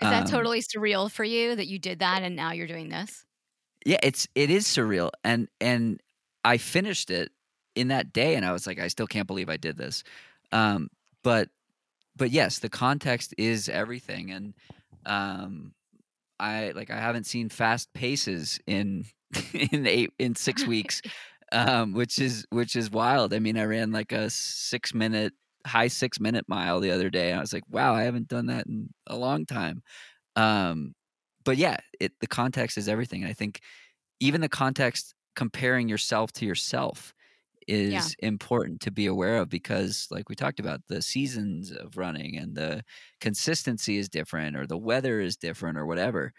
Is 0.00 0.08
that 0.10 0.26
um, 0.26 0.26
totally 0.26 0.60
surreal 0.60 1.10
for 1.10 1.24
you 1.24 1.56
that 1.56 1.66
you 1.66 1.78
did 1.78 2.00
that 2.00 2.22
and 2.22 2.36
now 2.36 2.52
you're 2.52 2.66
doing 2.66 2.88
this? 2.90 3.24
yeah 3.84 3.98
it's 4.02 4.26
it 4.34 4.50
is 4.50 4.66
surreal 4.66 5.10
and 5.24 5.48
and 5.60 6.00
i 6.44 6.56
finished 6.56 7.10
it 7.10 7.30
in 7.74 7.88
that 7.88 8.12
day 8.12 8.34
and 8.34 8.44
i 8.44 8.52
was 8.52 8.66
like 8.66 8.78
i 8.78 8.88
still 8.88 9.06
can't 9.06 9.26
believe 9.26 9.48
i 9.48 9.56
did 9.56 9.76
this 9.76 10.02
um 10.52 10.88
but 11.22 11.48
but 12.16 12.30
yes 12.30 12.58
the 12.60 12.68
context 12.68 13.34
is 13.38 13.68
everything 13.68 14.30
and 14.30 14.54
um 15.06 15.74
i 16.40 16.72
like 16.72 16.90
i 16.90 16.98
haven't 16.98 17.24
seen 17.26 17.48
fast 17.48 17.92
paces 17.94 18.60
in 18.66 19.04
in 19.54 19.86
eight 19.86 20.12
in 20.18 20.34
six 20.34 20.66
weeks 20.66 21.02
um 21.52 21.92
which 21.92 22.18
is 22.18 22.46
which 22.50 22.76
is 22.76 22.90
wild 22.90 23.34
i 23.34 23.38
mean 23.38 23.58
i 23.58 23.64
ran 23.64 23.92
like 23.92 24.12
a 24.12 24.30
six 24.30 24.94
minute 24.94 25.32
high 25.66 25.88
six 25.88 26.20
minute 26.20 26.46
mile 26.48 26.80
the 26.80 26.90
other 26.90 27.10
day. 27.10 27.30
And 27.30 27.38
I 27.38 27.40
was 27.40 27.52
like, 27.52 27.64
wow, 27.68 27.94
I 27.94 28.02
haven't 28.02 28.28
done 28.28 28.46
that 28.46 28.66
in 28.66 28.90
a 29.06 29.16
long 29.16 29.46
time. 29.46 29.82
Um, 30.36 30.94
but 31.44 31.56
yeah, 31.56 31.76
it 32.00 32.12
the 32.20 32.26
context 32.26 32.78
is 32.78 32.88
everything. 32.88 33.22
And 33.22 33.30
I 33.30 33.34
think 33.34 33.60
even 34.20 34.40
the 34.40 34.48
context 34.48 35.14
comparing 35.34 35.88
yourself 35.88 36.32
to 36.32 36.46
yourself 36.46 37.14
is 37.68 37.92
yeah. 37.92 38.28
important 38.28 38.80
to 38.80 38.90
be 38.90 39.06
aware 39.06 39.38
of 39.38 39.48
because 39.48 40.06
like 40.10 40.28
we 40.28 40.34
talked 40.34 40.60
about 40.60 40.80
the 40.88 41.02
seasons 41.02 41.72
of 41.72 41.96
running 41.96 42.36
and 42.36 42.54
the 42.54 42.82
consistency 43.20 43.96
is 43.98 44.08
different 44.08 44.56
or 44.56 44.66
the 44.66 44.78
weather 44.78 45.20
is 45.20 45.36
different 45.36 45.76
or 45.76 45.84
whatever 45.84 46.32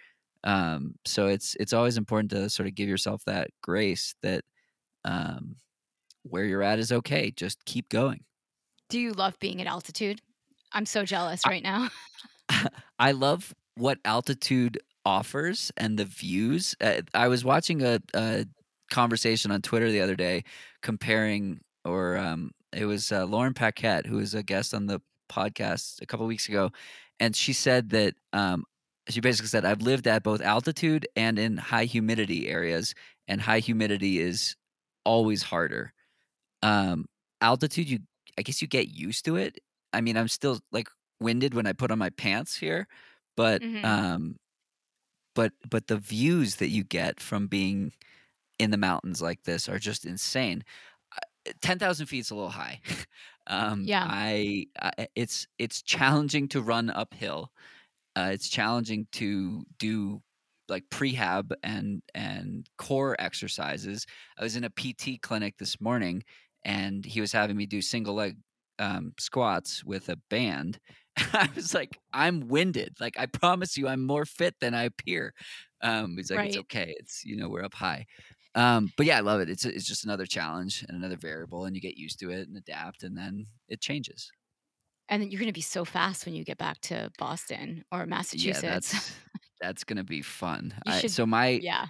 um, 0.43 0.95
so 1.05 1.27
it's 1.27 1.55
it's 1.59 1.73
always 1.73 1.97
important 1.97 2.31
to 2.31 2.49
sort 2.49 2.67
of 2.67 2.75
give 2.75 2.87
yourself 2.87 3.23
that 3.25 3.49
grace 3.61 4.15
that 4.21 4.43
um, 5.03 5.57
where 6.23 6.45
you're 6.45 6.63
at 6.63 6.79
is 6.79 6.91
okay 6.93 7.29
just 7.31 7.65
keep 7.65 7.89
going 7.89 8.21
do 8.89 8.99
you 8.99 9.11
love 9.11 9.37
being 9.39 9.61
at 9.61 9.67
altitude 9.67 10.21
i'm 10.73 10.85
so 10.85 11.03
jealous 11.03 11.41
right 11.45 11.63
now 11.63 11.89
i 12.99 13.11
love 13.11 13.53
what 13.75 13.97
altitude 14.05 14.79
offers 15.05 15.71
and 15.77 15.97
the 15.97 16.05
views 16.05 16.75
uh, 16.81 17.01
i 17.13 17.27
was 17.27 17.45
watching 17.45 17.81
a, 17.83 17.99
a 18.13 18.45
conversation 18.89 19.51
on 19.51 19.61
Twitter 19.61 19.91
the 19.91 20.01
other 20.01 20.15
day 20.15 20.43
comparing, 20.81 21.59
or 21.85 22.17
um, 22.17 22.51
it 22.73 22.85
was 22.85 23.11
uh, 23.11 23.25
Lauren 23.25 23.53
Paquette, 23.53 24.05
who 24.05 24.17
was 24.17 24.33
a 24.33 24.43
guest 24.43 24.73
on 24.73 24.87
the 24.87 25.01
podcast 25.29 26.01
a 26.01 26.05
couple 26.05 26.25
weeks 26.25 26.47
ago, 26.47 26.71
and 27.19 27.35
she 27.35 27.53
said 27.53 27.89
that 27.89 28.15
um, 28.33 28.63
she 29.09 29.21
basically 29.21 29.47
said, 29.47 29.65
"I've 29.65 29.81
lived 29.81 30.07
at 30.07 30.23
both 30.23 30.41
altitude 30.41 31.07
and 31.15 31.39
in 31.39 31.57
high 31.57 31.85
humidity 31.85 32.47
areas, 32.49 32.93
and 33.27 33.41
high 33.41 33.59
humidity 33.59 34.19
is 34.19 34.55
always 35.05 35.43
harder. 35.43 35.93
Um, 36.61 37.05
altitude, 37.41 37.89
you 37.89 37.99
I 38.37 38.41
guess 38.41 38.61
you 38.61 38.67
get 38.67 38.89
used 38.89 39.25
to 39.25 39.35
it. 39.35 39.59
I 39.93 40.01
mean, 40.01 40.17
I'm 40.17 40.27
still 40.27 40.59
like 40.71 40.89
winded 41.19 41.53
when 41.53 41.67
I 41.67 41.73
put 41.73 41.91
on 41.91 41.99
my 41.99 42.09
pants 42.11 42.55
here, 42.55 42.87
but 43.35 43.61
mm-hmm. 43.61 43.85
um, 43.85 44.35
but 45.35 45.53
but 45.69 45.87
the 45.87 45.97
views 45.97 46.55
that 46.55 46.69
you 46.69 46.83
get 46.83 47.19
from 47.19 47.47
being 47.47 47.93
in 48.59 48.71
the 48.71 48.77
mountains 48.77 49.21
like 49.21 49.43
this 49.43 49.69
are 49.69 49.79
just 49.79 50.05
insane. 50.05 50.63
Uh, 51.15 51.51
ten 51.61 51.79
thousand 51.79 52.07
feet 52.07 52.19
is 52.19 52.31
a 52.31 52.35
little 52.35 52.49
high. 52.49 52.81
um, 53.47 53.83
yeah, 53.83 54.05
I, 54.07 54.67
I, 54.81 55.07
it's 55.15 55.47
it's 55.57 55.81
challenging 55.81 56.47
to 56.49 56.61
run 56.61 56.89
uphill. 56.89 57.51
Uh, 58.15 58.31
it's 58.33 58.49
challenging 58.49 59.07
to 59.13 59.63
do 59.77 60.21
like 60.69 60.83
prehab 60.89 61.51
and 61.63 62.01
and 62.15 62.67
core 62.77 63.15
exercises. 63.19 64.05
I 64.37 64.43
was 64.43 64.55
in 64.55 64.63
a 64.63 64.69
PT 64.69 65.21
clinic 65.21 65.55
this 65.57 65.79
morning, 65.79 66.23
and 66.67 67.05
he 67.05 67.21
was 67.21 67.31
having 67.31 67.55
me 67.55 67.65
do 67.65 67.81
single 67.81 68.13
leg 68.13 68.35
um, 68.77 69.13
squats 69.17 69.83
with 69.83 70.09
a 70.09 70.17
band. 70.29 70.79
I 71.17 71.49
was 71.55 71.73
like, 71.73 71.97
I'm 72.13 72.47
winded. 72.47 72.97
Like 72.99 73.17
I 73.17 73.25
promise 73.25 73.77
you, 73.77 73.87
I'm 73.87 74.05
more 74.05 74.25
fit 74.25 74.55
than 74.59 74.75
I 74.75 74.83
appear. 74.83 75.33
Um, 75.81 76.15
he's 76.17 76.29
like, 76.29 76.39
right. 76.39 76.49
it's 76.49 76.57
okay. 76.57 76.93
It's 76.99 77.23
you 77.25 77.37
know 77.37 77.49
we're 77.49 77.63
up 77.63 77.73
high. 77.73 78.05
Um, 78.53 78.91
but 78.97 79.05
yeah, 79.05 79.17
I 79.17 79.21
love 79.21 79.39
it. 79.39 79.49
It's 79.49 79.65
it's 79.65 79.87
just 79.87 80.03
another 80.03 80.25
challenge 80.25 80.85
and 80.87 80.97
another 80.97 81.15
variable, 81.15 81.65
and 81.65 81.75
you 81.75 81.81
get 81.81 81.97
used 81.97 82.19
to 82.19 82.29
it 82.31 82.47
and 82.47 82.57
adapt, 82.57 83.03
and 83.03 83.17
then 83.17 83.47
it 83.69 83.81
changes. 83.81 84.29
And 85.09 85.21
then 85.21 85.31
you're 85.31 85.39
going 85.39 85.47
to 85.47 85.53
be 85.53 85.61
so 85.61 85.85
fast 85.85 86.25
when 86.25 86.35
you 86.35 86.43
get 86.43 86.57
back 86.57 86.81
to 86.81 87.09
Boston 87.17 87.85
or 87.93 88.05
Massachusetts. 88.05 88.63
Yeah, 88.63 88.73
that's 88.73 89.13
that's 89.61 89.83
going 89.85 89.97
to 89.97 90.03
be 90.03 90.21
fun. 90.21 90.73
I, 90.85 90.99
should, 90.99 91.11
so 91.11 91.25
my 91.25 91.47
yeah 91.49 91.87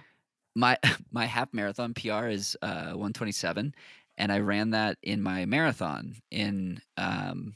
my 0.54 0.76
my 1.12 1.26
half 1.26 1.52
marathon 1.52 1.94
PR 1.94 2.26
is 2.26 2.56
uh, 2.62 2.92
127, 2.92 3.74
and 4.18 4.32
I 4.32 4.40
ran 4.40 4.70
that 4.70 4.98
in 5.02 5.22
my 5.22 5.46
marathon 5.46 6.16
in 6.30 6.80
um, 6.98 7.54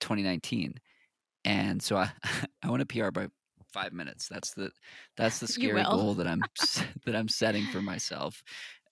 2019, 0.00 0.74
and 1.44 1.82
so 1.82 1.96
I 1.96 2.10
I 2.62 2.70
want 2.70 2.80
to 2.80 2.86
PR 2.86 3.10
by 3.10 3.26
five 3.72 3.92
minutes. 3.92 4.28
That's 4.28 4.54
the 4.54 4.70
that's 5.16 5.40
the 5.40 5.48
scary 5.48 5.82
goal 5.82 6.14
that 6.14 6.26
I'm 6.26 6.42
that 7.04 7.14
I'm 7.14 7.28
setting 7.28 7.66
for 7.66 7.82
myself. 7.82 8.42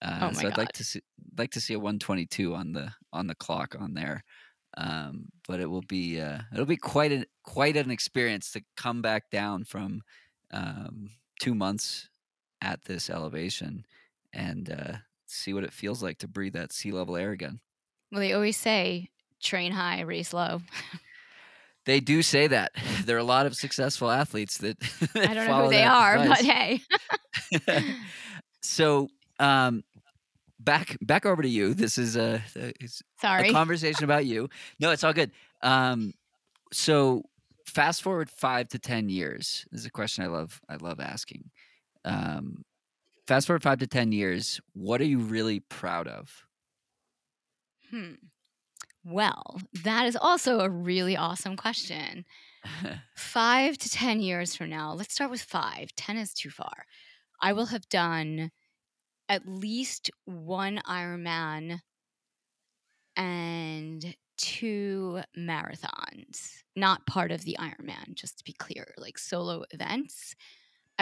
Uh, 0.03 0.19
oh 0.23 0.27
my 0.27 0.33
so 0.33 0.49
I'd 0.49 0.55
God. 0.55 0.59
like 0.59 0.73
to 0.73 0.85
see 0.85 1.01
like 1.39 1.53
to 1.53 1.61
see 1.61 1.75
a 1.75 1.79
122 1.79 2.55
on 2.55 2.73
the 2.73 2.93
on 3.13 3.29
the 3.29 3.37
clock 3.37 3.77
on 3.79 3.95
there. 3.95 4.25
Um, 4.77 5.27
but 5.47 5.61
it 5.61 5.67
will 5.67 5.83
be 5.83 6.21
uh, 6.21 6.41
it'll 6.53 6.67
be 6.67 6.77
quite 6.77 7.13
an 7.13 7.25
quite 7.45 7.77
an 7.77 7.91
experience 7.91 8.53
to 8.53 8.63
come 8.77 9.01
back 9.01 9.31
down 9.31 9.65
from 9.65 10.03
um, 10.51 11.11
two 11.41 11.55
months 11.55 12.09
at 12.61 12.85
this 12.85 13.11
elevation 13.11 13.85
and 14.33 14.71
uh, 14.71 14.97
see 15.33 15.53
what 15.53 15.65
it 15.65 15.73
feels 15.73 16.03
like 16.03 16.19
to 16.19 16.29
breathe 16.29 16.55
that 16.55 16.73
sea 16.73 16.93
level 16.93 17.17
air 17.17 17.31
again. 17.33 17.61
Well, 18.11 18.21
they 18.21 18.33
always 18.33 18.57
say 18.57 19.09
train 19.43 19.73
high, 19.73 20.01
race 20.03 20.33
low. 20.33 20.63
They 21.85 22.01
do 22.01 22.23
say 22.23 22.47
that. 22.49 22.73
There 23.05 23.17
are 23.17 23.21
a 23.21 23.25
lot 23.25 23.47
of 23.47 23.57
successful 23.57 24.13
athletes 24.13 24.59
that, 24.59 24.79
that 25.15 25.31
I 25.31 25.35
don't 25.35 25.49
know 25.49 25.65
who 25.65 25.71
they 25.71 25.83
are, 25.83 26.19
advice. 26.19 26.81
but 27.51 27.69
hey. 27.69 27.97
so, 28.63 29.09
um, 29.41 29.83
back 30.61 30.97
back 31.01 31.27
over 31.27 31.43
to 31.43 31.49
you. 31.49 31.75
This 31.75 31.99
is 31.99 32.15
a, 32.15 32.41
a 32.57 32.73
sorry 33.21 33.49
a 33.49 33.53
conversation 33.53 34.05
about 34.05 34.25
you. 34.25 34.49
No, 34.79 34.93
it's 34.93 35.03
all 35.03 35.13
good. 35.13 35.33
Um, 35.63 36.13
so 36.73 37.25
fast 37.67 38.03
forward 38.03 38.31
five 38.31 38.69
to 38.69 38.79
ten 38.79 39.09
years. 39.09 39.67
This 39.73 39.81
is 39.81 39.87
a 39.87 39.91
question 39.91 40.23
I 40.23 40.29
love. 40.29 40.61
I 40.69 40.77
love 40.77 41.01
asking. 41.01 41.51
Um, 42.05 42.63
fast 43.27 43.47
forward 43.47 43.63
five 43.63 43.79
to 43.79 43.87
ten 43.87 44.13
years. 44.13 44.61
What 44.73 45.01
are 45.01 45.07
you 45.07 45.19
really 45.19 45.61
proud 45.61 46.09
of? 46.09 46.47
Hmm. 47.91 48.15
Well, 49.05 49.61
that 49.85 50.07
is 50.07 50.17
also 50.17 50.61
a 50.61 50.71
really 50.71 51.17
awesome 51.17 51.57
question. 51.57 52.25
five 53.17 53.77
to 53.79 53.91
10 53.91 54.21
years 54.21 54.55
from 54.55 54.71
now, 54.71 54.93
let's 54.93 55.15
start 55.15 55.31
with 55.31 55.43
five. 55.43 55.95
10 55.97 56.17
is 56.17 56.33
too 56.33 56.51
far. 56.51 56.87
I 57.41 57.53
will 57.53 57.67
have 57.67 57.89
done 57.89 58.51
at 59.29 59.47
least 59.47 60.11
one 60.25 60.81
Ironman 60.87 61.81
and 63.17 64.17
two 64.37 65.21
marathons, 65.37 66.63
not 66.77 67.07
part 67.07 67.31
of 67.31 67.45
the 67.45 67.57
Ironman, 67.59 68.15
just 68.15 68.39
to 68.39 68.45
be 68.45 68.53
clear, 68.53 68.95
like 68.97 69.19
solo 69.19 69.65
events. 69.71 70.35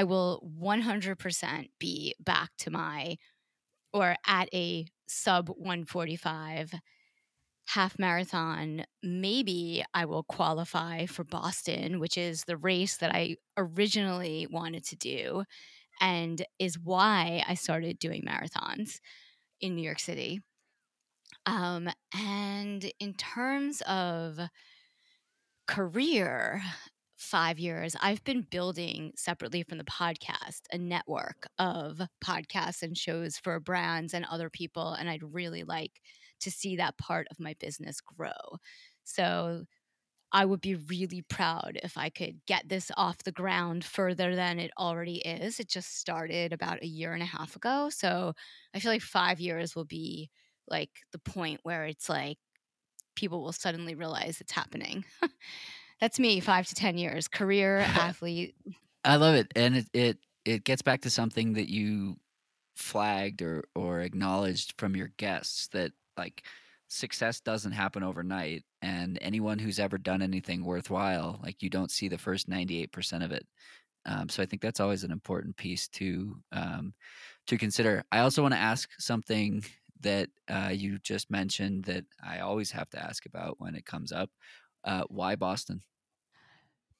I 0.01 0.05
will 0.05 0.43
100% 0.59 1.69
be 1.79 2.15
back 2.19 2.49
to 2.61 2.71
my 2.71 3.19
or 3.93 4.17
at 4.27 4.49
a 4.55 4.87
sub 5.07 5.51
145 5.51 6.73
half 7.67 7.99
marathon, 7.99 8.87
maybe 9.03 9.85
I 9.93 10.07
will 10.07 10.23
qualify 10.23 11.05
for 11.05 11.23
Boston, 11.23 12.01
which 12.01 12.17
is 12.17 12.45
the 12.45 12.57
race 12.57 12.97
that 12.97 13.15
I 13.15 13.37
originally 13.59 14.47
wanted 14.51 14.85
to 14.87 14.97
do 14.97 15.45
and 16.01 16.43
is 16.59 16.79
why 16.79 17.45
I 17.47 17.53
started 17.53 17.99
doing 17.99 18.25
marathons 18.27 19.01
in 19.61 19.77
New 19.77 19.83
York 19.83 20.01
City. 20.01 20.41
Um, 21.45 21.91
and 22.15 22.91
in 23.01 23.13
terms 23.13 23.83
of 23.83 24.41
career, 25.67 26.63
five 27.21 27.59
years, 27.59 27.97
I've 28.01 28.25
been 28.25 28.43
building 28.51 29.13
separately 29.17 29.63
from 29.63 29.79
the 29.79 29.85
podcast 29.85 30.63
a 30.73 30.79
network 30.79 31.47
of 31.59 32.01
podcasts 32.25 32.83
and 32.83 32.97
shows 32.97 33.39
for 33.39 33.61
brands 33.61 34.15
and 34.15 34.25
other 34.27 34.51
people. 34.51 34.93
And 34.95 35.09
I'd 35.11 35.23
really 35.23 35.63
like 35.65 36.01
to 36.41 36.51
see 36.51 36.77
that 36.77 36.99
part 36.99 37.27
of 37.31 37.41
my 37.41 37.55
business 37.61 38.01
grow. 38.01 38.59
So 39.05 39.65
I 40.33 40.45
would 40.45 40.61
be 40.61 40.77
really 40.77 41.23
proud 41.23 41.81
if 41.83 41.99
I 41.99 42.09
could 42.11 42.45
get 42.47 42.69
this 42.69 42.91
off 42.97 43.19
the 43.25 43.33
ground 43.33 43.85
further 43.85 44.37
than 44.37 44.61
it 44.61 44.71
already 44.79 45.19
is. 45.19 45.61
It 45.61 45.69
just 45.69 45.99
started 45.99 46.53
about 46.53 46.83
a 46.83 46.87
year 46.87 47.15
and 47.15 47.23
a 47.23 47.27
half 47.27 47.57
ago. 47.57 47.91
So 47.91 48.35
I 48.75 48.81
feel 48.81 48.93
like 48.93 49.03
five 49.03 49.41
years 49.41 49.75
will 49.75 49.85
be 49.87 50.31
like 50.69 50.91
the 51.13 51.19
point 51.19 51.61
where 51.65 51.85
it's 51.87 52.09
like 52.09 52.39
people 53.17 53.43
will 53.43 53.53
suddenly 53.53 53.95
realize 53.95 54.41
it's 54.41 54.53
happening. 54.53 55.05
That's 56.01 56.19
me, 56.19 56.41
five 56.41 56.67
to 56.69 56.75
10 56.75 56.97
years, 56.99 57.29
career 57.29 57.79
athlete. 57.95 58.55
I 59.05 59.17
love 59.17 59.35
it. 59.35 59.53
And 59.57 59.77
it, 59.77 59.87
it, 59.93 60.19
it 60.45 60.65
gets 60.65 60.83
back 60.83 61.03
to 61.03 61.11
something 61.11 61.55
that 61.55 61.71
you 61.71 62.17
flagged 62.77 63.43
or, 63.43 63.65
or 63.75 64.01
acknowledged 64.01 64.75
from 64.79 64.97
your 64.97 65.09
guests 65.19 65.69
that 65.69 65.93
like 66.17 66.45
success 66.89 67.41
doesn't 67.41 67.73
happen 67.73 68.03
overnight 68.03 68.65
and 68.83 69.19
anyone 69.23 69.59
who's 69.59 69.79
ever 69.79 69.99
done 69.99 70.23
anything 70.23 70.65
worthwhile 70.65 71.41
like 71.43 71.63
you 71.63 71.71
don't 71.71 71.91
see 71.91 72.09
the 72.09 72.19
first 72.19 72.49
98% 72.49 73.25
of 73.25 73.33
it 73.33 73.47
um, 74.07 74.29
so 74.29 74.43
i 74.43 74.47
think 74.47 74.63
that's 74.63 74.81
always 74.81 75.05
an 75.05 75.13
important 75.13 75.57
piece 75.57 75.89
to 75.89 76.43
um, 76.53 76.95
to 77.47 77.59
consider 77.59 78.05
i 78.13 78.21
also 78.21 78.43
want 78.43 78.55
to 78.55 78.61
ask 78.61 78.91
something 78.99 79.65
that 80.01 80.31
uh, 80.49 80.71
you 80.73 80.99
just 81.01 81.31
mentioned 81.31 81.85
that 81.85 82.05
i 82.23 82.41
always 82.41 82.71
have 82.71 82.91
to 82.91 82.99
ask 83.03 83.27
about 83.27 83.61
when 83.61 83.75
it 83.75 83.87
comes 83.87 84.13
up 84.13 84.31
uh, 84.85 85.05
why 85.09 85.37
boston 85.37 85.83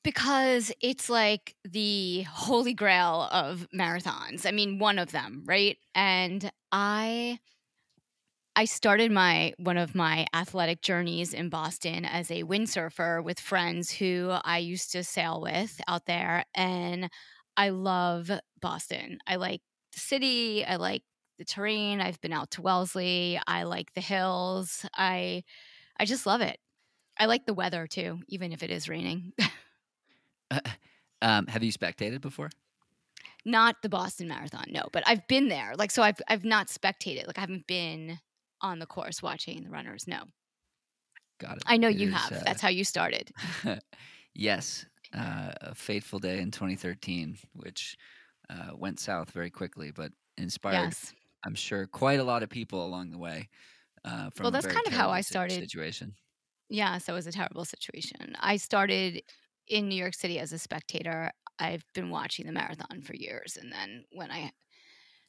because 0.03 0.73
it's 0.81 1.11
like 1.11 1.57
the 1.65 2.23
holy 2.23 2.75
grail 2.75 3.29
of 3.33 3.67
marathons 3.75 4.47
i 4.47 4.51
mean 4.51 4.79
one 4.79 4.99
of 4.99 5.13
them 5.13 5.43
right 5.47 5.79
and 5.95 6.51
i 6.73 7.39
I 8.57 8.65
started 8.65 9.13
my 9.13 9.55
one 9.59 9.77
of 9.77 9.95
my 9.95 10.27
athletic 10.35 10.83
journeys 10.83 11.33
in 11.33 11.49
Boston 11.51 12.05
as 12.05 12.31
a 12.31 12.43
windsurfer 12.43 13.23
with 13.23 13.39
friends 13.41 13.91
who 13.93 14.31
I 14.45 14.59
used 14.59 14.93
to 14.93 15.05
sail 15.05 15.41
with 15.41 15.81
out 15.87 16.07
there 16.07 16.45
and 16.55 17.09
I 17.57 17.71
love 17.71 18.31
Boston. 18.61 19.19
I 19.27 19.37
like 19.37 19.63
the 19.93 20.01
city, 20.01 20.65
I 20.65 20.77
like 20.77 21.05
the 21.39 21.45
terrain. 21.45 22.01
I've 22.01 22.21
been 22.21 22.33
out 22.33 22.51
to 22.53 22.63
Wellesley. 22.63 23.41
I 23.47 23.63
like 23.63 23.95
the 23.95 24.01
hills. 24.01 24.85
I 24.95 25.45
I 25.99 26.07
just 26.07 26.27
love 26.27 26.41
it. 26.43 26.59
I 27.21 27.27
like 27.27 27.47
the 27.47 27.55
weather 27.55 27.87
too, 27.87 28.23
even 28.29 28.53
if 28.53 28.63
it 28.65 28.71
is 28.73 28.89
raining. 28.89 29.33
um, 31.23 31.47
have 31.47 31.63
you 31.63 31.73
spectated 31.73 32.21
before? 32.21 32.51
Not 33.45 33.83
the 33.83 33.89
Boston 33.89 34.29
Marathon, 34.29 34.67
no, 34.69 34.89
but 34.93 35.03
I've 35.07 35.27
been 35.27 35.49
there. 35.49 35.75
Like 35.77 35.91
so 35.91 36.03
I've 36.03 36.21
I've 36.29 36.45
not 36.45 36.69
spectated. 36.69 37.27
Like 37.27 37.39
I 37.39 37.43
haven't 37.43 37.67
been 37.67 38.21
on 38.61 38.79
the 38.79 38.87
course 38.87 39.23
watching 39.23 39.63
the 39.65 39.71
runners, 39.71 40.07
no. 40.07 40.25
Got 41.39 41.59
it. 41.59 41.67
I 41.67 41.77
know 41.77 41.89
It 41.89 41.89
you 41.89 42.09
is, 42.09 42.31
have. 42.31 42.33
uh, 42.33 42.45
That's 42.45 42.61
how 42.61 42.69
you 42.69 42.85
started. 42.85 43.33
yes, 44.35 44.87
uh, 45.13 45.53
a 45.61 45.75
fateful 45.75 46.19
day 46.19 46.41
in 46.41 46.51
2013, 46.51 47.39
which 47.55 47.97
uh, 48.51 48.73
went 48.77 49.01
south 49.01 49.31
very 49.33 49.51
quickly, 49.51 49.91
but 49.93 50.13
inspired, 50.39 50.95
Yes. 50.95 51.15
I'm 51.45 51.55
sure, 51.55 51.87
quite 51.87 52.21
a 52.21 52.25
lot 52.25 52.43
of 52.43 52.51
people 52.51 52.85
along 52.85 53.11
the 53.11 53.19
way. 53.19 53.49
Uh, 54.05 54.31
from 54.31 54.51
Well, 54.51 54.51
that's 54.51 54.67
kind 54.67 54.87
of 54.87 54.93
how 54.93 55.11
I 55.11 55.21
started. 55.21 55.71
Situation. 55.71 56.17
Yeah, 56.71 56.99
so 56.99 57.15
it 57.15 57.17
was 57.17 57.27
a 57.29 57.33
terrible 57.33 57.65
situation. 57.67 58.37
I 58.41 58.57
started 58.57 59.23
in 59.69 59.89
New 59.89 59.97
York 59.97 60.15
City 60.15 60.39
as 60.39 60.53
a 60.53 60.59
spectator. 60.59 61.33
I've 61.59 61.85
been 61.95 62.11
watching 62.11 62.47
the 62.47 62.53
marathon 62.53 63.03
for 63.03 63.15
years 63.15 63.59
and 63.59 63.73
then 63.73 64.07
when 64.13 64.31
I 64.31 64.53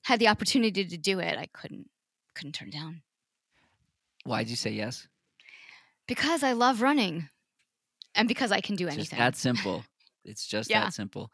had 0.06 0.20
the 0.20 0.30
opportunity 0.30 0.86
to 0.86 0.98
do 0.98 1.20
it, 1.20 1.38
I 1.38 1.48
couldn't 1.48 1.90
couldn't 2.36 2.54
turn 2.54 2.72
down. 2.72 3.04
Why'd 4.26 4.50
you 4.50 4.56
say 4.56 4.72
yes? 4.72 5.08
Because 6.08 6.44
I 6.44 6.54
love 6.54 6.82
running 6.82 7.30
and 8.16 8.28
because 8.28 8.52
I 8.52 8.62
can 8.62 8.76
do 8.76 8.90
Just 8.90 8.92
anything. 8.94 9.18
that 9.18 9.36
simple. 9.36 9.86
It's 10.24 10.46
just 10.48 10.72
Yeah. 10.72 10.74
that 10.74 10.92
simple. 10.92 11.32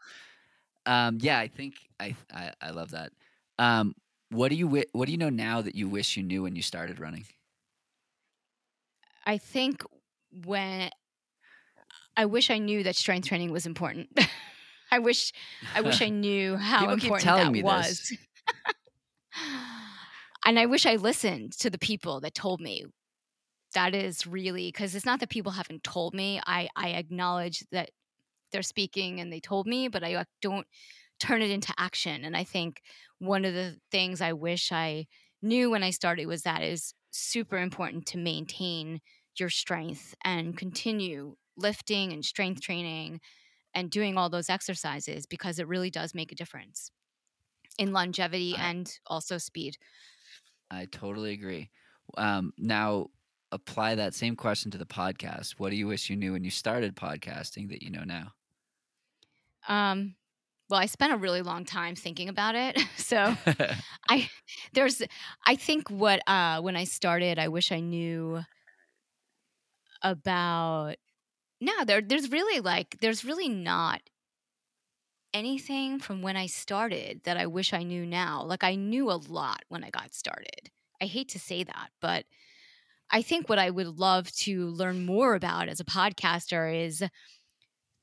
Um, 0.86 1.18
yeah, 1.20 1.38
I 1.38 1.48
think 1.48 1.76
I, 2.00 2.16
I 2.32 2.52
I 2.60 2.70
love 2.70 2.92
that. 2.92 3.12
Um, 3.58 3.94
what 4.30 4.50
do 4.50 4.56
you 4.56 4.68
what 4.92 5.06
do 5.06 5.12
you 5.12 5.18
know 5.18 5.30
now 5.30 5.62
that 5.62 5.74
you 5.76 5.88
wish 5.88 6.16
you 6.16 6.22
knew 6.24 6.44
when 6.44 6.56
you 6.56 6.62
started 6.62 7.00
running? 7.00 7.26
I 9.26 9.38
think 9.38 9.82
when 10.32 10.90
I 12.16 12.26
wish 12.26 12.50
I 12.50 12.58
knew 12.58 12.82
that 12.82 12.96
strength 12.96 13.28
training 13.28 13.52
was 13.52 13.66
important. 13.66 14.08
I 14.90 14.98
wish 14.98 15.32
I 15.74 15.82
wish 15.82 16.02
I 16.02 16.08
knew 16.24 16.56
how 16.56 16.80
People 16.80 17.14
important 17.14 17.54
that 17.54 17.62
was. 17.62 18.12
and 20.46 20.58
I 20.58 20.66
wish 20.66 20.86
I 20.86 20.96
listened 20.96 21.52
to 21.60 21.70
the 21.70 21.78
people 21.78 22.20
that 22.20 22.34
told 22.34 22.60
me. 22.60 22.84
That 23.74 23.94
is 23.94 24.26
really 24.26 24.68
because 24.68 24.94
it's 24.94 25.04
not 25.04 25.20
that 25.20 25.28
people 25.28 25.52
haven't 25.52 25.84
told 25.84 26.14
me. 26.14 26.40
I 26.46 26.68
I 26.74 26.90
acknowledge 26.90 27.64
that 27.70 27.90
they're 28.50 28.62
speaking 28.62 29.20
and 29.20 29.32
they 29.32 29.40
told 29.40 29.66
me, 29.66 29.88
but 29.88 30.02
I 30.02 30.24
don't 30.40 30.66
turn 31.20 31.42
it 31.42 31.50
into 31.50 31.74
action. 31.76 32.24
And 32.24 32.36
I 32.36 32.44
think 32.44 32.80
one 33.18 33.44
of 33.44 33.52
the 33.52 33.76
things 33.90 34.20
I 34.20 34.32
wish 34.32 34.72
I 34.72 35.06
knew 35.42 35.70
when 35.70 35.82
I 35.82 35.90
started 35.90 36.26
was 36.26 36.42
that 36.42 36.62
is 36.62 36.94
super 37.10 37.58
important 37.58 38.06
to 38.06 38.18
maintain 38.18 39.00
your 39.40 39.50
strength 39.50 40.14
and 40.24 40.56
continue 40.56 41.36
lifting 41.56 42.12
and 42.12 42.24
strength 42.24 42.60
training 42.60 43.20
and 43.74 43.90
doing 43.90 44.16
all 44.16 44.30
those 44.30 44.50
exercises 44.50 45.26
because 45.26 45.58
it 45.58 45.68
really 45.68 45.90
does 45.90 46.14
make 46.14 46.32
a 46.32 46.36
difference 46.36 46.90
in 47.78 47.92
longevity 47.92 48.56
I- 48.56 48.70
and 48.70 48.98
also 49.06 49.38
speed. 49.38 49.76
I 50.70 50.86
totally 50.86 51.32
agree. 51.32 51.70
Um, 52.16 52.52
now, 52.58 53.08
apply 53.52 53.94
that 53.94 54.14
same 54.14 54.36
question 54.36 54.70
to 54.72 54.78
the 54.78 54.86
podcast. 54.86 55.52
What 55.58 55.70
do 55.70 55.76
you 55.76 55.86
wish 55.86 56.10
you 56.10 56.16
knew 56.16 56.32
when 56.32 56.44
you 56.44 56.50
started 56.50 56.96
podcasting 56.96 57.68
that 57.70 57.82
you 57.82 57.90
know 57.90 58.04
now? 58.04 58.32
Um, 59.68 60.14
well, 60.70 60.80
I 60.80 60.86
spent 60.86 61.12
a 61.12 61.16
really 61.16 61.42
long 61.42 61.64
time 61.64 61.94
thinking 61.94 62.28
about 62.28 62.54
it. 62.54 62.78
So 62.98 63.34
I 64.10 64.28
there's 64.74 65.00
I 65.46 65.56
think 65.56 65.88
what 65.90 66.20
uh 66.28 66.60
when 66.60 66.76
I 66.76 66.84
started, 66.84 67.38
I 67.38 67.48
wish 67.48 67.72
I 67.72 67.80
knew 67.80 68.42
about 70.02 70.96
no, 71.60 71.84
there 71.84 72.02
there's 72.02 72.30
really 72.30 72.60
like 72.60 72.98
there's 73.00 73.24
really 73.24 73.48
not 73.48 74.02
anything 75.34 75.98
from 75.98 76.22
when 76.22 76.36
I 76.36 76.46
started 76.46 77.22
that 77.24 77.36
I 77.36 77.46
wish 77.46 77.72
I 77.72 77.82
knew 77.82 78.06
now. 78.06 78.42
Like 78.44 78.64
I 78.64 78.74
knew 78.74 79.10
a 79.10 79.20
lot 79.28 79.62
when 79.68 79.84
I 79.84 79.90
got 79.90 80.14
started. 80.14 80.70
I 81.00 81.06
hate 81.06 81.28
to 81.30 81.38
say 81.38 81.64
that, 81.64 81.90
but 82.00 82.24
I 83.10 83.22
think 83.22 83.48
what 83.48 83.58
I 83.58 83.70
would 83.70 83.98
love 83.98 84.30
to 84.32 84.66
learn 84.68 85.06
more 85.06 85.34
about 85.34 85.68
as 85.68 85.80
a 85.80 85.84
podcaster 85.84 86.74
is 86.86 87.04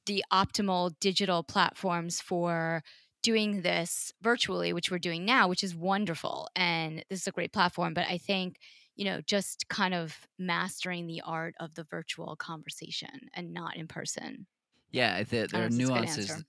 the 0.05 0.23
optimal 0.31 0.93
digital 0.99 1.43
platforms 1.43 2.21
for 2.21 2.83
doing 3.23 3.61
this 3.61 4.11
virtually, 4.21 4.71
which 4.71 4.91
we're 4.91 4.99
doing 4.99 5.25
now, 5.25 5.47
which 5.47 5.63
is 5.63 5.75
wonderful. 5.75 6.47
And 6.55 7.03
this 7.09 7.21
is 7.21 7.27
a 7.27 7.31
great 7.31 7.53
platform. 7.53 7.93
But 7.93 8.07
I 8.07 8.17
think, 8.17 8.57
you 8.95 9.05
know, 9.05 9.21
just 9.21 9.67
kind 9.69 9.93
of 9.93 10.27
mastering 10.39 11.07
the 11.07 11.21
art 11.21 11.55
of 11.59 11.75
the 11.75 11.83
virtual 11.85 12.35
conversation 12.37 13.29
and 13.33 13.53
not 13.53 13.75
in 13.77 13.87
person. 13.87 14.47
yeah, 14.91 15.15
I 15.15 15.23
there 15.51 15.65
are 15.65 15.69
don't 15.69 15.71
know 15.71 15.71
if 15.71 15.79
it's 15.79 15.89
a 15.89 15.93
good 15.93 16.03
nuances. 16.03 16.43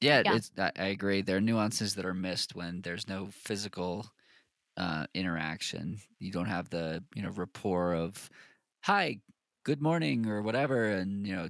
Yeah, 0.00 0.24
Yeah. 0.24 0.38
it's 0.38 0.50
I, 0.58 0.72
I 0.76 0.86
agree. 0.88 1.22
There 1.22 1.38
are 1.38 1.42
nuances 1.42 1.96
that 1.96 2.06
are 2.06 2.14
missed 2.14 2.54
when 2.56 2.82
there's 2.82 3.08
no 3.08 3.28
physical 3.28 4.08
uh, 4.76 5.06
interaction. 5.14 5.98
You 6.20 6.32
don't 6.32 6.46
have 6.46 6.70
the 6.70 7.04
you 7.16 7.22
know 7.22 7.30
rapport 7.30 7.94
of 7.94 8.30
"Hi, 8.84 9.20
good 9.64 9.82
morning" 9.82 10.26
or 10.28 10.42
whatever, 10.42 10.86
and 10.92 11.26
you 11.26 11.36
know, 11.36 11.48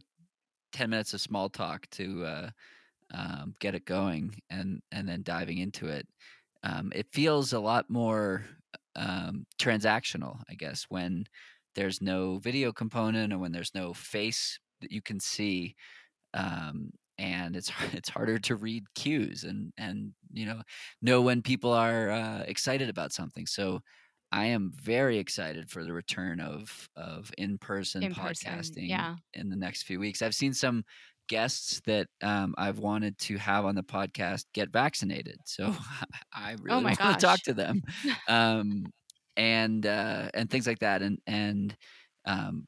ten 0.73 0.91
minutes 0.91 1.15
of 1.15 1.21
small 1.23 1.51
talk 1.51 1.89
to 1.93 2.25
uh, 2.27 2.51
um, 3.13 3.55
get 3.61 3.75
it 3.77 3.87
going, 3.87 4.41
and 4.51 4.83
and 4.93 5.09
then 5.09 5.23
diving 5.23 5.59
into 5.59 5.89
it. 5.89 6.09
Um, 6.65 6.93
it 6.95 7.13
feels 7.13 7.53
a 7.55 7.61
lot 7.61 7.91
more 7.91 8.45
um, 8.99 9.47
transactional, 9.61 10.43
I 10.51 10.55
guess, 10.55 10.85
when 10.91 11.25
there's 11.75 12.03
no 12.03 12.39
video 12.39 12.73
component 12.73 13.33
or 13.33 13.39
when 13.39 13.53
there's 13.53 13.75
no 13.75 13.95
face 13.95 14.59
that 14.81 14.93
you 14.93 15.03
can 15.03 15.21
see 15.21 15.77
um, 16.35 16.91
and 17.19 17.57
it's 17.57 17.71
it's 17.93 18.09
harder 18.09 18.39
to 18.39 18.57
read 18.57 18.85
cues 18.95 19.45
and 19.45 19.73
and 19.77 20.13
you 20.33 20.47
know 20.47 20.63
know 21.03 21.23
when 21.23 21.43
people 21.43 21.73
are 21.73 22.11
uh, 22.11 22.41
excited 22.47 22.89
about 22.89 23.13
something. 23.13 23.47
So 23.47 23.81
I 24.31 24.47
am 24.47 24.73
very 24.75 25.19
excited 25.19 25.71
for 25.71 25.85
the 25.85 25.93
return 25.93 26.41
of 26.41 26.89
of 26.97 27.33
in 27.39 27.59
person 27.59 28.03
In 28.03 28.15
person, 28.15 28.53
podcasting 28.53 28.89
yeah. 28.89 29.17
in 29.35 29.49
the 29.49 29.57
next 29.57 29.85
few 29.85 29.99
weeks. 30.01 30.23
I've 30.23 30.35
seen 30.35 30.53
some 30.55 30.85
guests 31.29 31.81
that 31.87 32.09
um, 32.23 32.55
I've 32.59 32.79
wanted 32.81 33.19
to 33.21 33.39
have 33.39 33.65
on 33.65 33.75
the 33.77 33.83
podcast 33.85 34.47
get 34.55 34.71
vaccinated, 34.71 35.41
so 35.45 35.75
I 36.35 36.57
really 36.61 36.85
Oh 36.85 36.97
want 36.99 37.11
to 37.11 37.17
talk 37.17 37.43
to 37.45 37.55
them, 37.55 37.83
um, 38.29 38.93
and 39.37 39.87
uh, 39.87 40.31
and 40.35 40.51
things 40.51 40.67
like 40.67 40.81
that, 40.81 41.03
and 41.03 41.21
and 41.27 41.77
um, 42.27 42.67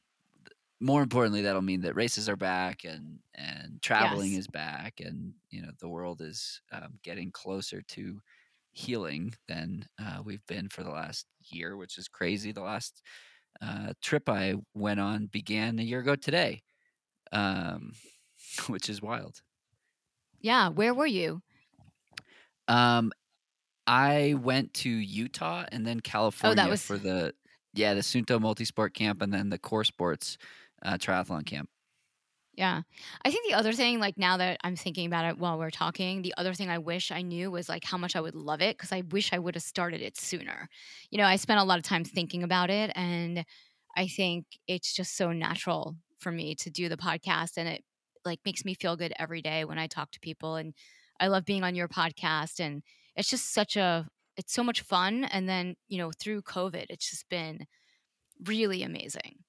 more 0.79 1.03
importantly, 1.03 1.41
that'll 1.43 1.61
mean 1.61 1.81
that 1.81 1.95
races 1.95 2.27
are 2.27 2.35
back 2.35 2.83
and 2.83 3.19
and 3.35 3.81
traveling 3.81 4.33
Yes. 4.33 4.35
is 4.35 4.47
back, 4.47 4.99
and 4.99 5.33
you 5.49 5.61
know 5.61 5.71
the 5.79 5.89
world 5.89 6.21
is 6.21 6.61
um, 6.71 6.99
getting 7.03 7.31
closer 7.31 7.81
to 7.83 8.19
healing 8.71 9.33
than 9.47 9.85
uh, 10.01 10.21
we've 10.23 10.45
been 10.47 10.69
for 10.69 10.83
the 10.83 10.89
last 10.89 11.27
year, 11.51 11.77
which 11.77 11.97
is 11.97 12.07
crazy. 12.07 12.51
The 12.51 12.61
last 12.61 13.01
uh, 13.61 13.93
trip 14.01 14.29
I 14.29 14.55
went 14.75 14.99
on 15.01 15.27
began 15.27 15.79
a 15.79 15.83
year 15.83 16.01
ago 16.01 16.15
today, 16.15 16.61
um, 17.31 17.93
which 18.67 18.89
is 18.89 19.01
wild. 19.01 19.41
Yeah. 20.39 20.69
Where 20.69 20.93
were 20.93 21.05
you? 21.07 21.41
Um, 22.67 23.11
I 23.87 24.35
went 24.39 24.73
to 24.75 24.89
Utah 24.89 25.65
and 25.71 25.85
then 25.85 25.99
California 25.99 26.53
Oh, 26.53 26.63
that 26.63 26.69
was- 26.69 26.81
for 26.83 26.97
the 26.97 27.33
yeah 27.73 27.93
the 27.93 28.01
Suunto 28.01 28.39
Multisport 28.39 28.93
Camp 28.93 29.21
and 29.21 29.33
then 29.33 29.49
the 29.49 29.57
Core 29.57 29.83
Sports 29.83 30.37
uh, 30.83 30.93
Triathlon 30.97 31.45
Camp. 31.45 31.69
Yeah. 32.53 32.81
I 33.23 33.31
think 33.31 33.47
the 33.47 33.55
other 33.55 33.71
thing, 33.71 33.99
like 33.99 34.17
now 34.17 34.35
that 34.37 34.57
I'm 34.63 34.75
thinking 34.75 35.07
about 35.07 35.25
it 35.25 35.37
while 35.39 35.57
we're 35.57 35.69
talking, 35.71 36.21
the 36.21 36.33
other 36.37 36.53
thing 36.53 36.69
I 36.69 36.79
wish 36.79 37.09
I 37.09 37.21
knew 37.21 37.49
was 37.49 37.69
like 37.69 37.83
how 37.85 37.97
much 37.97 38.15
I 38.15 38.21
would 38.21 38.35
love 38.35 38.61
it 38.61 38.77
because 38.77 38.91
I 38.91 39.01
wish 39.09 39.31
I 39.31 39.39
would 39.39 39.55
have 39.55 39.63
started 39.63 40.01
it 40.01 40.17
sooner. 40.19 40.67
You 41.09 41.17
know, 41.17 41.23
I 41.23 41.37
spent 41.37 41.61
a 41.61 41.63
lot 41.63 41.77
of 41.79 41.85
time 41.85 42.03
thinking 42.03 42.43
about 42.43 42.69
it 42.69 42.91
and 42.93 43.45
I 43.95 44.07
think 44.07 44.45
it's 44.67 44.93
just 44.93 45.15
so 45.15 45.31
natural 45.31 45.95
for 46.19 46.31
me 46.31 46.53
to 46.55 46.69
do 46.69 46.89
the 46.89 46.97
podcast 46.97 47.53
and 47.57 47.69
it 47.69 47.83
like 48.25 48.39
makes 48.45 48.65
me 48.65 48.73
feel 48.73 48.95
good 48.95 49.13
every 49.17 49.41
day 49.41 49.65
when 49.65 49.79
I 49.79 49.87
talk 49.87 50.11
to 50.11 50.19
people 50.19 50.55
and 50.55 50.73
I 51.19 51.27
love 51.27 51.45
being 51.45 51.63
on 51.63 51.75
your 51.75 51.87
podcast 51.87 52.59
and 52.59 52.83
it's 53.15 53.29
just 53.29 53.53
such 53.53 53.75
a 53.75 54.07
it's 54.37 54.53
so 54.53 54.63
much 54.63 54.81
fun 54.81 55.25
and 55.25 55.47
then, 55.47 55.75
you 55.87 55.97
know, 55.97 56.11
through 56.17 56.41
COVID 56.43 56.85
it's 56.89 57.09
just 57.09 57.29
been 57.29 57.65
really 58.45 58.83
amazing. 58.83 59.39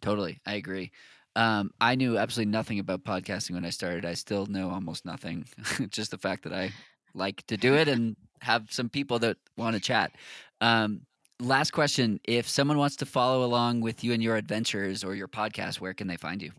Totally, 0.00 0.40
I 0.46 0.54
agree. 0.54 0.90
Um, 1.34 1.70
I 1.80 1.94
knew 1.94 2.18
absolutely 2.18 2.50
nothing 2.50 2.78
about 2.78 3.04
podcasting 3.04 3.52
when 3.52 3.64
I 3.64 3.70
started. 3.70 4.04
I 4.04 4.14
still 4.14 4.46
know 4.46 4.70
almost 4.70 5.06
nothing. 5.06 5.46
Just 5.88 6.10
the 6.10 6.18
fact 6.18 6.42
that 6.44 6.52
I 6.52 6.72
like 7.14 7.46
to 7.46 7.56
do 7.56 7.74
it 7.74 7.88
and 7.88 8.16
have 8.40 8.70
some 8.70 8.88
people 8.88 9.18
that 9.20 9.38
want 9.56 9.74
to 9.74 9.80
chat. 9.80 10.12
Um, 10.60 11.02
last 11.40 11.70
question: 11.70 12.20
If 12.24 12.48
someone 12.48 12.76
wants 12.76 12.96
to 12.96 13.06
follow 13.06 13.44
along 13.44 13.80
with 13.80 14.04
you 14.04 14.12
and 14.12 14.22
your 14.22 14.36
adventures 14.36 15.04
or 15.04 15.14
your 15.14 15.28
podcast, 15.28 15.80
where 15.80 15.94
can 15.94 16.06
they 16.06 16.16
find 16.16 16.42
you? 16.42 16.52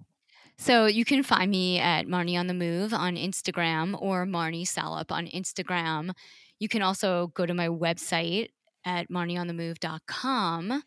So 0.58 0.86
you 0.86 1.04
can 1.06 1.24
find 1.24 1.50
me 1.50 1.80
at 1.80 2.06
Marnie 2.08 2.40
on 2.40 2.48
the 2.48 2.54
Move 2.54 2.94
on 2.94 3.16
Instagram 3.16 4.00
or 4.02 4.26
Marnie 4.26 4.68
Salop 4.68 5.12
on 5.12 5.28
Instagram. 5.28 6.12
You 6.60 6.70
can 6.70 6.82
also 6.82 7.28
go 7.34 7.46
to 7.46 7.54
my 7.54 7.68
website 7.68 8.50
at 8.86 9.10
marnieonthemove.com. 9.10 10.84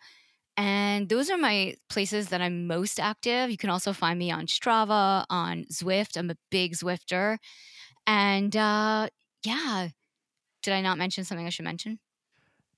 And 0.58 1.08
those 1.08 1.28
are 1.30 1.36
my 1.36 1.74
places 1.90 2.28
that 2.28 2.40
I'm 2.40 2.66
most 2.66 2.98
active. 2.98 3.50
You 3.50 3.58
can 3.58 3.68
also 3.68 3.92
find 3.92 4.18
me 4.18 4.30
on 4.30 4.46
Strava, 4.46 5.26
on 5.28 5.66
Zwift. 5.70 6.16
I'm 6.16 6.30
a 6.30 6.36
big 6.50 6.72
Zwifter. 6.72 7.36
And 8.06 8.56
uh, 8.56 9.08
yeah, 9.44 9.88
did 10.62 10.72
I 10.72 10.80
not 10.80 10.96
mention 10.96 11.24
something 11.24 11.46
I 11.46 11.50
should 11.50 11.66
mention? 11.66 11.98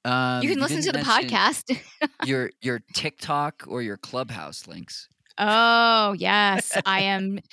Um, 0.04 0.42
you 0.42 0.48
can 0.48 0.58
listen 0.58 0.82
to 0.82 0.92
the 0.92 0.98
podcast. 1.00 1.78
your 2.24 2.50
your 2.60 2.80
TikTok 2.94 3.64
or 3.66 3.82
your 3.82 3.96
Clubhouse 3.96 4.66
links. 4.66 5.08
Oh, 5.38 6.14
yes. 6.18 6.76
I 6.86 7.00
am. 7.02 7.40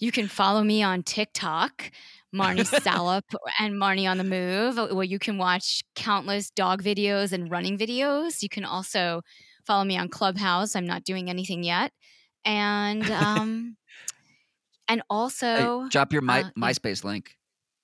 You 0.00 0.10
can 0.10 0.26
follow 0.26 0.64
me 0.64 0.82
on 0.82 1.04
TikTok, 1.04 1.92
Marnie 2.34 2.66
Salop 2.66 3.24
and 3.60 3.74
Marnie 3.74 4.10
on 4.10 4.18
the 4.18 4.24
Move, 4.24 4.78
uh, 4.78 4.88
where 4.88 5.04
you 5.04 5.20
can 5.20 5.38
watch 5.38 5.82
countless 5.94 6.50
dog 6.50 6.82
videos 6.82 7.32
and 7.32 7.48
running 7.50 7.78
videos. 7.78 8.42
You 8.42 8.48
can 8.48 8.64
also 8.64 9.22
follow 9.64 9.84
me 9.84 9.96
on 9.96 10.08
Clubhouse. 10.08 10.74
I'm 10.74 10.86
not 10.86 11.04
doing 11.04 11.30
anything 11.30 11.62
yet. 11.62 11.92
And 12.44 13.08
um 13.12 13.76
and 14.88 15.00
Hey, 15.00 15.06
also 15.10 15.86
drop 15.88 16.12
your 16.12 16.22
my, 16.22 16.42
uh. 16.42 16.50
MySpace 16.58 17.04
link. 17.04 17.36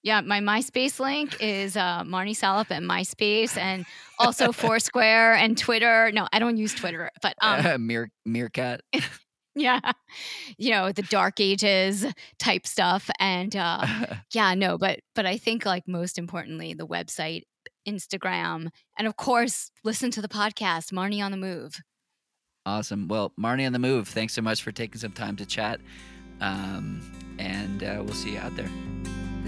Yeah, 0.02 0.22
my 0.22 0.40
MySpace 0.40 0.98
link 0.98 1.36
is 1.40 1.76
uh, 1.76 2.02
Marnie 2.04 2.34
Salop 2.34 2.70
and 2.70 2.88
MySpace, 2.88 3.56
and 3.56 3.84
also 4.18 4.50
Foursquare 4.52 5.34
and 5.34 5.58
Twitter. 5.58 6.10
No, 6.12 6.26
I 6.32 6.38
don't 6.38 6.56
use 6.56 6.74
Twitter, 6.74 7.10
but 7.20 7.34
um, 7.42 7.86
Mere, 7.86 8.10
Meerkat. 8.24 8.80
yeah, 9.54 9.92
you 10.56 10.70
know 10.70 10.90
the 10.92 11.02
dark 11.02 11.38
ages 11.38 12.06
type 12.38 12.66
stuff, 12.66 13.10
and 13.18 13.54
uh, 13.54 13.86
yeah, 14.32 14.54
no, 14.54 14.78
but 14.78 15.00
but 15.14 15.26
I 15.26 15.36
think 15.36 15.66
like 15.66 15.86
most 15.86 16.18
importantly, 16.18 16.72
the 16.72 16.86
website, 16.86 17.42
Instagram, 17.86 18.68
and 18.98 19.06
of 19.06 19.16
course, 19.16 19.70
listen 19.84 20.10
to 20.12 20.22
the 20.22 20.28
podcast, 20.28 20.92
Marnie 20.92 21.22
on 21.22 21.30
the 21.30 21.36
Move. 21.36 21.78
awesome. 22.64 23.06
Well, 23.08 23.32
Marnie 23.38 23.66
on 23.66 23.72
the 23.72 23.78
move. 23.78 24.08
Thanks 24.08 24.32
so 24.32 24.40
much 24.42 24.62
for 24.62 24.72
taking 24.72 24.98
some 24.98 25.12
time 25.12 25.36
to 25.36 25.46
chat. 25.46 25.80
Um, 26.40 27.02
and 27.38 27.82
uh, 27.82 28.02
we'll 28.04 28.14
see 28.14 28.32
you 28.32 28.38
out 28.38 28.54
there. 28.56 28.68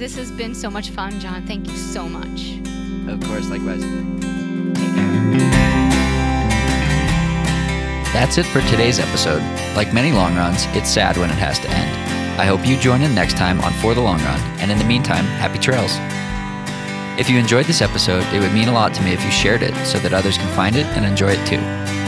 This 0.02 0.16
has 0.16 0.32
been 0.32 0.52
so 0.52 0.68
much 0.68 0.90
fun, 0.90 1.20
John. 1.20 1.46
Thank 1.46 1.68
you 1.68 1.76
so 1.76 2.08
much. 2.08 2.58
Of 3.06 3.20
course, 3.28 3.48
likewise. 3.48 3.82
That's 8.12 8.36
it 8.36 8.46
for 8.46 8.62
today's 8.62 8.98
episode. 8.98 9.42
Like 9.76 9.94
many 9.94 10.10
long 10.10 10.34
runs, 10.34 10.66
it's 10.70 10.90
sad 10.90 11.16
when 11.18 11.30
it 11.30 11.38
has 11.38 11.60
to 11.60 11.70
end. 11.70 12.40
I 12.40 12.46
hope 12.46 12.66
you 12.66 12.76
join 12.78 13.02
in 13.02 13.14
next 13.14 13.36
time 13.36 13.60
on 13.60 13.72
For 13.74 13.94
the 13.94 14.00
Long 14.00 14.18
Run, 14.24 14.40
and 14.58 14.72
in 14.72 14.78
the 14.78 14.84
meantime, 14.84 15.24
happy 15.24 15.60
trails. 15.60 15.92
If 17.16 17.30
you 17.30 17.38
enjoyed 17.38 17.66
this 17.66 17.80
episode, 17.80 18.24
it 18.34 18.40
would 18.40 18.52
mean 18.52 18.66
a 18.66 18.72
lot 18.72 18.92
to 18.94 19.02
me 19.04 19.12
if 19.12 19.24
you 19.24 19.30
shared 19.30 19.62
it 19.62 19.86
so 19.86 20.00
that 20.00 20.12
others 20.12 20.36
can 20.36 20.52
find 20.56 20.74
it 20.74 20.86
and 20.96 21.04
enjoy 21.04 21.30
it 21.30 21.46
too. 21.46 22.01